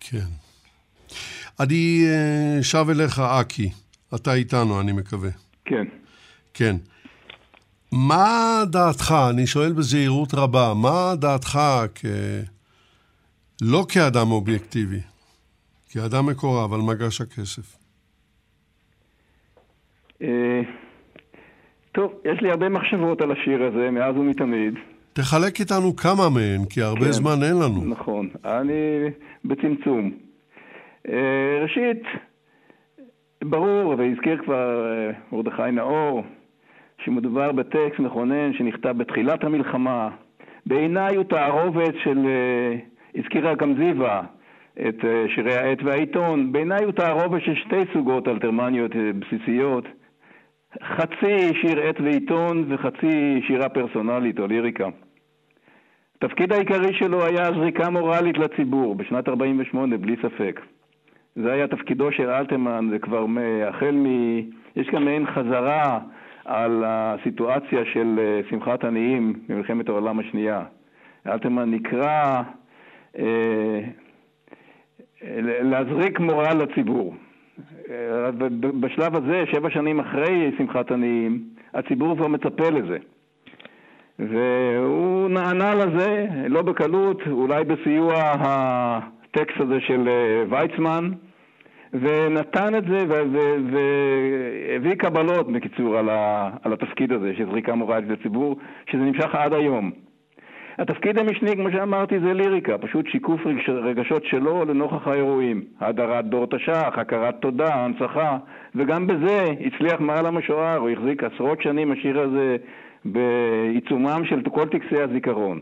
כן. 0.00 0.26
אני 1.60 2.04
אה, 2.08 2.62
שב 2.62 2.86
אליך, 2.90 3.18
אקי. 3.18 3.70
אתה 4.14 4.34
איתנו, 4.34 4.80
אני 4.80 4.92
מקווה. 4.92 5.30
כן. 5.64 5.84
כן. 6.54 6.76
מה 7.92 8.62
דעתך, 8.72 9.14
אני 9.30 9.46
שואל 9.46 9.72
בזהירות 9.72 10.34
רבה, 10.34 10.72
מה 10.82 11.14
דעתך 11.16 11.58
כ... 11.94 12.04
לא 13.62 13.86
כאדם 13.88 14.30
אובייקטיבי, 14.30 15.00
כאדם 15.88 16.26
מקורב 16.26 16.72
על 16.72 16.80
מגש 16.80 17.20
הכסף? 17.20 17.76
אה, 20.22 20.60
טוב, 21.92 22.12
יש 22.24 22.42
לי 22.42 22.50
הרבה 22.50 22.68
מחשבות 22.68 23.20
על 23.20 23.32
השיר 23.32 23.62
הזה, 23.62 23.90
מאז 23.90 24.16
ומתמיד. 24.16 24.74
תחלק 25.16 25.60
איתנו 25.60 25.96
כמה 25.96 26.28
מהן, 26.34 26.64
כי 26.70 26.82
הרבה 26.82 27.04
כן, 27.04 27.12
זמן 27.12 27.42
אין 27.42 27.56
לנו. 27.62 27.84
נכון, 27.84 28.28
אני 28.44 29.10
בצמצום. 29.44 30.12
אה, 31.08 31.58
ראשית, 31.62 32.02
ברור, 33.44 33.94
והזכיר 33.98 34.38
כבר 34.44 34.86
אה, 34.86 35.10
מרדכי 35.32 35.70
נאור, 35.72 36.22
שמדובר 37.04 37.52
בטקסט 37.52 37.98
מכונן 37.98 38.52
שנכתב 38.52 38.94
בתחילת 38.96 39.44
המלחמה. 39.44 40.08
בעיניי 40.66 41.16
הוא 41.16 41.24
תערובת 41.24 41.94
של, 42.04 42.18
אה, 42.26 42.76
הזכירה 43.20 43.54
גם 43.54 43.74
זיווה 43.78 44.22
את 44.88 45.04
שירי 45.34 45.54
העט 45.54 45.78
והעיתון, 45.84 46.52
בעיניי 46.52 46.84
הוא 46.84 46.92
תערובת 46.92 47.42
של 47.42 47.54
שתי 47.54 47.82
סוגות 47.92 48.28
אלתרמניות 48.28 48.90
בסיסיות. 49.18 49.84
חצי 50.82 51.54
שיר 51.60 51.80
עט 51.80 52.00
ועיתון 52.00 52.72
וחצי 52.72 53.40
שירה 53.46 53.68
פרסונלית 53.68 54.38
או 54.38 54.46
ליריקה. 54.46 54.88
התפקיד 56.18 56.52
העיקרי 56.52 56.94
שלו 56.94 57.24
היה 57.24 57.52
זריקה 57.52 57.90
מורלית 57.90 58.38
לציבור 58.38 58.94
בשנת 58.94 59.28
48' 59.28 59.96
בלי 59.96 60.16
ספק. 60.22 60.60
זה 61.36 61.52
היה 61.52 61.68
תפקידו 61.68 62.12
של 62.12 62.30
אלתרמן, 62.30 62.88
זה 62.90 62.98
כבר 62.98 63.26
החל 63.68 63.94
מ... 63.94 64.06
יש 64.76 64.88
כאן 64.88 65.04
מעין 65.04 65.26
חזרה 65.26 66.00
על 66.44 66.84
הסיטואציה 66.86 67.84
של 67.92 68.18
אה, 68.18 68.40
שמחת 68.50 68.84
עניים 68.84 69.32
במלחמת 69.48 69.88
העולם 69.88 70.18
השנייה. 70.18 70.62
אלתרמן 71.26 71.70
נקרא 71.70 72.42
אה, 73.18 73.80
להזריק 75.62 76.20
מורל 76.20 76.62
לציבור. 76.62 77.14
אה, 77.90 78.30
בשלב 78.80 79.16
הזה, 79.16 79.44
שבע 79.52 79.70
שנים 79.70 80.00
אחרי 80.00 80.52
שמחת 80.58 80.92
עניים, 80.92 81.44
הציבור 81.74 82.16
כבר 82.16 82.28
מצפה 82.28 82.70
לזה. 82.70 82.98
והוא 84.18 85.28
נענה 85.28 85.74
לזה, 85.74 86.26
לא 86.48 86.62
בקלות, 86.62 87.22
אולי 87.30 87.64
בסיוע 87.64 88.14
הטקסט 88.16 89.60
הזה 89.60 89.80
של 89.80 90.08
אה, 90.08 90.44
ויצמן, 90.50 91.10
ונתן 91.92 92.74
את 92.74 92.84
זה 92.84 93.04
והביא 93.08 94.94
קבלות, 94.94 95.52
בקיצור, 95.52 95.98
על, 95.98 96.08
על 96.62 96.72
התפקיד 96.72 97.12
הזה 97.12 97.32
של 97.36 97.46
זריקה 97.50 97.74
מורלית 97.74 98.10
לציבור, 98.10 98.56
שזה 98.90 99.02
נמשך 99.02 99.34
עד 99.34 99.52
היום. 99.52 99.90
התפקיד 100.78 101.18
המשני, 101.18 101.56
כמו 101.56 101.70
שאמרתי, 101.70 102.20
זה 102.20 102.32
ליריקה, 102.34 102.78
פשוט 102.78 103.06
שיקוף 103.06 103.40
רגשות 103.68 104.24
שלו 104.24 104.64
לנוכח 104.64 105.08
האירועים. 105.08 105.64
הדרת 105.80 106.24
דור 106.24 106.46
תש"ח, 106.46 106.98
הכרת 106.98 107.34
תודה, 107.40 107.74
הנצחה, 107.74 108.38
וגם 108.74 109.06
בזה 109.06 109.44
הצליח 109.66 110.00
מעל 110.00 110.26
המשוער, 110.26 110.76
הוא 110.76 110.90
החזיק 110.90 111.24
עשרות 111.24 111.62
שנים 111.62 111.92
השיר 111.92 112.20
הזה 112.20 112.56
בעיצומם 113.12 114.22
של 114.24 114.42
כל 114.42 114.68
טקסי 114.68 115.00
הזיכרון. 115.00 115.60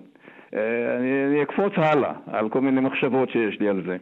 אה, 0.54 0.96
אני, 0.96 1.42
אקפוץ 1.42 1.72
הלאה 1.76 2.12
על 2.26 2.48
כל 2.48 2.60
מיני 2.60 2.80
מחשבות 2.80 3.30
שיש 3.30 3.60
לי 3.60 3.68
על 3.68 3.82
זה. 3.86 3.96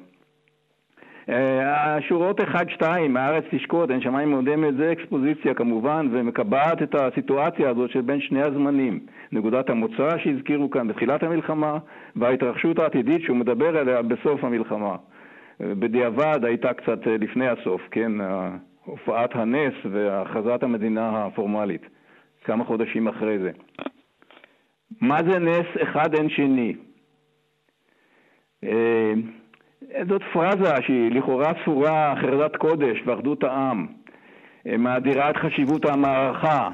אה, 1.28 1.96
השורות 1.96 2.40
1-2, 2.40 2.82
הארץ 3.16 3.44
תשקוט, 3.50 3.90
אין 3.90 4.00
שמיים 4.00 4.30
מודמת, 4.30 4.76
זה 4.76 4.92
אקספוזיציה 4.92 5.54
כמובן, 5.54 6.08
ומקבעת 6.12 6.82
את 6.82 6.94
הסיטואציה 6.94 7.70
הזאת 7.70 7.90
של 7.90 8.00
בין 8.00 8.20
שני 8.20 8.42
הזמנים. 8.42 9.00
נקודת 9.32 9.70
המוצא 9.70 10.18
שהזכירו 10.18 10.70
כאן 10.70 10.88
בתחילת 10.88 11.22
המלחמה, 11.22 11.78
וההתרחשות 12.16 12.78
העתידית 12.78 13.22
שהוא 13.22 13.36
מדבר 13.36 13.78
עליה 13.78 14.02
בסוף 14.02 14.44
המלחמה. 14.44 14.96
אה, 15.60 15.74
בדיעבד 15.74 16.44
הייתה 16.44 16.72
קצת 16.72 17.06
לפני 17.06 17.48
הסוף, 17.48 17.82
כן, 17.90 18.12
הופעת 18.84 19.36
הנס 19.36 19.74
והכרזת 19.90 20.62
המדינה 20.62 21.24
הפורמלית. 21.24 21.82
כמה 22.44 22.64
חודשים 22.64 23.08
אחרי 23.08 23.38
זה. 23.38 23.50
מה 25.00 25.18
זה 25.22 25.38
נס 25.38 25.66
אחד 25.82 26.14
אין 26.14 26.28
שני? 26.28 26.74
אה, 28.64 29.12
זאת 30.08 30.22
פרזה 30.32 30.82
שהיא 30.86 31.10
לכאורה 31.10 31.52
צורה 31.64 32.14
חרדת 32.20 32.56
קודש 32.56 33.02
ואחדות 33.06 33.44
העם, 33.44 33.86
אה, 34.66 34.76
מאדירה 34.76 35.30
את 35.30 35.36
חשיבות 35.36 35.84
המערכה, 35.84 36.70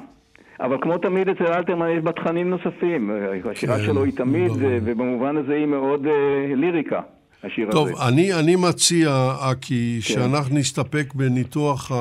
אבל 0.61 0.77
כמו 0.81 0.99
תמיד 0.99 1.29
אצל 1.29 1.47
אלתרמן 1.47 1.89
יש 1.89 1.99
בה 1.99 2.13
תכנים 2.13 2.51
נוספים, 2.51 3.11
השירה 3.51 3.77
כן, 3.77 3.83
שלו 3.83 4.05
היא 4.05 4.13
תמיד, 4.17 4.51
ובמובן 4.61 5.37
הזה 5.37 5.55
היא 5.55 5.67
מאוד 5.67 6.07
אה, 6.07 6.47
ליריקה. 6.57 7.01
השיר 7.45 7.71
טוב, 7.71 7.87
הזה. 7.87 7.95
טוב, 7.95 8.09
אני, 8.09 8.35
אני 8.35 8.57
מציע, 8.57 9.11
אקי, 9.53 9.99
כן. 10.03 10.15
שאנחנו 10.15 10.59
נסתפק 10.59 11.15
בניתוח 11.15 11.93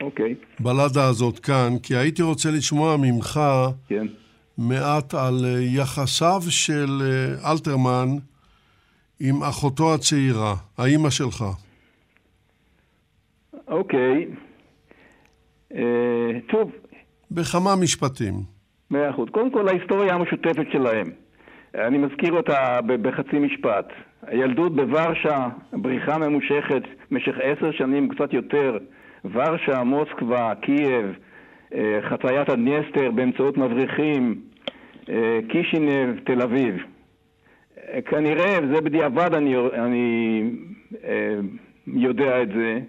אוקיי. 0.00 0.34
הבלדה 0.60 1.04
הזאת 1.08 1.38
כאן, 1.38 1.78
כי 1.82 1.96
הייתי 1.96 2.22
רוצה 2.22 2.50
לשמוע 2.50 2.96
ממך 2.96 3.40
כן. 3.88 4.06
מעט 4.58 5.14
על 5.14 5.44
אה, 5.44 5.60
יחסיו 5.60 6.40
של 6.48 7.02
אה, 7.02 7.52
אלתרמן 7.52 8.08
עם 9.20 9.42
אחותו 9.42 9.94
הצעירה, 9.94 10.54
האימא 10.78 11.10
שלך. 11.10 11.44
אוקיי. 13.68 14.26
אה, 15.74 16.40
טוב. 16.48 16.70
בכמה 17.30 17.76
משפטים. 17.76 18.34
מאה 18.90 19.10
אחוז. 19.10 19.28
קודם 19.30 19.50
כל, 19.50 19.68
ההיסטוריה 19.68 20.14
המשותפת 20.14 20.66
שלהם. 20.72 21.10
אני 21.74 21.98
מזכיר 21.98 22.32
אותה 22.32 22.80
בחצי 23.02 23.38
משפט. 23.38 23.86
הילדות 24.26 24.76
בוורשה, 24.76 25.48
בריחה 25.72 26.18
ממושכת 26.18 26.82
במשך 27.10 27.34
עשר 27.42 27.70
שנים, 27.72 28.08
קצת 28.08 28.32
יותר, 28.32 28.78
ורשה, 29.24 29.84
מוסקבה, 29.84 30.52
קייב, 30.60 31.06
אה, 31.74 31.98
חציית 32.02 32.48
הדניאסטר 32.48 33.10
באמצעות 33.10 33.56
מבריחים, 33.56 34.40
אה, 35.08 35.38
קישינב, 35.48 36.18
תל 36.24 36.42
אביב. 36.42 36.74
אה, 37.78 38.02
כנראה, 38.02 38.58
וזה 38.62 38.80
בדיעבד 38.80 39.34
אני, 39.34 39.56
אני 39.56 40.50
יודע 41.86 42.42
את 42.42 42.48
זה, 42.48 42.80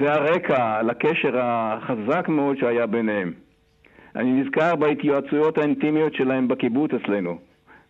זה 0.00 0.12
הרקע 0.12 0.82
לקשר 0.82 1.38
החזק 1.38 2.28
מאוד 2.28 2.58
שהיה 2.58 2.86
ביניהם. 2.86 3.32
אני 4.16 4.32
נזכר 4.32 4.76
בהתייעצויות 4.76 5.58
האינטימיות 5.58 6.14
שלהם 6.14 6.48
בקיבוץ 6.48 6.90
אצלנו. 6.94 7.38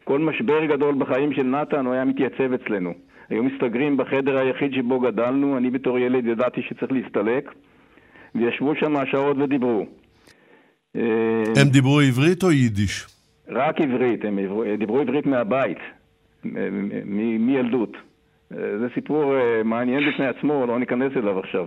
כל 0.04 0.18
משבר 0.18 0.64
גדול 0.64 0.94
בחיים 0.98 1.32
של 1.32 1.42
נתן 1.42 1.86
הוא 1.86 1.94
היה 1.94 2.04
מתייצב 2.04 2.52
אצלנו. 2.52 2.94
היו 3.30 3.42
מסתגרים 3.42 3.96
בחדר 3.96 4.38
היחיד 4.38 4.74
שבו 4.74 5.00
גדלנו, 5.00 5.56
אני 5.56 5.70
בתור 5.70 5.98
ילד 5.98 6.26
ידעתי 6.26 6.62
שצריך 6.62 6.92
להסתלק, 6.92 7.54
וישבו 8.34 8.74
שם 8.74 8.94
שעות 9.10 9.36
ודיברו. 9.38 9.86
הם 10.94 11.68
דיברו 11.72 12.00
עברית 12.00 12.42
או 12.42 12.52
יידיש? 12.52 13.06
רק 13.48 13.80
עברית, 13.80 14.24
הם 14.24 14.38
דיברו 14.78 15.00
עברית 15.00 15.26
מהבית, 15.26 15.78
מילדות. 17.38 17.96
זה 18.50 18.86
סיפור 18.94 19.34
מעניין 19.64 20.10
בפני 20.10 20.26
עצמו, 20.26 20.66
לא 20.66 20.78
ניכנס 20.78 21.12
אליו 21.16 21.38
עכשיו. 21.38 21.66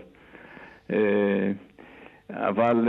אבל 2.32 2.88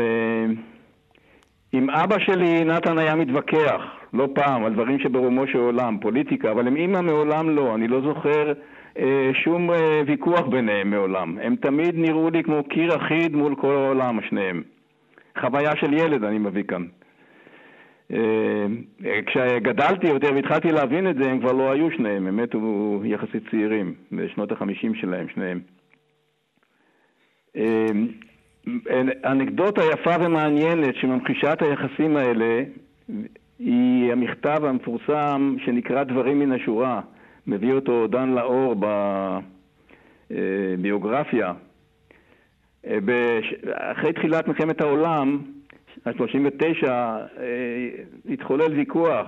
עם 1.72 1.90
אבא 1.90 2.18
שלי 2.18 2.64
נתן 2.64 2.98
היה 2.98 3.14
מתווכח 3.14 3.97
לא 4.12 4.28
פעם 4.34 4.64
על 4.64 4.72
דברים 4.72 4.98
שברומו 4.98 5.46
של 5.46 5.58
עולם, 5.58 5.98
פוליטיקה, 6.00 6.50
אבל 6.50 6.66
עם 6.66 6.76
אימא 6.76 7.00
מעולם 7.00 7.50
לא. 7.50 7.74
אני 7.74 7.88
לא 7.88 8.00
זוכר 8.00 8.52
אה, 8.98 9.30
שום 9.44 9.70
אה, 9.70 10.02
ויכוח 10.06 10.40
ביניהם 10.40 10.90
מעולם. 10.90 11.38
הם 11.42 11.56
תמיד 11.56 11.94
נראו 11.98 12.30
לי 12.30 12.42
כמו 12.42 12.64
קיר 12.64 12.96
אחיד 12.96 13.36
מול 13.36 13.54
כל 13.54 13.74
העולם, 13.74 14.18
שניהם. 14.28 14.62
חוויה 15.40 15.76
של 15.76 15.92
ילד 15.92 16.24
אני 16.24 16.38
מביא 16.38 16.62
כאן. 16.62 16.84
אה, 18.12 18.66
כשגדלתי 19.26 20.06
יותר 20.06 20.28
והתחלתי 20.34 20.72
להבין 20.72 21.10
את 21.10 21.16
זה, 21.16 21.30
הם 21.30 21.40
כבר 21.40 21.52
לא 21.52 21.72
היו 21.72 21.90
שניהם, 21.90 22.26
הם 22.26 22.36
מתו 22.36 23.02
יחסית 23.04 23.42
צעירים, 23.50 23.94
בשנות 24.12 24.52
החמישים 24.52 24.94
שלהם, 24.94 25.26
שניהם. 25.28 25.60
אנקדוטה 29.24 29.82
יפה 29.92 30.10
ומעניינת 30.20 30.94
שממחישה 30.94 31.52
את 31.52 31.62
היחסים 31.62 32.16
האלה 32.16 32.62
היא 33.58 34.12
המכתב 34.12 34.64
המפורסם 34.64 35.56
שנקרא 35.64 36.04
דברים 36.04 36.38
מן 36.38 36.52
השורה. 36.52 37.00
מביא 37.46 37.72
אותו 37.72 38.06
דן 38.06 38.28
לאור 38.28 38.74
בביוגרפיה. 40.30 41.52
אה, 42.86 42.98
אחרי 43.92 44.12
תחילת 44.12 44.48
מלחמת 44.48 44.80
העולם, 44.80 45.38
ה-39, 46.06 46.88
אה, 46.88 47.28
התחולל 48.30 48.72
ויכוח 48.72 49.26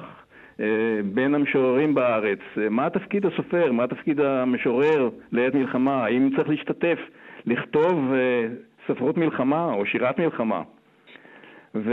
אה, 0.61 0.67
בין 1.05 1.35
המשוררים 1.35 1.95
בארץ. 1.95 2.39
מה 2.71 2.91
תפקיד 2.91 3.27
הסופר? 3.27 3.73
מה 3.73 3.87
תפקיד 3.87 4.21
המשורר 4.21 5.11
לעת 5.33 5.55
מלחמה? 5.55 6.05
האם 6.05 6.31
צריך 6.37 6.49
להשתתף, 6.49 6.99
לכתוב 7.47 8.13
ספרות 8.89 9.17
מלחמה 9.17 9.65
או 9.65 9.87
שירת 9.87 10.19
מלחמה? 10.19 10.63
ו... 11.75 11.93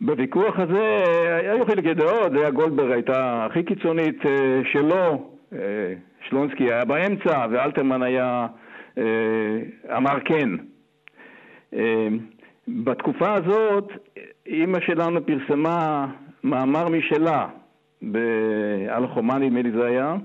בוויכוח 0.00 0.58
הזה 0.58 1.02
היו 1.42 1.66
חילוקי 1.66 1.94
דעות, 1.94 2.32
לאה 2.32 2.50
גולדברג 2.50 2.90
הייתה 2.90 3.46
הכי 3.46 3.62
קיצונית 3.62 4.26
אה, 4.26 4.60
שלו, 4.72 5.30
אה, 5.52 5.58
שלונסקי 6.28 6.64
היה 6.64 6.84
באמצע 6.84 7.46
ואלתרמן 7.50 8.02
היה, 8.02 8.46
אה, 8.98 9.04
אמר 9.96 10.20
כן. 10.24 10.50
בתקופה 12.68 13.34
הזאת 13.34 13.92
אימא 14.46 14.80
שלנו 14.80 15.26
פרסמה 15.26 16.06
מאמר 16.44 16.88
משלה 16.88 17.46
על 18.88 19.06
חומה 19.06 19.38
נדמה 19.38 19.62
לי 19.62 19.70
זה 19.70 19.86
היה, 19.86 20.16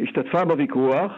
השתתפה 0.00 0.44
בוויכוח 0.44 1.12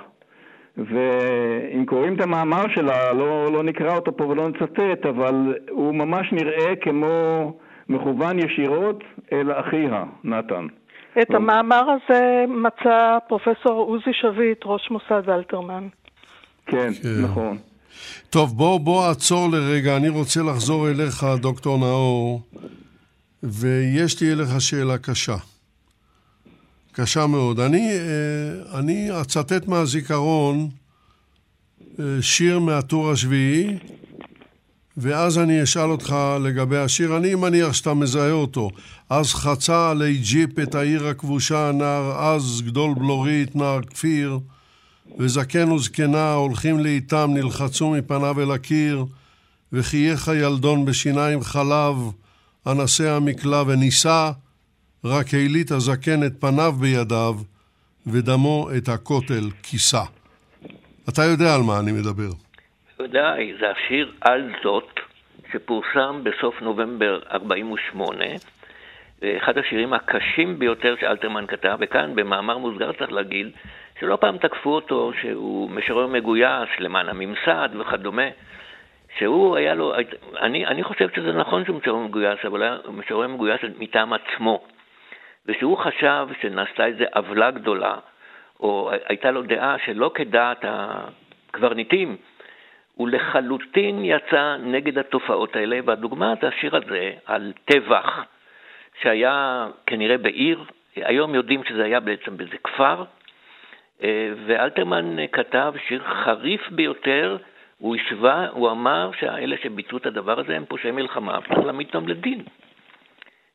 ואם 0.77 1.85
קוראים 1.87 2.14
את 2.14 2.20
המאמר 2.20 2.64
שלה, 2.75 3.12
לא, 3.12 3.53
לא 3.53 3.62
נקרא 3.62 3.95
אותו 3.95 4.16
פה 4.16 4.25
ולא 4.25 4.49
נצטט, 4.49 5.07
אבל 5.09 5.55
הוא 5.70 5.95
ממש 5.95 6.33
נראה 6.33 6.77
כמו 6.81 7.53
מכוון 7.89 8.39
ישירות 8.39 9.05
אל 9.33 9.53
אחיה, 9.53 10.05
נתן. 10.25 10.66
את 11.23 11.31
לא... 11.31 11.37
המאמר 11.37 11.83
הזה 11.91 12.45
מצא 12.49 13.18
פרופסור 13.29 13.73
עוזי 13.73 14.12
שביט, 14.12 14.59
ראש 14.64 14.91
מוסד 14.91 15.31
אלתרמן. 15.31 15.89
כן, 16.66 16.91
כן, 17.03 17.09
נכון. 17.25 17.59
טוב, 18.31 18.57
בוא, 18.57 18.81
בוא 18.81 19.07
עצור 19.11 19.49
לרגע, 19.53 19.97
אני 19.97 20.09
רוצה 20.09 20.41
לחזור 20.43 20.89
אליך, 20.89 21.25
דוקטור 21.41 21.79
נאור, 21.79 22.41
ויש 23.43 24.23
לי 24.23 24.33
אליך 24.33 24.61
שאלה 24.61 24.99
קשה. 24.99 25.37
קשה 26.93 27.26
מאוד. 27.26 27.61
אני, 27.61 27.90
אה, 27.90 28.78
אני 28.78 29.20
אצטט 29.20 29.68
מהזיכרון 29.68 30.68
אה, 32.01 32.05
שיר 32.20 32.59
מהטור 32.59 33.11
השביעי, 33.11 33.78
ואז 34.97 35.38
אני 35.38 35.62
אשאל 35.62 35.90
אותך 35.90 36.16
לגבי 36.40 36.78
השיר. 36.78 37.16
אני 37.16 37.34
מניח 37.34 37.72
שאתה 37.72 37.95
מזהה 37.95 38.30
אותו. 38.30 38.70
אז 39.11 39.34
חצה 39.34 39.90
עלי 39.90 40.16
ג'יפ 40.16 40.59
את 40.59 40.74
העיר 40.74 41.07
הכבושה, 41.07 41.70
נער 41.74 42.18
אז 42.18 42.62
גדול 42.66 42.95
בלורית, 42.95 43.57
נער 43.57 43.80
כפיר, 43.82 44.38
וזקן 45.18 45.72
וזקנה 45.72 46.32
הולכים 46.32 46.78
לאיתם, 46.78 47.30
נלחצו 47.34 47.90
מפניו 47.90 48.40
אל 48.40 48.51
הקיר, 48.51 49.05
וחייך 49.72 50.28
הילדון 50.28 50.84
בשיניים 50.84 51.43
חלב, 51.43 51.97
אנסה 52.66 53.16
המקלע 53.16 53.62
ונישא, 53.66 54.30
רק 55.05 55.26
העלית 55.34 55.70
הזקן 55.70 56.22
את 56.26 56.32
פניו 56.40 56.72
בידיו, 56.72 57.34
ודמו 58.07 58.68
את 58.78 58.88
הכותל 58.88 59.50
כיסה. 59.62 60.03
אתה 61.09 61.22
יודע 61.22 61.55
על 61.55 61.61
מה 61.66 61.80
אני 61.80 61.92
מדבר. 61.92 62.30
בוודאי, 62.98 63.53
זה 63.61 63.70
השיר 63.70 64.12
על 64.20 64.53
זאת, 64.64 65.00
שפורסם 65.53 66.20
בסוף 66.22 66.62
נובמבר 66.62 67.20
48, 67.32 68.24
ואחד 69.22 69.59
השירים 69.59 69.92
הקשים 69.92 70.59
ביותר 70.59 70.94
שאלתרמן 71.00 71.46
כתב, 71.46 71.76
וכאן 71.80 72.14
במאמר 72.14 72.59
מוסגר 72.59 72.92
צריך 72.92 73.12
להגיד, 73.12 73.46
שלא 74.00 74.16
פעם 74.16 74.38
תקפו 74.38 74.70
אותו 74.70 75.12
שהוא 75.20 75.70
משורר 75.70 76.07
מגויס 76.07 76.68
למען 76.78 77.09
הממסד 77.09 77.68
וכדומה, 77.80 78.28
שהוא 79.18 79.57
היה 79.57 79.74
לו, 79.74 79.94
אני, 80.40 80.66
אני 80.66 80.84
חושב 80.84 81.09
שזה 81.16 81.32
נכון 81.32 81.64
שהוא 81.64 81.78
משורר 81.78 81.98
מגויס, 81.98 82.38
אבל 82.46 82.62
היה 82.62 82.76
משורר 82.88 83.28
מגויס 83.28 83.61
מטעם 83.78 84.12
עצמו. 84.12 84.64
ושהוא 85.47 85.78
חשב 85.78 86.28
שנעשתה 86.40 86.86
איזו 86.86 87.05
עוולה 87.14 87.51
גדולה, 87.51 87.95
או 88.61 88.90
הייתה 89.09 89.30
לו 89.30 89.43
דעה 89.43 89.76
שלא 89.84 90.11
כדעת 90.14 90.64
הקברניטים, 90.68 92.16
הוא 92.95 93.09
לחלוטין 93.09 94.05
יצא 94.05 94.57
נגד 94.61 94.99
התופעות 94.99 95.57
האלה, 95.57 95.80
והדוגמה 95.84 96.34
זה 96.40 96.49
השיר 96.49 96.76
הזה 96.76 97.12
על 97.26 97.53
טבח 97.64 98.24
שהיה 99.03 99.66
כנראה 99.86 100.18
בעיר, 100.18 100.64
היום 100.97 101.34
יודעים 101.34 101.64
שזה 101.64 101.84
היה 101.84 102.01
בעצם 102.01 102.36
באיזה 102.36 102.57
כפר, 102.64 103.05
ואלתרמן 104.47 105.16
כתב 105.32 105.74
שיר 105.88 106.03
חריף 106.05 106.70
ביותר, 106.70 107.36
הוא 107.78 107.97
השווה, 107.97 108.49
הוא 108.51 108.70
אמר 108.70 109.11
שהאלה 109.20 109.57
שביצעו 109.62 109.99
את 109.99 110.07
הדבר 110.07 110.40
הזה 110.40 110.57
הם 110.57 110.64
פושעי 110.64 110.90
מלחמה, 110.90 111.38
צריך 111.49 111.59
להעמיד 111.59 111.86
אותם 111.86 112.09
לדין. 112.09 112.43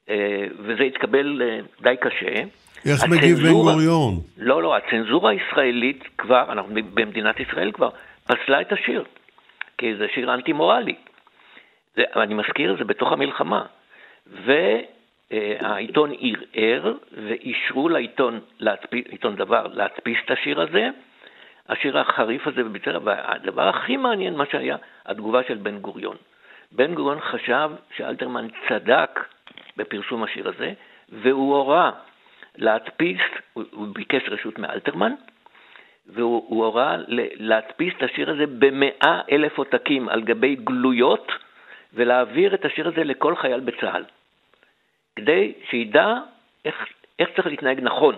אה, 0.10 0.46
וזה 0.60 0.84
התקבל 0.84 1.42
אה, 1.42 1.60
די 1.82 1.96
קשה. 2.02 2.44
איך 2.86 3.04
מגיב 3.10 3.38
בן 3.38 3.52
גוריון? 3.52 4.14
לא, 4.38 4.64
לא, 4.64 4.76
הצנזורה 4.76 5.32
הישראלית 5.32 6.04
כבר, 6.18 6.52
אנחנו 6.52 6.74
במדינת 6.94 7.40
ישראל 7.40 7.72
כבר, 7.72 7.90
פסלה 8.28 8.62
את 8.62 8.72
השיר, 8.72 9.04
כי 9.78 9.96
זה 9.96 10.06
שיר 10.14 10.34
אנטי-מורלי. 10.34 10.96
אני 11.98 12.34
מזכיר, 12.34 12.76
זה 12.78 12.84
בתוך 12.84 13.12
המלחמה. 13.12 13.66
והעיתון 15.32 16.12
ערער 16.54 16.94
ואישרו 17.12 17.90
לעיתון, 17.90 18.40
להדפיס, 18.60 19.06
עיתון 19.10 19.36
דבר, 19.36 19.68
להדפיס 19.74 20.18
את 20.26 20.32
השיר 20.32 20.62
הזה, 20.62 20.90
השיר 21.70 22.00
החריף 22.00 22.48
הזה 22.48 22.64
בביצר, 22.64 23.00
והדבר 23.04 23.70
הכי 23.70 23.98
מעניין, 23.98 24.36
מה 24.36 24.44
שהיה, 24.52 24.78
התגובה 25.06 25.42
של 25.48 25.58
בן 25.58 25.80
גוריון. 25.80 26.16
בן 26.72 26.94
גוריון 26.96 27.20
חשב 27.22 27.72
שאלתרמן 27.98 28.48
צדק 28.70 29.20
בפרסום 29.78 30.24
השיר 30.24 30.50
הזה, 30.50 30.74
והוא 31.10 31.56
הורה 31.56 31.92
להדפיס, 32.56 33.22
הוא, 33.54 33.64
הוא 33.72 33.88
ביקש 33.94 34.30
רשות 34.30 34.60
מאלתרמן, 34.60 35.12
והוא 36.08 36.66
הורה 36.66 36.98
להדפיס 37.40 37.94
את 37.98 38.04
השיר 38.04 38.30
הזה 38.30 38.46
במאה 38.60 39.22
אלף 39.32 39.58
עותקים 39.58 40.10
על 40.10 40.22
גבי 40.24 40.56
גלויות, 40.56 41.32
ולהעביר 41.94 42.56
את 42.56 42.66
השיר 42.66 42.88
הזה 42.88 43.04
לכל 43.04 43.36
חייל 43.36 43.60
בצה"ל, 43.60 44.04
כדי 45.16 45.54
שידע 45.70 46.14
איך, 46.66 46.76
איך 47.20 47.30
צריך 47.36 47.48
להתנהג 47.48 47.80
נכון. 47.82 48.16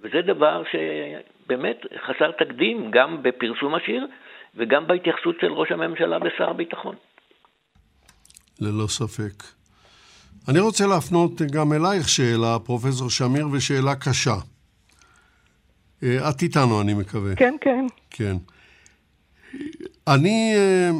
וזה 0.00 0.22
דבר 0.22 0.62
שבאמת 0.70 1.86
חסר 2.06 2.30
תקדים 2.30 2.90
גם 2.90 3.22
בפרסום 3.22 3.74
השיר 3.74 4.06
וגם 4.54 4.86
בהתייחסות 4.86 5.36
של 5.40 5.52
ראש 5.52 5.72
הממשלה 5.72 6.18
ושר 6.24 6.50
הביטחון. 6.50 6.96
ללא 8.60 8.86
ספק. 8.86 9.57
אני 10.48 10.60
רוצה 10.60 10.86
להפנות 10.86 11.42
גם 11.42 11.72
אלייך 11.72 12.08
שאלה, 12.08 12.58
פרופסור 12.58 13.10
שמיר, 13.10 13.48
ושאלה 13.52 13.94
קשה. 13.94 14.36
אה, 16.02 16.30
את 16.30 16.42
איתנו, 16.42 16.80
אני 16.80 16.94
מקווה. 16.94 17.34
כן, 17.34 17.54
כן. 17.60 17.86
כן. 18.10 18.36
אני 20.06 20.52
אה, 20.54 20.90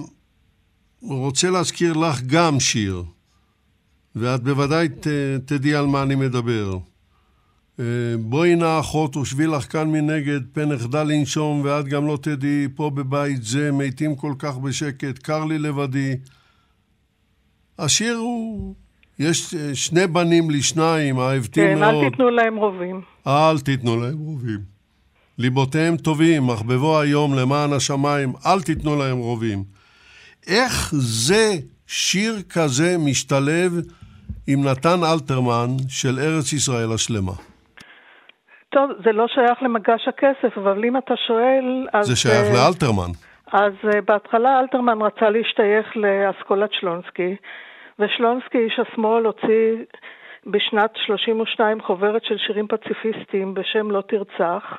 רוצה 1.03 1.51
להזכיר 1.51 1.93
לך 1.93 2.22
גם 2.26 2.61
שיר, 2.61 3.05
ואת 4.14 4.43
בוודאי 4.43 4.89
ת, 4.89 5.07
תדעי 5.45 5.74
על 5.74 5.86
מה 5.86 6.03
אני 6.03 6.14
מדבר. 6.14 6.78
אה, 7.80 7.84
בואי 8.20 8.55
נא 8.55 8.80
אחות 8.80 9.16
ושבי 9.16 9.47
לך 9.47 9.72
כאן 9.72 9.91
מנגד, 9.91 10.41
פן 10.53 10.72
אחדל 10.72 11.03
לנשום, 11.03 11.61
ואת 11.64 11.89
גם 11.89 12.07
לא 12.07 12.18
תדעי, 12.22 12.68
פה 12.74 12.91
בבית 12.91 13.43
זה, 13.45 13.72
מתים 13.72 14.16
כל 14.16 14.34
כך 14.39 14.57
בשקט, 14.57 15.18
קר 15.18 15.45
לי 15.45 15.59
לבדי. 15.59 16.16
השיר 17.78 18.16
הוא 18.16 18.74
יש 19.18 19.54
אה, 19.54 19.74
שני 19.74 20.06
בנים 20.06 20.50
לשניים, 20.50 21.18
אהבתי 21.18 21.60
כן, 21.60 21.78
מאוד. 21.78 22.04
אל 22.04 22.10
תיתנו 22.10 22.30
להם 22.30 22.56
רובים. 22.56 23.00
אל 23.26 23.58
תיתנו 23.64 23.96
להם 24.00 24.18
רובים. 24.18 24.58
ליבותיהם 25.38 25.96
טובים, 25.96 26.50
אך 26.50 26.62
בבוא 26.62 27.00
היום 27.00 27.34
למען 27.34 27.72
השמיים, 27.72 28.32
אל 28.46 28.60
תיתנו 28.60 28.96
להם 28.96 29.18
רובים. 29.18 29.58
איך 30.46 30.94
זה 30.94 31.50
שיר 31.86 32.34
כזה 32.54 32.96
משתלב 32.98 33.72
עם 34.46 34.64
נתן 34.64 34.98
אלתרמן 35.12 35.70
של 35.88 36.18
ארץ 36.18 36.52
ישראל 36.52 36.92
השלמה? 36.94 37.32
טוב, 38.68 38.90
זה 39.04 39.12
לא 39.12 39.26
שייך 39.28 39.62
למגש 39.62 40.08
הכסף, 40.08 40.58
אבל 40.58 40.84
אם 40.84 40.96
אתה 40.96 41.14
שואל... 41.26 41.86
אז, 41.92 42.06
זה 42.06 42.16
שייך 42.16 42.46
אה, 42.46 42.52
לאלתרמן. 42.54 43.12
אז 43.52 43.72
אה, 43.84 44.00
בהתחלה 44.00 44.60
אלתרמן 44.60 45.02
רצה 45.02 45.30
להשתייך 45.30 45.86
לאסכולת 45.96 46.70
שלונסקי, 46.72 47.36
ושלונסקי, 47.99 48.59
איש 48.59 48.78
השמאל, 48.78 49.24
הוציא 49.24 49.76
בשנת 50.46 50.96
32 50.96 51.80
חוברת 51.80 52.24
של 52.24 52.38
שירים 52.38 52.68
פציפיסטיים 52.68 53.55
בשם 53.55 53.90
לא 53.90 54.01
תרצח, 54.01 54.78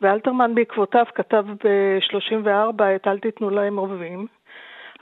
ואלתרמן 0.00 0.54
בעקבותיו 0.54 1.04
כתב 1.14 1.44
ב-34 1.64 2.82
את 2.96 3.06
אל 3.06 3.18
תיתנו 3.18 3.50
להם 3.50 3.78
רובים, 3.78 4.26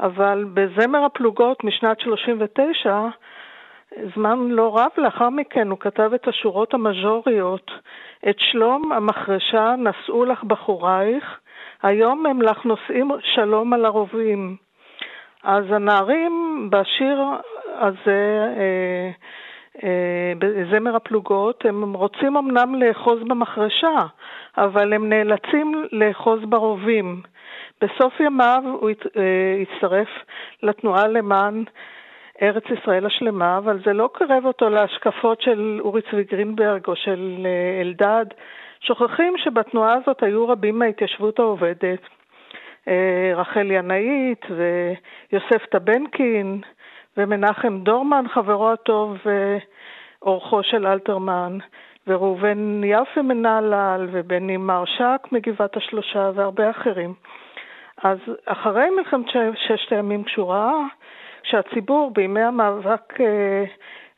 אבל 0.00 0.44
בזמר 0.54 1.04
הפלוגות 1.04 1.64
משנת 1.64 2.00
39, 2.00 3.08
זמן 4.14 4.38
לא 4.48 4.76
רב 4.78 4.90
לאחר 4.96 5.28
מכן 5.28 5.68
הוא 5.68 5.78
כתב 5.78 6.10
את 6.14 6.28
השורות 6.28 6.74
המז'וריות, 6.74 7.70
את 8.28 8.36
שלום 8.38 8.92
המחרשה 8.92 9.74
נשאו 9.78 10.24
לך 10.24 10.44
בחורייך, 10.44 11.40
היום 11.82 12.26
הם 12.26 12.42
לך 12.42 12.64
נושאים 12.64 13.10
שלום 13.22 13.72
על 13.72 13.84
הרובים. 13.84 14.56
אז 15.44 15.64
הנערים 15.68 16.68
בשיר 16.70 17.22
הזה, 17.78 18.54
אה, 18.56 19.10
אה, 19.84 20.32
בזמר 20.38 20.96
הפלוגות, 20.96 21.64
הם 21.64 21.92
רוצים 21.92 22.36
אמנם 22.36 22.74
לאחוז 22.74 23.22
במחרשה, 23.22 24.06
אבל 24.58 24.92
הם 24.92 25.08
נאלצים 25.08 25.84
לאחוז 25.92 26.40
ברובים. 26.44 27.22
בסוף 27.82 28.20
ימיו 28.20 28.62
הוא 28.80 28.90
אה, 28.90 29.62
הצטרף 29.62 30.08
לתנועה 30.62 31.08
למען 31.08 31.64
ארץ 32.42 32.64
ישראל 32.78 33.06
השלמה, 33.06 33.58
אבל 33.58 33.80
זה 33.84 33.92
לא 33.92 34.10
קרב 34.12 34.46
אותו 34.46 34.70
להשקפות 34.70 35.42
של 35.42 35.80
אורי 35.80 36.02
צבי 36.10 36.24
גרינברג 36.24 36.86
או 36.86 36.96
של 36.96 37.46
אלדד. 37.80 38.26
שוכחים 38.80 39.34
שבתנועה 39.38 39.94
הזאת 39.94 40.22
היו 40.22 40.48
רבים 40.48 40.78
מההתיישבות 40.78 41.38
העובדת. 41.38 42.19
אה, 42.88 43.32
רחל 43.36 43.70
ינאית 43.70 44.46
ויוסף 44.50 45.66
טבנקין 45.66 46.60
ומנחם 47.16 47.80
דורמן, 47.82 48.24
חברו 48.28 48.72
הטוב 48.72 49.16
ואורחו 50.22 50.62
של 50.62 50.86
אלתרמן, 50.86 51.58
וראובן 52.06 52.80
יפה 52.84 53.22
מנהלל 53.22 54.08
ובני 54.12 54.56
מרשק 54.56 55.28
מגבעת 55.32 55.76
השלושה 55.76 56.30
והרבה 56.34 56.70
אחרים. 56.70 57.14
אז 58.02 58.18
אחרי 58.46 58.90
מלחמת 58.90 59.26
ששת 59.54 59.92
הימים 59.92 60.24
כשהוא 60.24 60.52
ראה 60.52 60.82
שהציבור 61.42 62.10
בימי 62.10 62.42
המאבק 62.42 63.20
אה, 63.20 63.64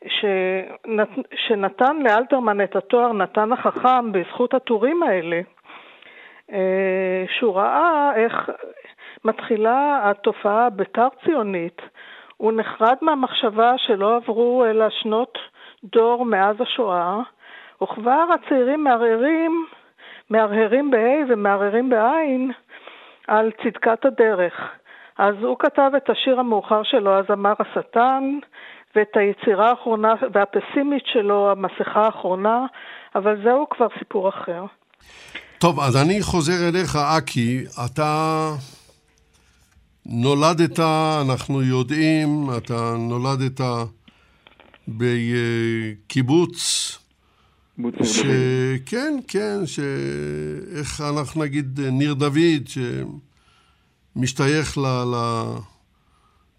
שנת, 0.07 1.09
שנתן 1.35 1.97
לאלתרמן 2.03 2.63
את 2.63 2.75
התואר 2.75 3.13
נתן 3.13 3.51
החכם 3.51 4.11
בזכות 4.11 4.53
הטורים 4.53 5.03
האלה, 5.03 5.41
שהוא 7.37 7.55
ראה 7.55 8.11
איך 8.15 8.49
מתחילה 9.25 10.01
התופעה 10.03 10.65
הבית"ר 10.65 11.07
ציונית, 11.25 11.81
הוא 12.37 12.51
נחרד 12.51 12.97
מהמחשבה 13.01 13.73
שלא 13.77 14.15
עברו 14.15 14.65
אלא 14.65 14.89
שנות 14.89 15.37
דור 15.83 16.25
מאז 16.25 16.55
השואה, 16.61 17.19
וכבר 17.83 18.25
הצעירים 18.33 18.83
מערערים, 18.83 19.65
מהרהרים 20.29 20.91
בה' 20.91 21.23
ומערערים 21.29 21.89
בעין 21.89 22.51
על 23.27 23.51
צדקת 23.63 24.05
הדרך. 24.05 24.53
אז 25.17 25.35
הוא 25.41 25.59
כתב 25.59 25.91
את 25.97 26.09
השיר 26.09 26.39
המאוחר 26.39 26.83
שלו, 26.83 27.17
אז 27.17 27.25
אמר 27.31 27.53
השטן, 27.59 28.39
ואת 28.95 29.17
היצירה 29.17 29.69
האחרונה 29.69 30.13
והפסימית 30.31 31.05
שלו, 31.05 31.51
המסכה 31.51 32.05
האחרונה, 32.05 32.65
אבל 33.15 33.43
זהו 33.43 33.69
כבר 33.69 33.87
סיפור 33.99 34.29
אחר. 34.29 34.65
טוב, 35.63 35.79
אז 35.79 35.97
אני 35.97 36.21
חוזר 36.21 36.69
אליך, 36.69 36.95
אקי. 36.95 37.63
אתה 37.85 38.49
נולדת, 40.05 40.79
אנחנו 41.21 41.61
יודעים, 41.61 42.49
אתה 42.57 42.95
נולדת 42.99 43.61
בקיבוץ, 44.87 46.59
ש... 48.03 48.21
כן, 48.85 49.19
כן, 49.27 49.65
ש... 49.65 49.79
איך 50.77 51.01
אנחנו 51.01 51.43
נגיד, 51.43 51.79
ניר 51.79 52.13
דוד, 52.13 52.67
שמשתייך 54.15 54.77
ל... 54.77 54.81
ל... 54.81 55.15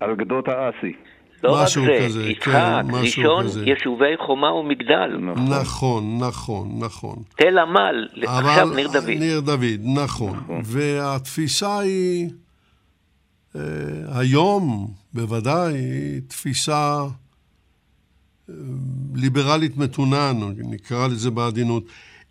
על 0.00 0.16
גדות 0.16 0.48
האסי. 0.48 0.92
לא 1.44 1.54
רק 1.54 1.68
זה, 1.68 1.98
כזה, 2.00 2.30
יצחק, 2.30 2.44
כן, 2.44 2.86
ראשון, 2.92 3.44
כזה. 3.44 3.64
יישובי 3.66 4.16
חומה 4.26 4.52
ומגדל, 4.52 5.16
נכון. 5.20 5.48
נכון, 5.48 6.18
נכון, 6.18 6.68
נכון. 6.78 7.16
תל 7.36 7.58
עמל, 7.58 8.08
עכשיו 8.22 8.62
אבל 8.62 8.76
ניר 8.76 8.88
דוד. 8.88 9.08
ניר 9.08 9.40
דוד, 9.40 9.80
נכון. 9.84 10.40
והתפיסה 10.64 11.78
היא, 11.78 12.30
אה, 13.56 13.60
היום 14.12 14.88
בוודאי, 15.14 15.74
היא 15.74 16.20
תפיסה 16.28 17.04
אה, 18.48 18.54
ליברלית 19.14 19.76
מתונה, 19.76 20.32
נקרא 20.56 21.08
לזה 21.08 21.30
בעדינות. 21.30 21.84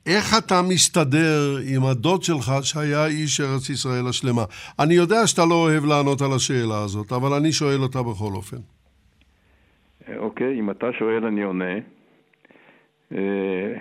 איך 0.05 0.37
אתה 0.37 0.61
מסתדר 0.61 1.57
עם 1.65 1.85
הדוד 1.85 2.23
שלך 2.23 2.53
שהיה 2.61 3.05
איש 3.05 3.41
ארץ 3.41 3.69
ישראל 3.69 4.07
השלמה? 4.07 4.43
אני 4.79 4.93
יודע 4.93 5.27
שאתה 5.27 5.45
לא 5.45 5.55
אוהב 5.55 5.85
לענות 5.85 6.21
על 6.21 6.33
השאלה 6.33 6.83
הזאת, 6.83 7.11
אבל 7.11 7.33
אני 7.33 7.51
שואל 7.51 7.81
אותה 7.81 8.03
בכל 8.03 8.33
אופן. 8.33 8.57
אוקיי, 10.17 10.59
אם 10.59 10.69
אתה 10.69 10.93
שואל 10.93 11.25
אני 11.25 11.43
עונה. 11.43 11.73
אה, 13.11 13.73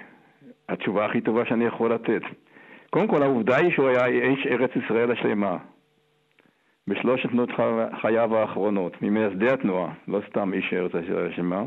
התשובה 0.69 1.05
הכי 1.05 1.21
טובה 1.21 1.47
שאני 1.47 1.65
יכול 1.65 1.93
לתת. 1.93 2.23
קודם 2.91 3.09
כל, 3.09 3.23
העובדה 3.23 3.57
היא 3.57 3.73
שהוא 3.73 3.89
היה 3.89 4.07
איש 4.07 4.47
ארץ 4.47 4.71
ישראל 4.85 5.13
השלמה. 5.13 5.57
בשלושת 6.89 7.31
שנות 7.31 7.51
חייו 8.01 8.37
האחרונות, 8.37 9.03
ממייסדי 9.03 9.49
התנועה, 9.49 9.93
לא 10.09 10.21
סתם 10.31 10.53
איש 10.53 10.73
ארץ 10.73 10.93
ישראל 11.05 11.31
השלמה. 11.33 11.65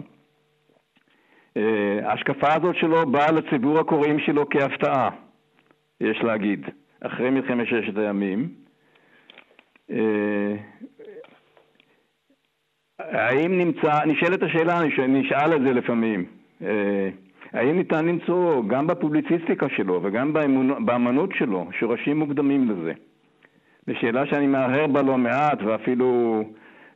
אה, 1.58 2.00
ההשקפה 2.04 2.54
הזאת 2.54 2.76
שלו 2.76 3.12
באה 3.12 3.32
לציבור 3.32 3.80
הקוראים 3.80 4.20
שלו 4.20 4.50
כהפתעה, 4.50 5.10
יש 6.02 6.18
להגיד, 6.24 6.66
אחרי 7.02 7.30
מלחמת 7.30 7.68
ששת 7.68 7.98
הימים. 7.98 8.50
אה, 13.02 13.28
האם 13.28 13.58
נמצא, 13.58 14.06
נשאלת 14.06 14.44
השאלה, 14.44 14.84
נש- 14.84 15.00
נשאל 15.00 15.56
את 15.56 15.62
זה 15.62 15.74
לפעמים, 15.74 16.26
אה, 16.64 17.10
האם 17.54 17.78
ניתן 17.78 18.06
למצוא 18.06 18.64
גם 18.68 18.88
בפובליציסטיקה 18.88 19.70
שלו 19.70 20.00
וגם 20.04 20.34
באמנות 20.86 21.30
שלו 21.34 21.68
שורשים 21.80 22.20
מוקדמים 22.20 22.70
לזה? 22.72 22.94
זו 23.88 23.94
שאלה 24.02 24.26
שאני 24.26 24.48
מהרהר 24.48 24.88
בה 24.88 25.02
לא 25.02 25.18
מעט 25.18 25.62
ואפילו 25.62 26.42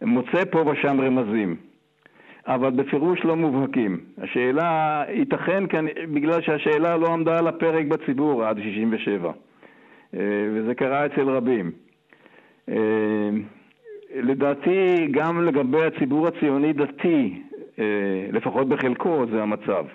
מוצא 0.02 0.45
פה 0.52 0.60
ושם 0.68 1.02
רמזים, 1.02 1.56
אבל 2.47 2.70
בפירוש 2.70 3.20
לא 3.24 3.36
מובהקים. 3.36 4.00
השאלה 4.18 5.04
ייתכן 5.10 5.68
כאן 5.68 5.86
בגלל 6.14 6.41
שהשאלה 6.41 6.97
לא 6.97 7.14
עמדה 7.14 7.39
על 7.39 7.47
הפרק 7.47 7.86
בציבור 7.86 8.43
עד 8.45 8.60
67, 8.60 9.32
אה, 10.14 10.20
וזה 10.54 10.76
קרה 10.76 11.06
אצל 11.06 11.30
רבים. 11.30 11.72
לדעתי 14.16 15.07
גם 15.12 15.45
לגבי 15.45 15.86
הציבור 15.86 16.28
הציוני 16.28 16.74
דתי, 16.74 17.41
אה, 17.80 17.84
לפחות 18.32 18.70
בחלקו, 18.70 19.26
זה 19.32 19.41
המצב. 19.41 19.86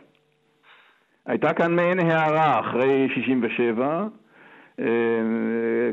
הייתה 1.27 1.53
כאן 1.53 1.77
מעין 1.77 1.99
הערה 1.99 2.61
אחרי 2.61 3.09
67, 3.15 4.07
אה, 4.81 4.87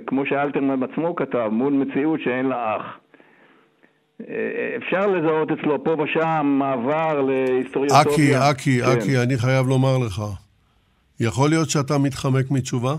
כמו 0.07 0.25
שאלתרמן 0.25 0.83
עצמו 0.83 1.15
כתב, 1.15 1.49
מול 1.51 1.73
מציאות 1.73 2.19
שאין 2.23 2.45
לה 2.45 2.77
אח. 2.77 2.83
אה, 4.29 4.75
אפשר 4.77 5.07
לזהות 5.07 5.51
אצלו 5.51 5.83
פה 5.83 5.95
ושם 6.03 6.55
מעבר 6.59 7.21
להיסטוריוסופיה. 7.21 8.11
אקי, 8.11 8.51
אקי, 8.51 8.81
כן. 8.81 8.97
אקי, 8.97 9.23
אני 9.23 9.37
חייב 9.37 9.67
לומר 9.67 9.97
לך, 9.97 10.21
יכול 11.19 11.49
להיות 11.49 11.69
שאתה 11.69 11.97
מתחמק 11.97 12.51
מתשובה? 12.51 12.93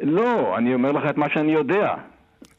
לא, 0.00 0.58
אני 0.58 0.74
אומר 0.74 0.92
לך 0.92 1.10
את 1.10 1.16
מה 1.16 1.26
שאני 1.34 1.52
יודע. 1.52 1.94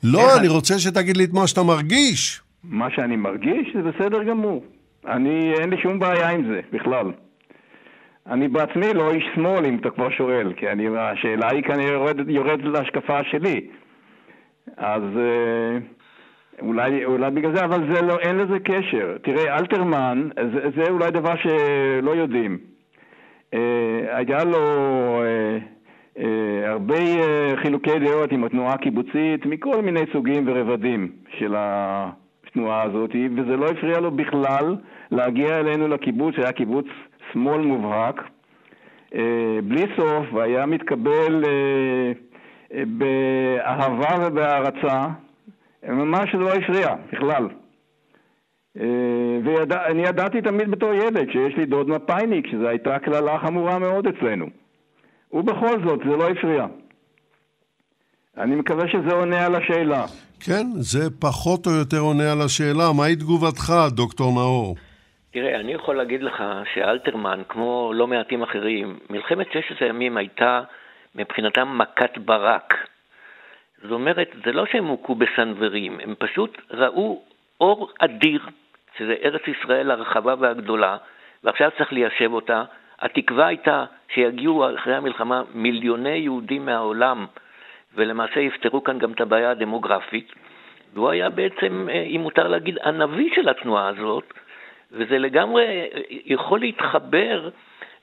לא, 0.04 0.38
אני 0.40 0.48
רוצה 0.48 0.80
שתגיד 0.80 1.18
לי 1.18 1.24
את 1.24 1.34
מה 1.34 1.48
שאתה 1.48 1.64
מרגיש. 1.64 2.42
מה 2.64 2.88
שאני 2.92 3.16
מרגיש 3.16 3.68
זה 3.76 3.82
בסדר 3.82 4.24
גמור. 4.24 4.64
אני, 5.08 5.54
אין 5.60 5.70
לי 5.70 5.82
שום 5.82 6.00
בעיה 6.00 6.30
עם 6.30 6.46
זה, 6.48 6.60
בכלל. 6.72 7.12
אני 8.28 8.48
בעצמי 8.48 8.94
לא 8.94 9.12
איש 9.12 9.24
שמאל, 9.36 9.66
אם 9.66 9.78
אתה 9.78 9.90
כבר 9.90 10.10
שואל, 10.10 10.54
כי 10.58 10.70
אני, 10.70 10.88
השאלה 10.98 11.52
היא 11.52 11.64
כנראה 11.64 11.92
יורדת, 11.92 12.26
יורדת 12.28 12.64
להשקפה 12.64 13.24
שלי. 13.32 13.68
אז 14.78 15.04
אה, 15.18 15.78
אולי, 16.62 17.06
אולי 17.06 17.32
בגלל 17.32 17.56
זה, 17.56 17.66
אבל 17.66 17.94
זה 17.94 18.02
לא, 18.02 18.20
אין 18.20 18.38
לזה 18.38 18.60
קשר. 18.60 19.18
תראה, 19.24 19.58
אלתרמן, 19.58 20.30
זה, 20.54 20.70
זה 20.76 20.92
אולי 20.92 21.12
דבר 21.12 21.34
שלא 21.36 22.12
יודעים. 22.12 22.58
אה, 23.54 24.18
היה 24.18 24.44
לו 24.44 24.60
אה, 25.26 25.58
הרבה 26.66 26.98
אה, 26.98 27.54
חילוקי 27.56 28.00
דעות 28.00 28.32
עם 28.32 28.44
התנועה 28.44 28.74
הקיבוצית 28.74 29.46
מכל 29.46 29.82
מיני 29.82 30.00
סוגים 30.14 30.44
ורבדים 30.48 31.12
של 31.38 31.56
התנועה 31.58 32.84
הזאת, 32.84 33.10
וזה 33.36 33.58
לא 33.58 33.70
הפריע 33.70 34.00
לו 34.00 34.12
בכלל 34.12 34.76
להגיע 35.12 35.60
אלינו 35.60 35.88
לקיבוץ, 35.88 36.36
שהיה 36.36 36.52
קיבוץ 36.52 36.86
שמאל 37.32 37.62
מובהק, 37.62 38.24
אה, 39.16 39.60
בלי 39.64 39.86
סוף, 39.98 40.34
והיה 40.34 40.66
מתקבל 40.66 41.44
אה, 41.46 42.12
אה, 42.74 42.84
באהבה 42.86 44.28
ובהערצה. 44.28 45.08
ממש 45.90 46.36
לא 46.36 46.50
הפריע, 46.54 46.96
בכלל. 47.14 47.48
ואני 49.44 50.02
ידעתי 50.02 50.42
תמיד 50.42 50.72
בתור 50.72 50.94
ילד 50.94 51.32
שיש 51.32 51.58
לי 51.58 51.66
דוד 51.66 51.90
מפאיניק, 51.90 52.48
שזו 52.48 52.68
הייתה 52.68 53.00
קללה 53.00 53.40
חמורה 53.40 53.80
מאוד 53.80 54.08
אצלנו. 54.08 54.46
ובכל 55.34 55.84
זאת, 55.86 56.00
זה 56.00 56.18
לא 56.18 56.30
הפריע. 56.30 56.66
אני 58.38 58.56
מקווה 58.56 58.88
שזה 58.88 59.16
עונה 59.16 59.46
על 59.46 59.56
השאלה. 59.56 60.06
כן, 60.40 60.66
זה 60.74 61.00
פחות 61.20 61.68
או 61.68 61.72
יותר 61.72 62.00
עונה 62.00 62.32
על 62.32 62.42
השאלה. 62.42 62.84
מהי 62.98 63.16
תגובתך, 63.16 63.74
דוקטור 63.90 64.34
נאור? 64.34 64.76
תראה, 65.32 65.60
אני 65.60 65.74
יכול 65.74 65.96
להגיד 65.96 66.24
לך 66.24 66.44
שאלתרמן, 66.74 67.42
כמו 67.50 67.92
לא 67.96 68.08
מעטים 68.08 68.44
אחרים, 68.44 69.00
מלחמת 69.10 69.48
ששת 69.54 69.82
הימים 69.82 70.18
הייתה 70.18 70.62
מבחינתם 71.16 71.78
מכת 71.78 72.18
ברק. 72.18 72.74
זאת 73.82 73.92
אומרת, 73.92 74.28
זה 74.46 74.52
לא 74.52 74.66
שהם 74.66 74.86
הוכו 74.86 75.16
בסנוורים, 75.16 76.00
הם 76.04 76.16
פשוט 76.20 76.58
ראו 76.72 77.22
אור 77.62 77.92
אדיר, 78.00 78.42
שזה 78.98 79.16
ארץ 79.24 79.42
ישראל 79.48 79.92
הרחבה 79.92 80.36
והגדולה, 80.40 80.98
ועכשיו 81.44 81.70
צריך 81.78 81.94
ליישב 81.94 82.34
אותה. 82.34 82.64
התקווה 83.04 83.48
הייתה 83.48 83.86
שיגיעו 84.14 84.76
אחרי 84.76 84.96
המלחמה 84.96 85.44
מיליוני 85.54 86.10
יהודים 86.18 86.66
מהעולם, 86.66 87.26
ולמעשה 87.96 88.40
יפתרו 88.40 88.84
כאן 88.84 89.00
גם 89.00 89.12
את 89.12 89.22
הבעיה 89.22 89.52
הדמוגרפית. 89.52 90.34
והוא 90.94 91.10
היה 91.10 91.30
בעצם, 91.30 91.90
אה, 91.92 92.02
אם 92.02 92.22
מותר 92.22 92.48
להגיד, 92.48 92.78
הנביא 92.84 93.30
של 93.36 93.50
התנועה 93.50 93.88
הזאת, 93.88 94.34
וזה 94.92 95.18
לגמרי 95.18 95.90
יכול 96.26 96.60
להתחבר 96.60 97.50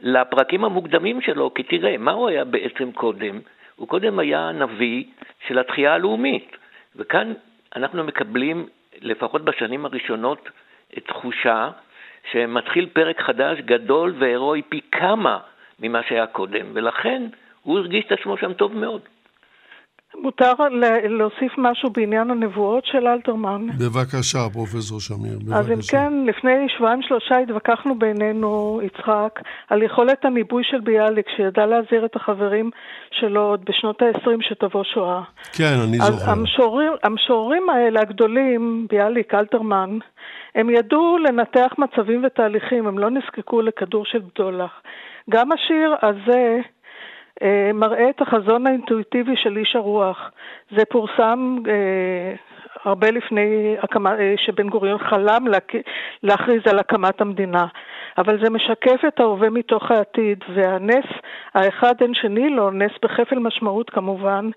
לפרקים 0.01 0.65
המוקדמים 0.65 1.21
שלו, 1.21 1.55
כי 1.55 1.63
תראה, 1.63 1.97
מה 1.99 2.11
הוא 2.11 2.29
היה 2.29 2.45
בעצם 2.45 2.93
קודם? 2.93 3.41
הוא 3.77 3.89
קודם 3.89 4.19
היה 4.19 4.49
הנביא 4.49 5.05
של 5.47 5.59
התחייה 5.59 5.95
הלאומית, 5.95 6.57
וכאן 6.97 7.33
אנחנו 7.77 8.05
מקבלים, 8.05 8.67
לפחות 9.01 9.45
בשנים 9.45 9.87
הראשונות, 9.87 10.49
תחושה 11.07 11.71
שמתחיל 12.33 12.87
פרק 12.93 13.21
חדש, 13.21 13.59
גדול 13.61 14.15
והירואי 14.19 14.63
פי 14.69 14.81
כמה 14.93 15.39
ממה 15.81 16.03
שהיה 16.03 16.27
קודם, 16.27 16.67
ולכן 16.73 17.23
הוא 17.63 17.79
הרגיש 17.79 18.05
את 18.07 18.13
עצמו 18.13 18.37
שם 18.37 18.53
טוב 18.53 18.77
מאוד. 18.77 19.01
מותר 20.15 20.53
להוסיף 21.09 21.53
משהו 21.59 21.91
בעניין 21.91 22.31
הנבואות 22.31 22.87
של 22.87 23.07
אלתרמן? 23.07 23.67
בבקשה, 23.67 24.39
פרופסור 24.53 25.01
שמיר, 25.01 25.39
בבקשה. 25.39 25.59
אז 25.59 25.71
אם 25.71 25.79
כן, 25.91 26.13
לפני 26.27 26.69
שבועיים 26.77 27.03
שלושה 27.03 27.39
התווכחנו 27.39 27.99
בינינו, 27.99 28.81
יצחק, 28.85 29.41
על 29.69 29.83
יכולת 29.83 30.25
המיבוי 30.25 30.65
של 30.65 30.81
ביאליק, 30.81 31.27
שידע 31.37 31.67
להזהיר 31.67 32.05
את 32.05 32.17
החברים 32.17 32.71
שלו 33.11 33.41
עוד 33.41 33.65
בשנות 33.65 34.03
ה-20 34.03 34.49
שתבוא 34.49 34.85
שואה. 34.85 35.23
כן, 35.53 35.75
אני 35.89 35.99
זוכר. 35.99 36.13
אז 36.13 36.29
המשוררים, 36.29 36.93
המשוררים 37.03 37.71
האלה 37.71 38.01
הגדולים, 38.01 38.87
ביאליק, 38.91 39.35
אלתרמן, 39.35 39.99
הם 40.55 40.71
ידעו 40.71 41.19
לנתח 41.19 41.73
מצבים 41.79 42.25
ותהליכים, 42.27 42.87
הם 42.87 42.99
לא 42.99 43.11
נזקקו 43.11 43.63
לכדור 43.63 44.05
של 44.05 44.19
בדולח. 44.19 44.71
גם 45.31 45.53
השיר 45.53 45.95
הזה, 46.03 46.61
מראה 47.75 48.11
את 48.11 48.23
החזון 48.23 48.67
האינטואיטיבי 48.67 49.37
של 49.37 49.57
איש 49.57 49.77
הרוח. 49.77 50.31
זה 50.77 50.85
פורסם 50.85 51.57
אה, 51.69 52.35
הרבה 52.85 53.11
לפני 53.11 53.77
הקמה, 53.83 54.15
אה, 54.19 54.35
שבן 54.37 54.69
גוריון 54.69 54.99
חלם 54.99 55.47
לה, 55.47 55.59
להכריז 56.23 56.63
על 56.71 56.79
הקמת 56.79 57.21
המדינה. 57.21 57.67
אבל 58.19 58.45
זה 58.45 58.51
משקף 58.51 59.05
את 59.09 59.21
ההווה 59.21 59.51
מתוך 59.51 59.91
העתיד, 59.91 60.39
והנס 60.55 61.05
האחד 61.55 61.95
אין 62.01 62.15
שני 62.15 62.51
לו, 62.51 62.71
נס 62.71 62.93
בכפל 63.03 63.39
משמעות 63.39 63.91
כמובן, 63.91 64.51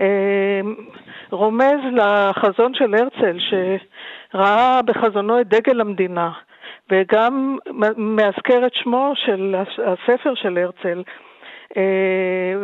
אה, 0.00 0.60
רומז 1.30 1.80
לחזון 1.92 2.74
של 2.74 2.94
הרצל, 2.94 3.38
שראה 3.38 4.80
בחזונו 4.82 5.40
את 5.40 5.48
דגל 5.48 5.80
המדינה, 5.80 6.30
וגם 6.90 7.58
מאזכר 7.96 8.66
את 8.66 8.74
שמו 8.74 9.12
של 9.14 9.54
הספר 9.86 10.34
של 10.34 10.58
הרצל. 10.58 11.02
אה, 11.76 12.54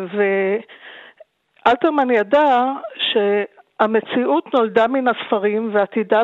ואלתרמן 1.66 2.10
ידע 2.10 2.72
שהמציאות 2.96 4.54
נולדה 4.54 4.86
מן 4.86 5.08
הספרים 5.08 5.70
ועתידה 5.72 6.22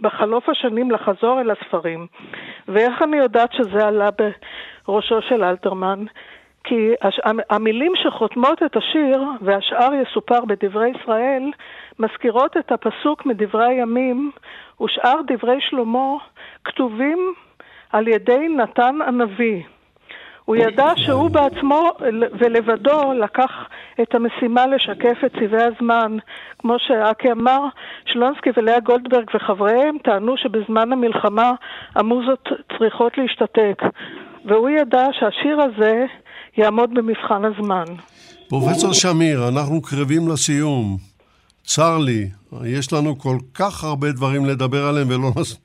בחלוף 0.00 0.48
השנים 0.48 0.90
לחזור 0.90 1.40
אל 1.40 1.50
הספרים. 1.50 2.06
ואיך 2.68 3.02
אני 3.02 3.16
יודעת 3.16 3.52
שזה 3.52 3.86
עלה 3.86 4.08
בראשו 4.86 5.22
של 5.22 5.44
אלתרמן? 5.44 6.04
כי 6.64 6.92
המילים 7.50 7.92
שחותמות 7.96 8.62
את 8.62 8.76
השיר, 8.76 9.22
והשאר 9.40 9.90
יסופר 9.94 10.44
בדברי 10.44 10.90
ישראל, 10.90 11.42
מזכירות 11.98 12.56
את 12.56 12.72
הפסוק 12.72 13.26
מדברי 13.26 13.66
הימים, 13.66 14.30
ושאר 14.80 15.20
דברי 15.26 15.60
שלמה 15.60 16.16
כתובים 16.64 17.34
על 17.92 18.08
ידי 18.08 18.48
נתן 18.48 18.98
הנביא. 19.06 19.62
הוא 20.48 20.56
ידע 20.56 20.92
שהוא 20.96 21.30
בעצמו 21.30 21.90
ולבדו 22.40 23.12
לקח 23.12 23.50
את 24.02 24.14
המשימה 24.14 24.66
לשקף 24.66 25.18
את 25.26 25.32
צבעי 25.32 25.62
הזמן. 25.62 26.16
כמו 26.58 26.74
שאקי 26.78 27.32
אמר, 27.32 27.60
שלונסקי 28.12 28.50
ולאה 28.56 28.80
גולדברג 28.80 29.24
וחבריהם 29.34 29.96
טענו 30.04 30.34
שבזמן 30.36 30.92
המלחמה 30.92 31.52
המוזות 31.94 32.48
צריכות 32.78 33.12
להשתתק. 33.18 33.82
והוא 34.44 34.68
ידע 34.68 35.06
שהשיר 35.12 35.60
הזה 35.60 36.04
יעמוד 36.56 36.90
במבחן 36.94 37.42
הזמן. 37.44 37.84
פרופסור 38.48 38.92
שמיר, 38.92 39.48
אנחנו 39.48 39.82
קרבים 39.82 40.28
לסיום. 40.28 40.96
צר 41.64 41.98
לי, 41.98 42.28
יש 42.64 42.92
לנו 42.92 43.18
כל 43.18 43.36
כך 43.54 43.84
הרבה 43.84 44.12
דברים 44.12 44.44
לדבר 44.44 44.86
עליהם 44.86 45.08
ולא 45.08 45.30
נס... 45.40 45.56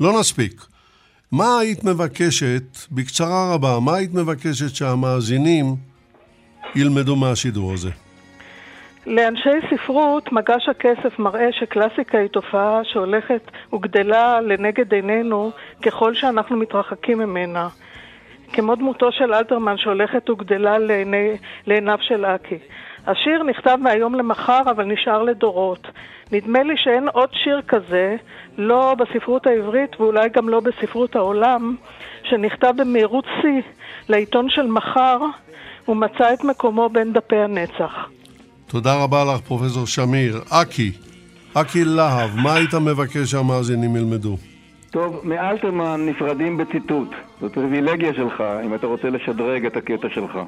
לא 0.00 0.20
נספיק. 0.20 0.69
מה 1.32 1.58
היית 1.60 1.84
מבקשת, 1.84 2.62
בקצרה 2.92 3.54
רבה, 3.54 3.78
מה 3.80 3.96
היית 3.96 4.14
מבקשת 4.14 4.74
שהמאזינים 4.74 5.64
ילמדו 6.76 7.16
מהשידור 7.16 7.72
הזה? 7.72 7.90
לאנשי 9.06 9.50
ספרות, 9.70 10.32
מגש 10.32 10.68
הכסף 10.68 11.18
מראה 11.18 11.52
שקלאסיקה 11.52 12.18
היא 12.18 12.28
תופעה 12.28 12.80
שהולכת 12.84 13.50
וגדלה 13.72 14.40
לנגד 14.40 14.94
עינינו 14.94 15.50
ככל 15.82 16.14
שאנחנו 16.14 16.56
מתרחקים 16.56 17.18
ממנה. 17.18 17.68
כמו 18.52 18.74
דמותו 18.74 19.12
של 19.12 19.34
אלתרמן 19.34 19.78
שהולכת 19.78 20.30
וגדלה 20.30 20.78
לעיני, 20.78 21.30
לעיניו 21.66 21.98
של 22.00 22.24
אקי. 22.24 22.58
השיר 23.06 23.42
נכתב 23.42 23.78
מהיום 23.80 24.14
למחר, 24.14 24.62
אבל 24.70 24.84
נשאר 24.84 25.22
לדורות. 25.22 25.86
נדמה 26.32 26.62
לי 26.62 26.74
שאין 26.76 27.08
עוד 27.08 27.28
שיר 27.32 27.62
כזה, 27.68 28.16
לא 28.58 28.94
בספרות 28.98 29.46
העברית 29.46 30.00
ואולי 30.00 30.28
גם 30.28 30.48
לא 30.48 30.60
בספרות 30.60 31.16
העולם, 31.16 31.76
שנכתב 32.22 32.72
במהירות 32.76 33.24
שיא 33.40 33.62
לעיתון 34.08 34.50
של 34.50 34.66
מחר, 34.66 35.18
ומצא 35.88 36.34
את 36.34 36.44
מקומו 36.44 36.88
בין 36.88 37.12
דפי 37.12 37.36
הנצח. 37.36 38.08
תודה 38.66 39.02
רבה 39.02 39.24
לך, 39.24 39.40
פרופסור 39.40 39.86
שמיר. 39.86 40.40
אקי, 40.50 40.92
אקי 41.54 41.84
להב, 41.84 42.30
מה 42.36 42.54
היית 42.54 42.74
מבקש 42.74 43.30
שהמאזינים 43.30 43.96
ילמדו? 43.96 44.36
טוב, 44.90 45.20
מאלתרמן 45.24 46.06
נפרדים 46.06 46.56
בציטוט. 46.56 47.08
זו 47.40 47.52
פריבילגיה 47.52 48.14
שלך, 48.14 48.42
אם 48.64 48.74
אתה 48.74 48.86
רוצה 48.86 49.10
לשדרג 49.10 49.66
את 49.66 49.76
הקטע 49.76 50.08
שלך. 50.14 50.38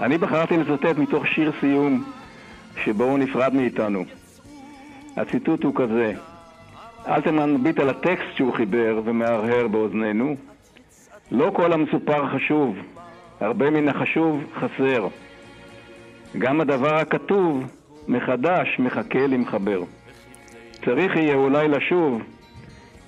אני 0.00 0.18
בחרתי 0.18 0.56
לצטט 0.56 0.98
מתוך 0.98 1.26
שיר 1.26 1.52
סיום 1.60 2.04
שבו 2.84 3.04
הוא 3.04 3.18
נפרד 3.18 3.54
מאיתנו. 3.54 4.04
הציטוט 5.16 5.64
הוא 5.64 5.74
כזה: 5.74 6.12
אלתרמן 7.08 7.54
מביט 7.54 7.78
על 7.78 7.88
הטקסט 7.88 8.36
שהוא 8.36 8.54
חיבר 8.54 9.00
ומהרהר 9.04 9.68
באוזנינו. 9.68 10.36
לא 11.30 11.50
כל 11.56 11.72
המסופר 11.72 12.28
חשוב, 12.28 12.76
הרבה 13.40 13.70
מן 13.70 13.88
החשוב 13.88 14.44
חסר. 14.54 15.08
גם 16.38 16.60
הדבר 16.60 16.94
הכתוב 16.94 17.64
מחדש 18.08 18.76
מחכה 18.78 19.26
למחבר. 19.26 19.82
צריך 20.84 21.16
יהיה 21.16 21.34
אולי 21.34 21.68
לשוב 21.68 22.22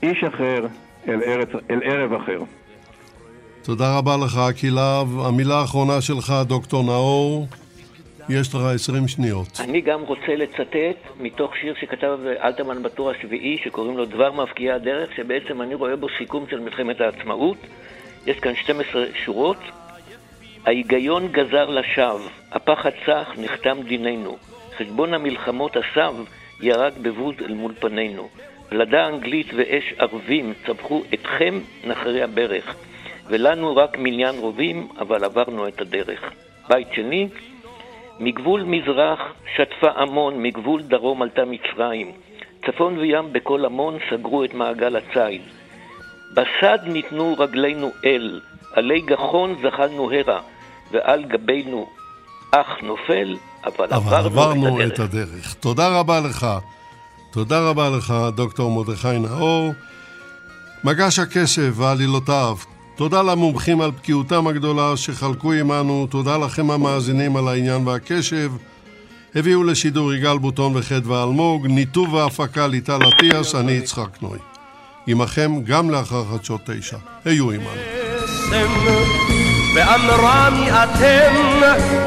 איש 0.03 0.25
אחר 0.25 0.67
אל, 1.09 1.23
ארץ, 1.23 1.49
אל 1.71 1.81
ערב 1.85 2.13
אחר. 2.13 2.43
תודה 3.67 3.99
רבה 3.99 4.17
לך, 4.25 4.41
קילב. 4.61 5.27
המילה 5.27 5.55
האחרונה 5.55 6.01
שלך, 6.01 6.33
דוקטור 6.47 6.83
נאור. 6.83 7.47
יש 8.29 8.55
לך 8.55 8.61
עשרים 8.75 9.09
שניות. 9.09 9.61
אני 9.61 9.81
גם 9.81 10.01
רוצה 10.03 10.35
לצטט 10.37 11.21
מתוך 11.21 11.57
שיר 11.57 11.75
שכתב 11.81 12.19
אלתרמן 12.45 12.83
בטור 12.83 13.11
השביעי, 13.11 13.59
שקוראים 13.65 13.97
לו 13.97 14.05
דבר 14.05 14.33
מבקיעי 14.33 14.71
הדרך, 14.73 15.11
שבעצם 15.17 15.63
אני 15.63 15.75
רואה 15.75 15.97
בו 15.97 16.07
סיכום 16.19 16.45
של 16.51 16.61
מלחמת 16.61 17.01
העצמאות. 17.01 17.57
יש 18.27 18.39
כאן 18.39 18.55
12 18.55 19.05
שורות. 19.25 19.61
ההיגיון 20.67 21.29
גזר 21.33 21.71
לשווא, 21.71 22.29
הפחד 22.53 22.91
צח, 23.07 23.29
נחתם 23.39 23.79
דיננו. 23.89 24.37
חשבון 24.79 25.15
המלחמות 25.15 25.77
הסב 25.77 26.15
ירק 26.61 26.93
בבוז 27.03 27.35
אל 27.41 27.55
מול 27.55 27.73
פנינו. 27.81 28.29
פלדה 28.69 29.07
אנגלית 29.09 29.47
ואש 29.57 29.95
ערבים 29.99 30.53
צבחו 30.67 31.03
אתכם 31.15 31.61
נחרי 31.85 32.23
הברך. 32.23 32.77
ולנו 33.29 33.77
רק 33.77 33.99
מניין 33.99 34.35
רובים, 34.39 34.89
אבל 34.99 35.25
עברנו 35.25 35.69
את 35.69 35.81
הדרך. 35.81 36.21
בית 36.69 36.89
שני, 36.95 37.29
מגבול 38.21 38.63
מזרח 38.63 39.21
שטפה 39.55 39.91
עמון, 39.91 40.43
מגבול 40.43 40.83
דרום 40.83 41.23
עלתה 41.23 41.43
מצרים. 41.45 42.13
צפון 42.67 42.99
וים 42.99 43.33
בכל 43.33 43.65
המון 43.65 43.99
סגרו 44.11 44.45
את 44.45 44.55
מעגל 44.55 44.97
הציד. 44.97 45.43
בסד 46.33 46.79
ניתנו 46.87 47.35
רגלינו 47.39 47.91
אל, 48.05 48.41
עלי 48.73 49.01
גחון 49.01 49.55
זחלנו 49.63 50.13
הרה, 50.13 50.41
ועל 50.93 51.25
גבינו 51.25 51.87
אח 52.51 52.67
נופל, 52.83 53.37
אבל, 53.65 53.87
אבל 53.91 54.17
עברנו, 54.17 54.67
עברנו 54.67 54.81
את, 54.81 54.85
הדרך. 54.85 54.95
את 54.95 54.99
הדרך. 54.99 55.55
תודה 55.55 56.01
רבה 56.01 56.21
לך. 56.21 56.47
תודה 57.33 57.71
רבה 57.71 57.91
לך, 57.91 58.15
דוקטור 58.37 58.71
מרדכי 58.71 59.19
נאור. 59.19 59.73
מגש 60.85 61.19
הכסף 61.19 61.71
ועלילותיו, 61.75 62.57
תודה 62.97 63.23
למומחים 63.23 63.81
על 63.81 63.91
בקיאותם 63.91 64.47
הגדולה 64.47 64.97
שחלקו 64.97 65.53
עמנו, 65.53 66.07
תודה 66.11 66.37
לכם 66.39 66.71
המאזינים 66.71 67.37
על 67.37 67.49
העניין 67.49 67.89
והקשב. 67.89 68.53
הביאו 69.35 69.65
לשידור 69.65 70.15
יגאל 70.15 70.39
בוטון 70.39 70.73
וחדווה 70.77 71.23
אלמוג, 71.25 71.67
ניתוב 71.67 72.15
והפקה 72.15 72.67
ליטל 72.67 72.99
אטיאס, 73.09 73.55
אני 73.55 73.73
יצחק 73.73 74.23
נוי. 74.23 74.39
עמכם 75.07 75.63
גם 75.65 75.91
לאחר 75.91 76.25
חדשות 76.25 76.61
תשע. 76.67 76.97
היו 77.25 77.51
עמנו. 77.51 77.71
ואמרה 79.75 80.51
מי 80.51 80.71
אתם, 80.71 81.35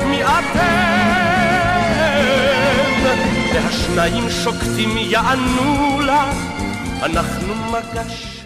מי 0.10 0.24
אתם, 0.24 1.50
והשניים 3.54 4.30
שוקטים 4.30 4.98
יענו 4.98 6.00
לה, 6.02 6.32
אנחנו 7.04 7.54
מגש 7.56 8.39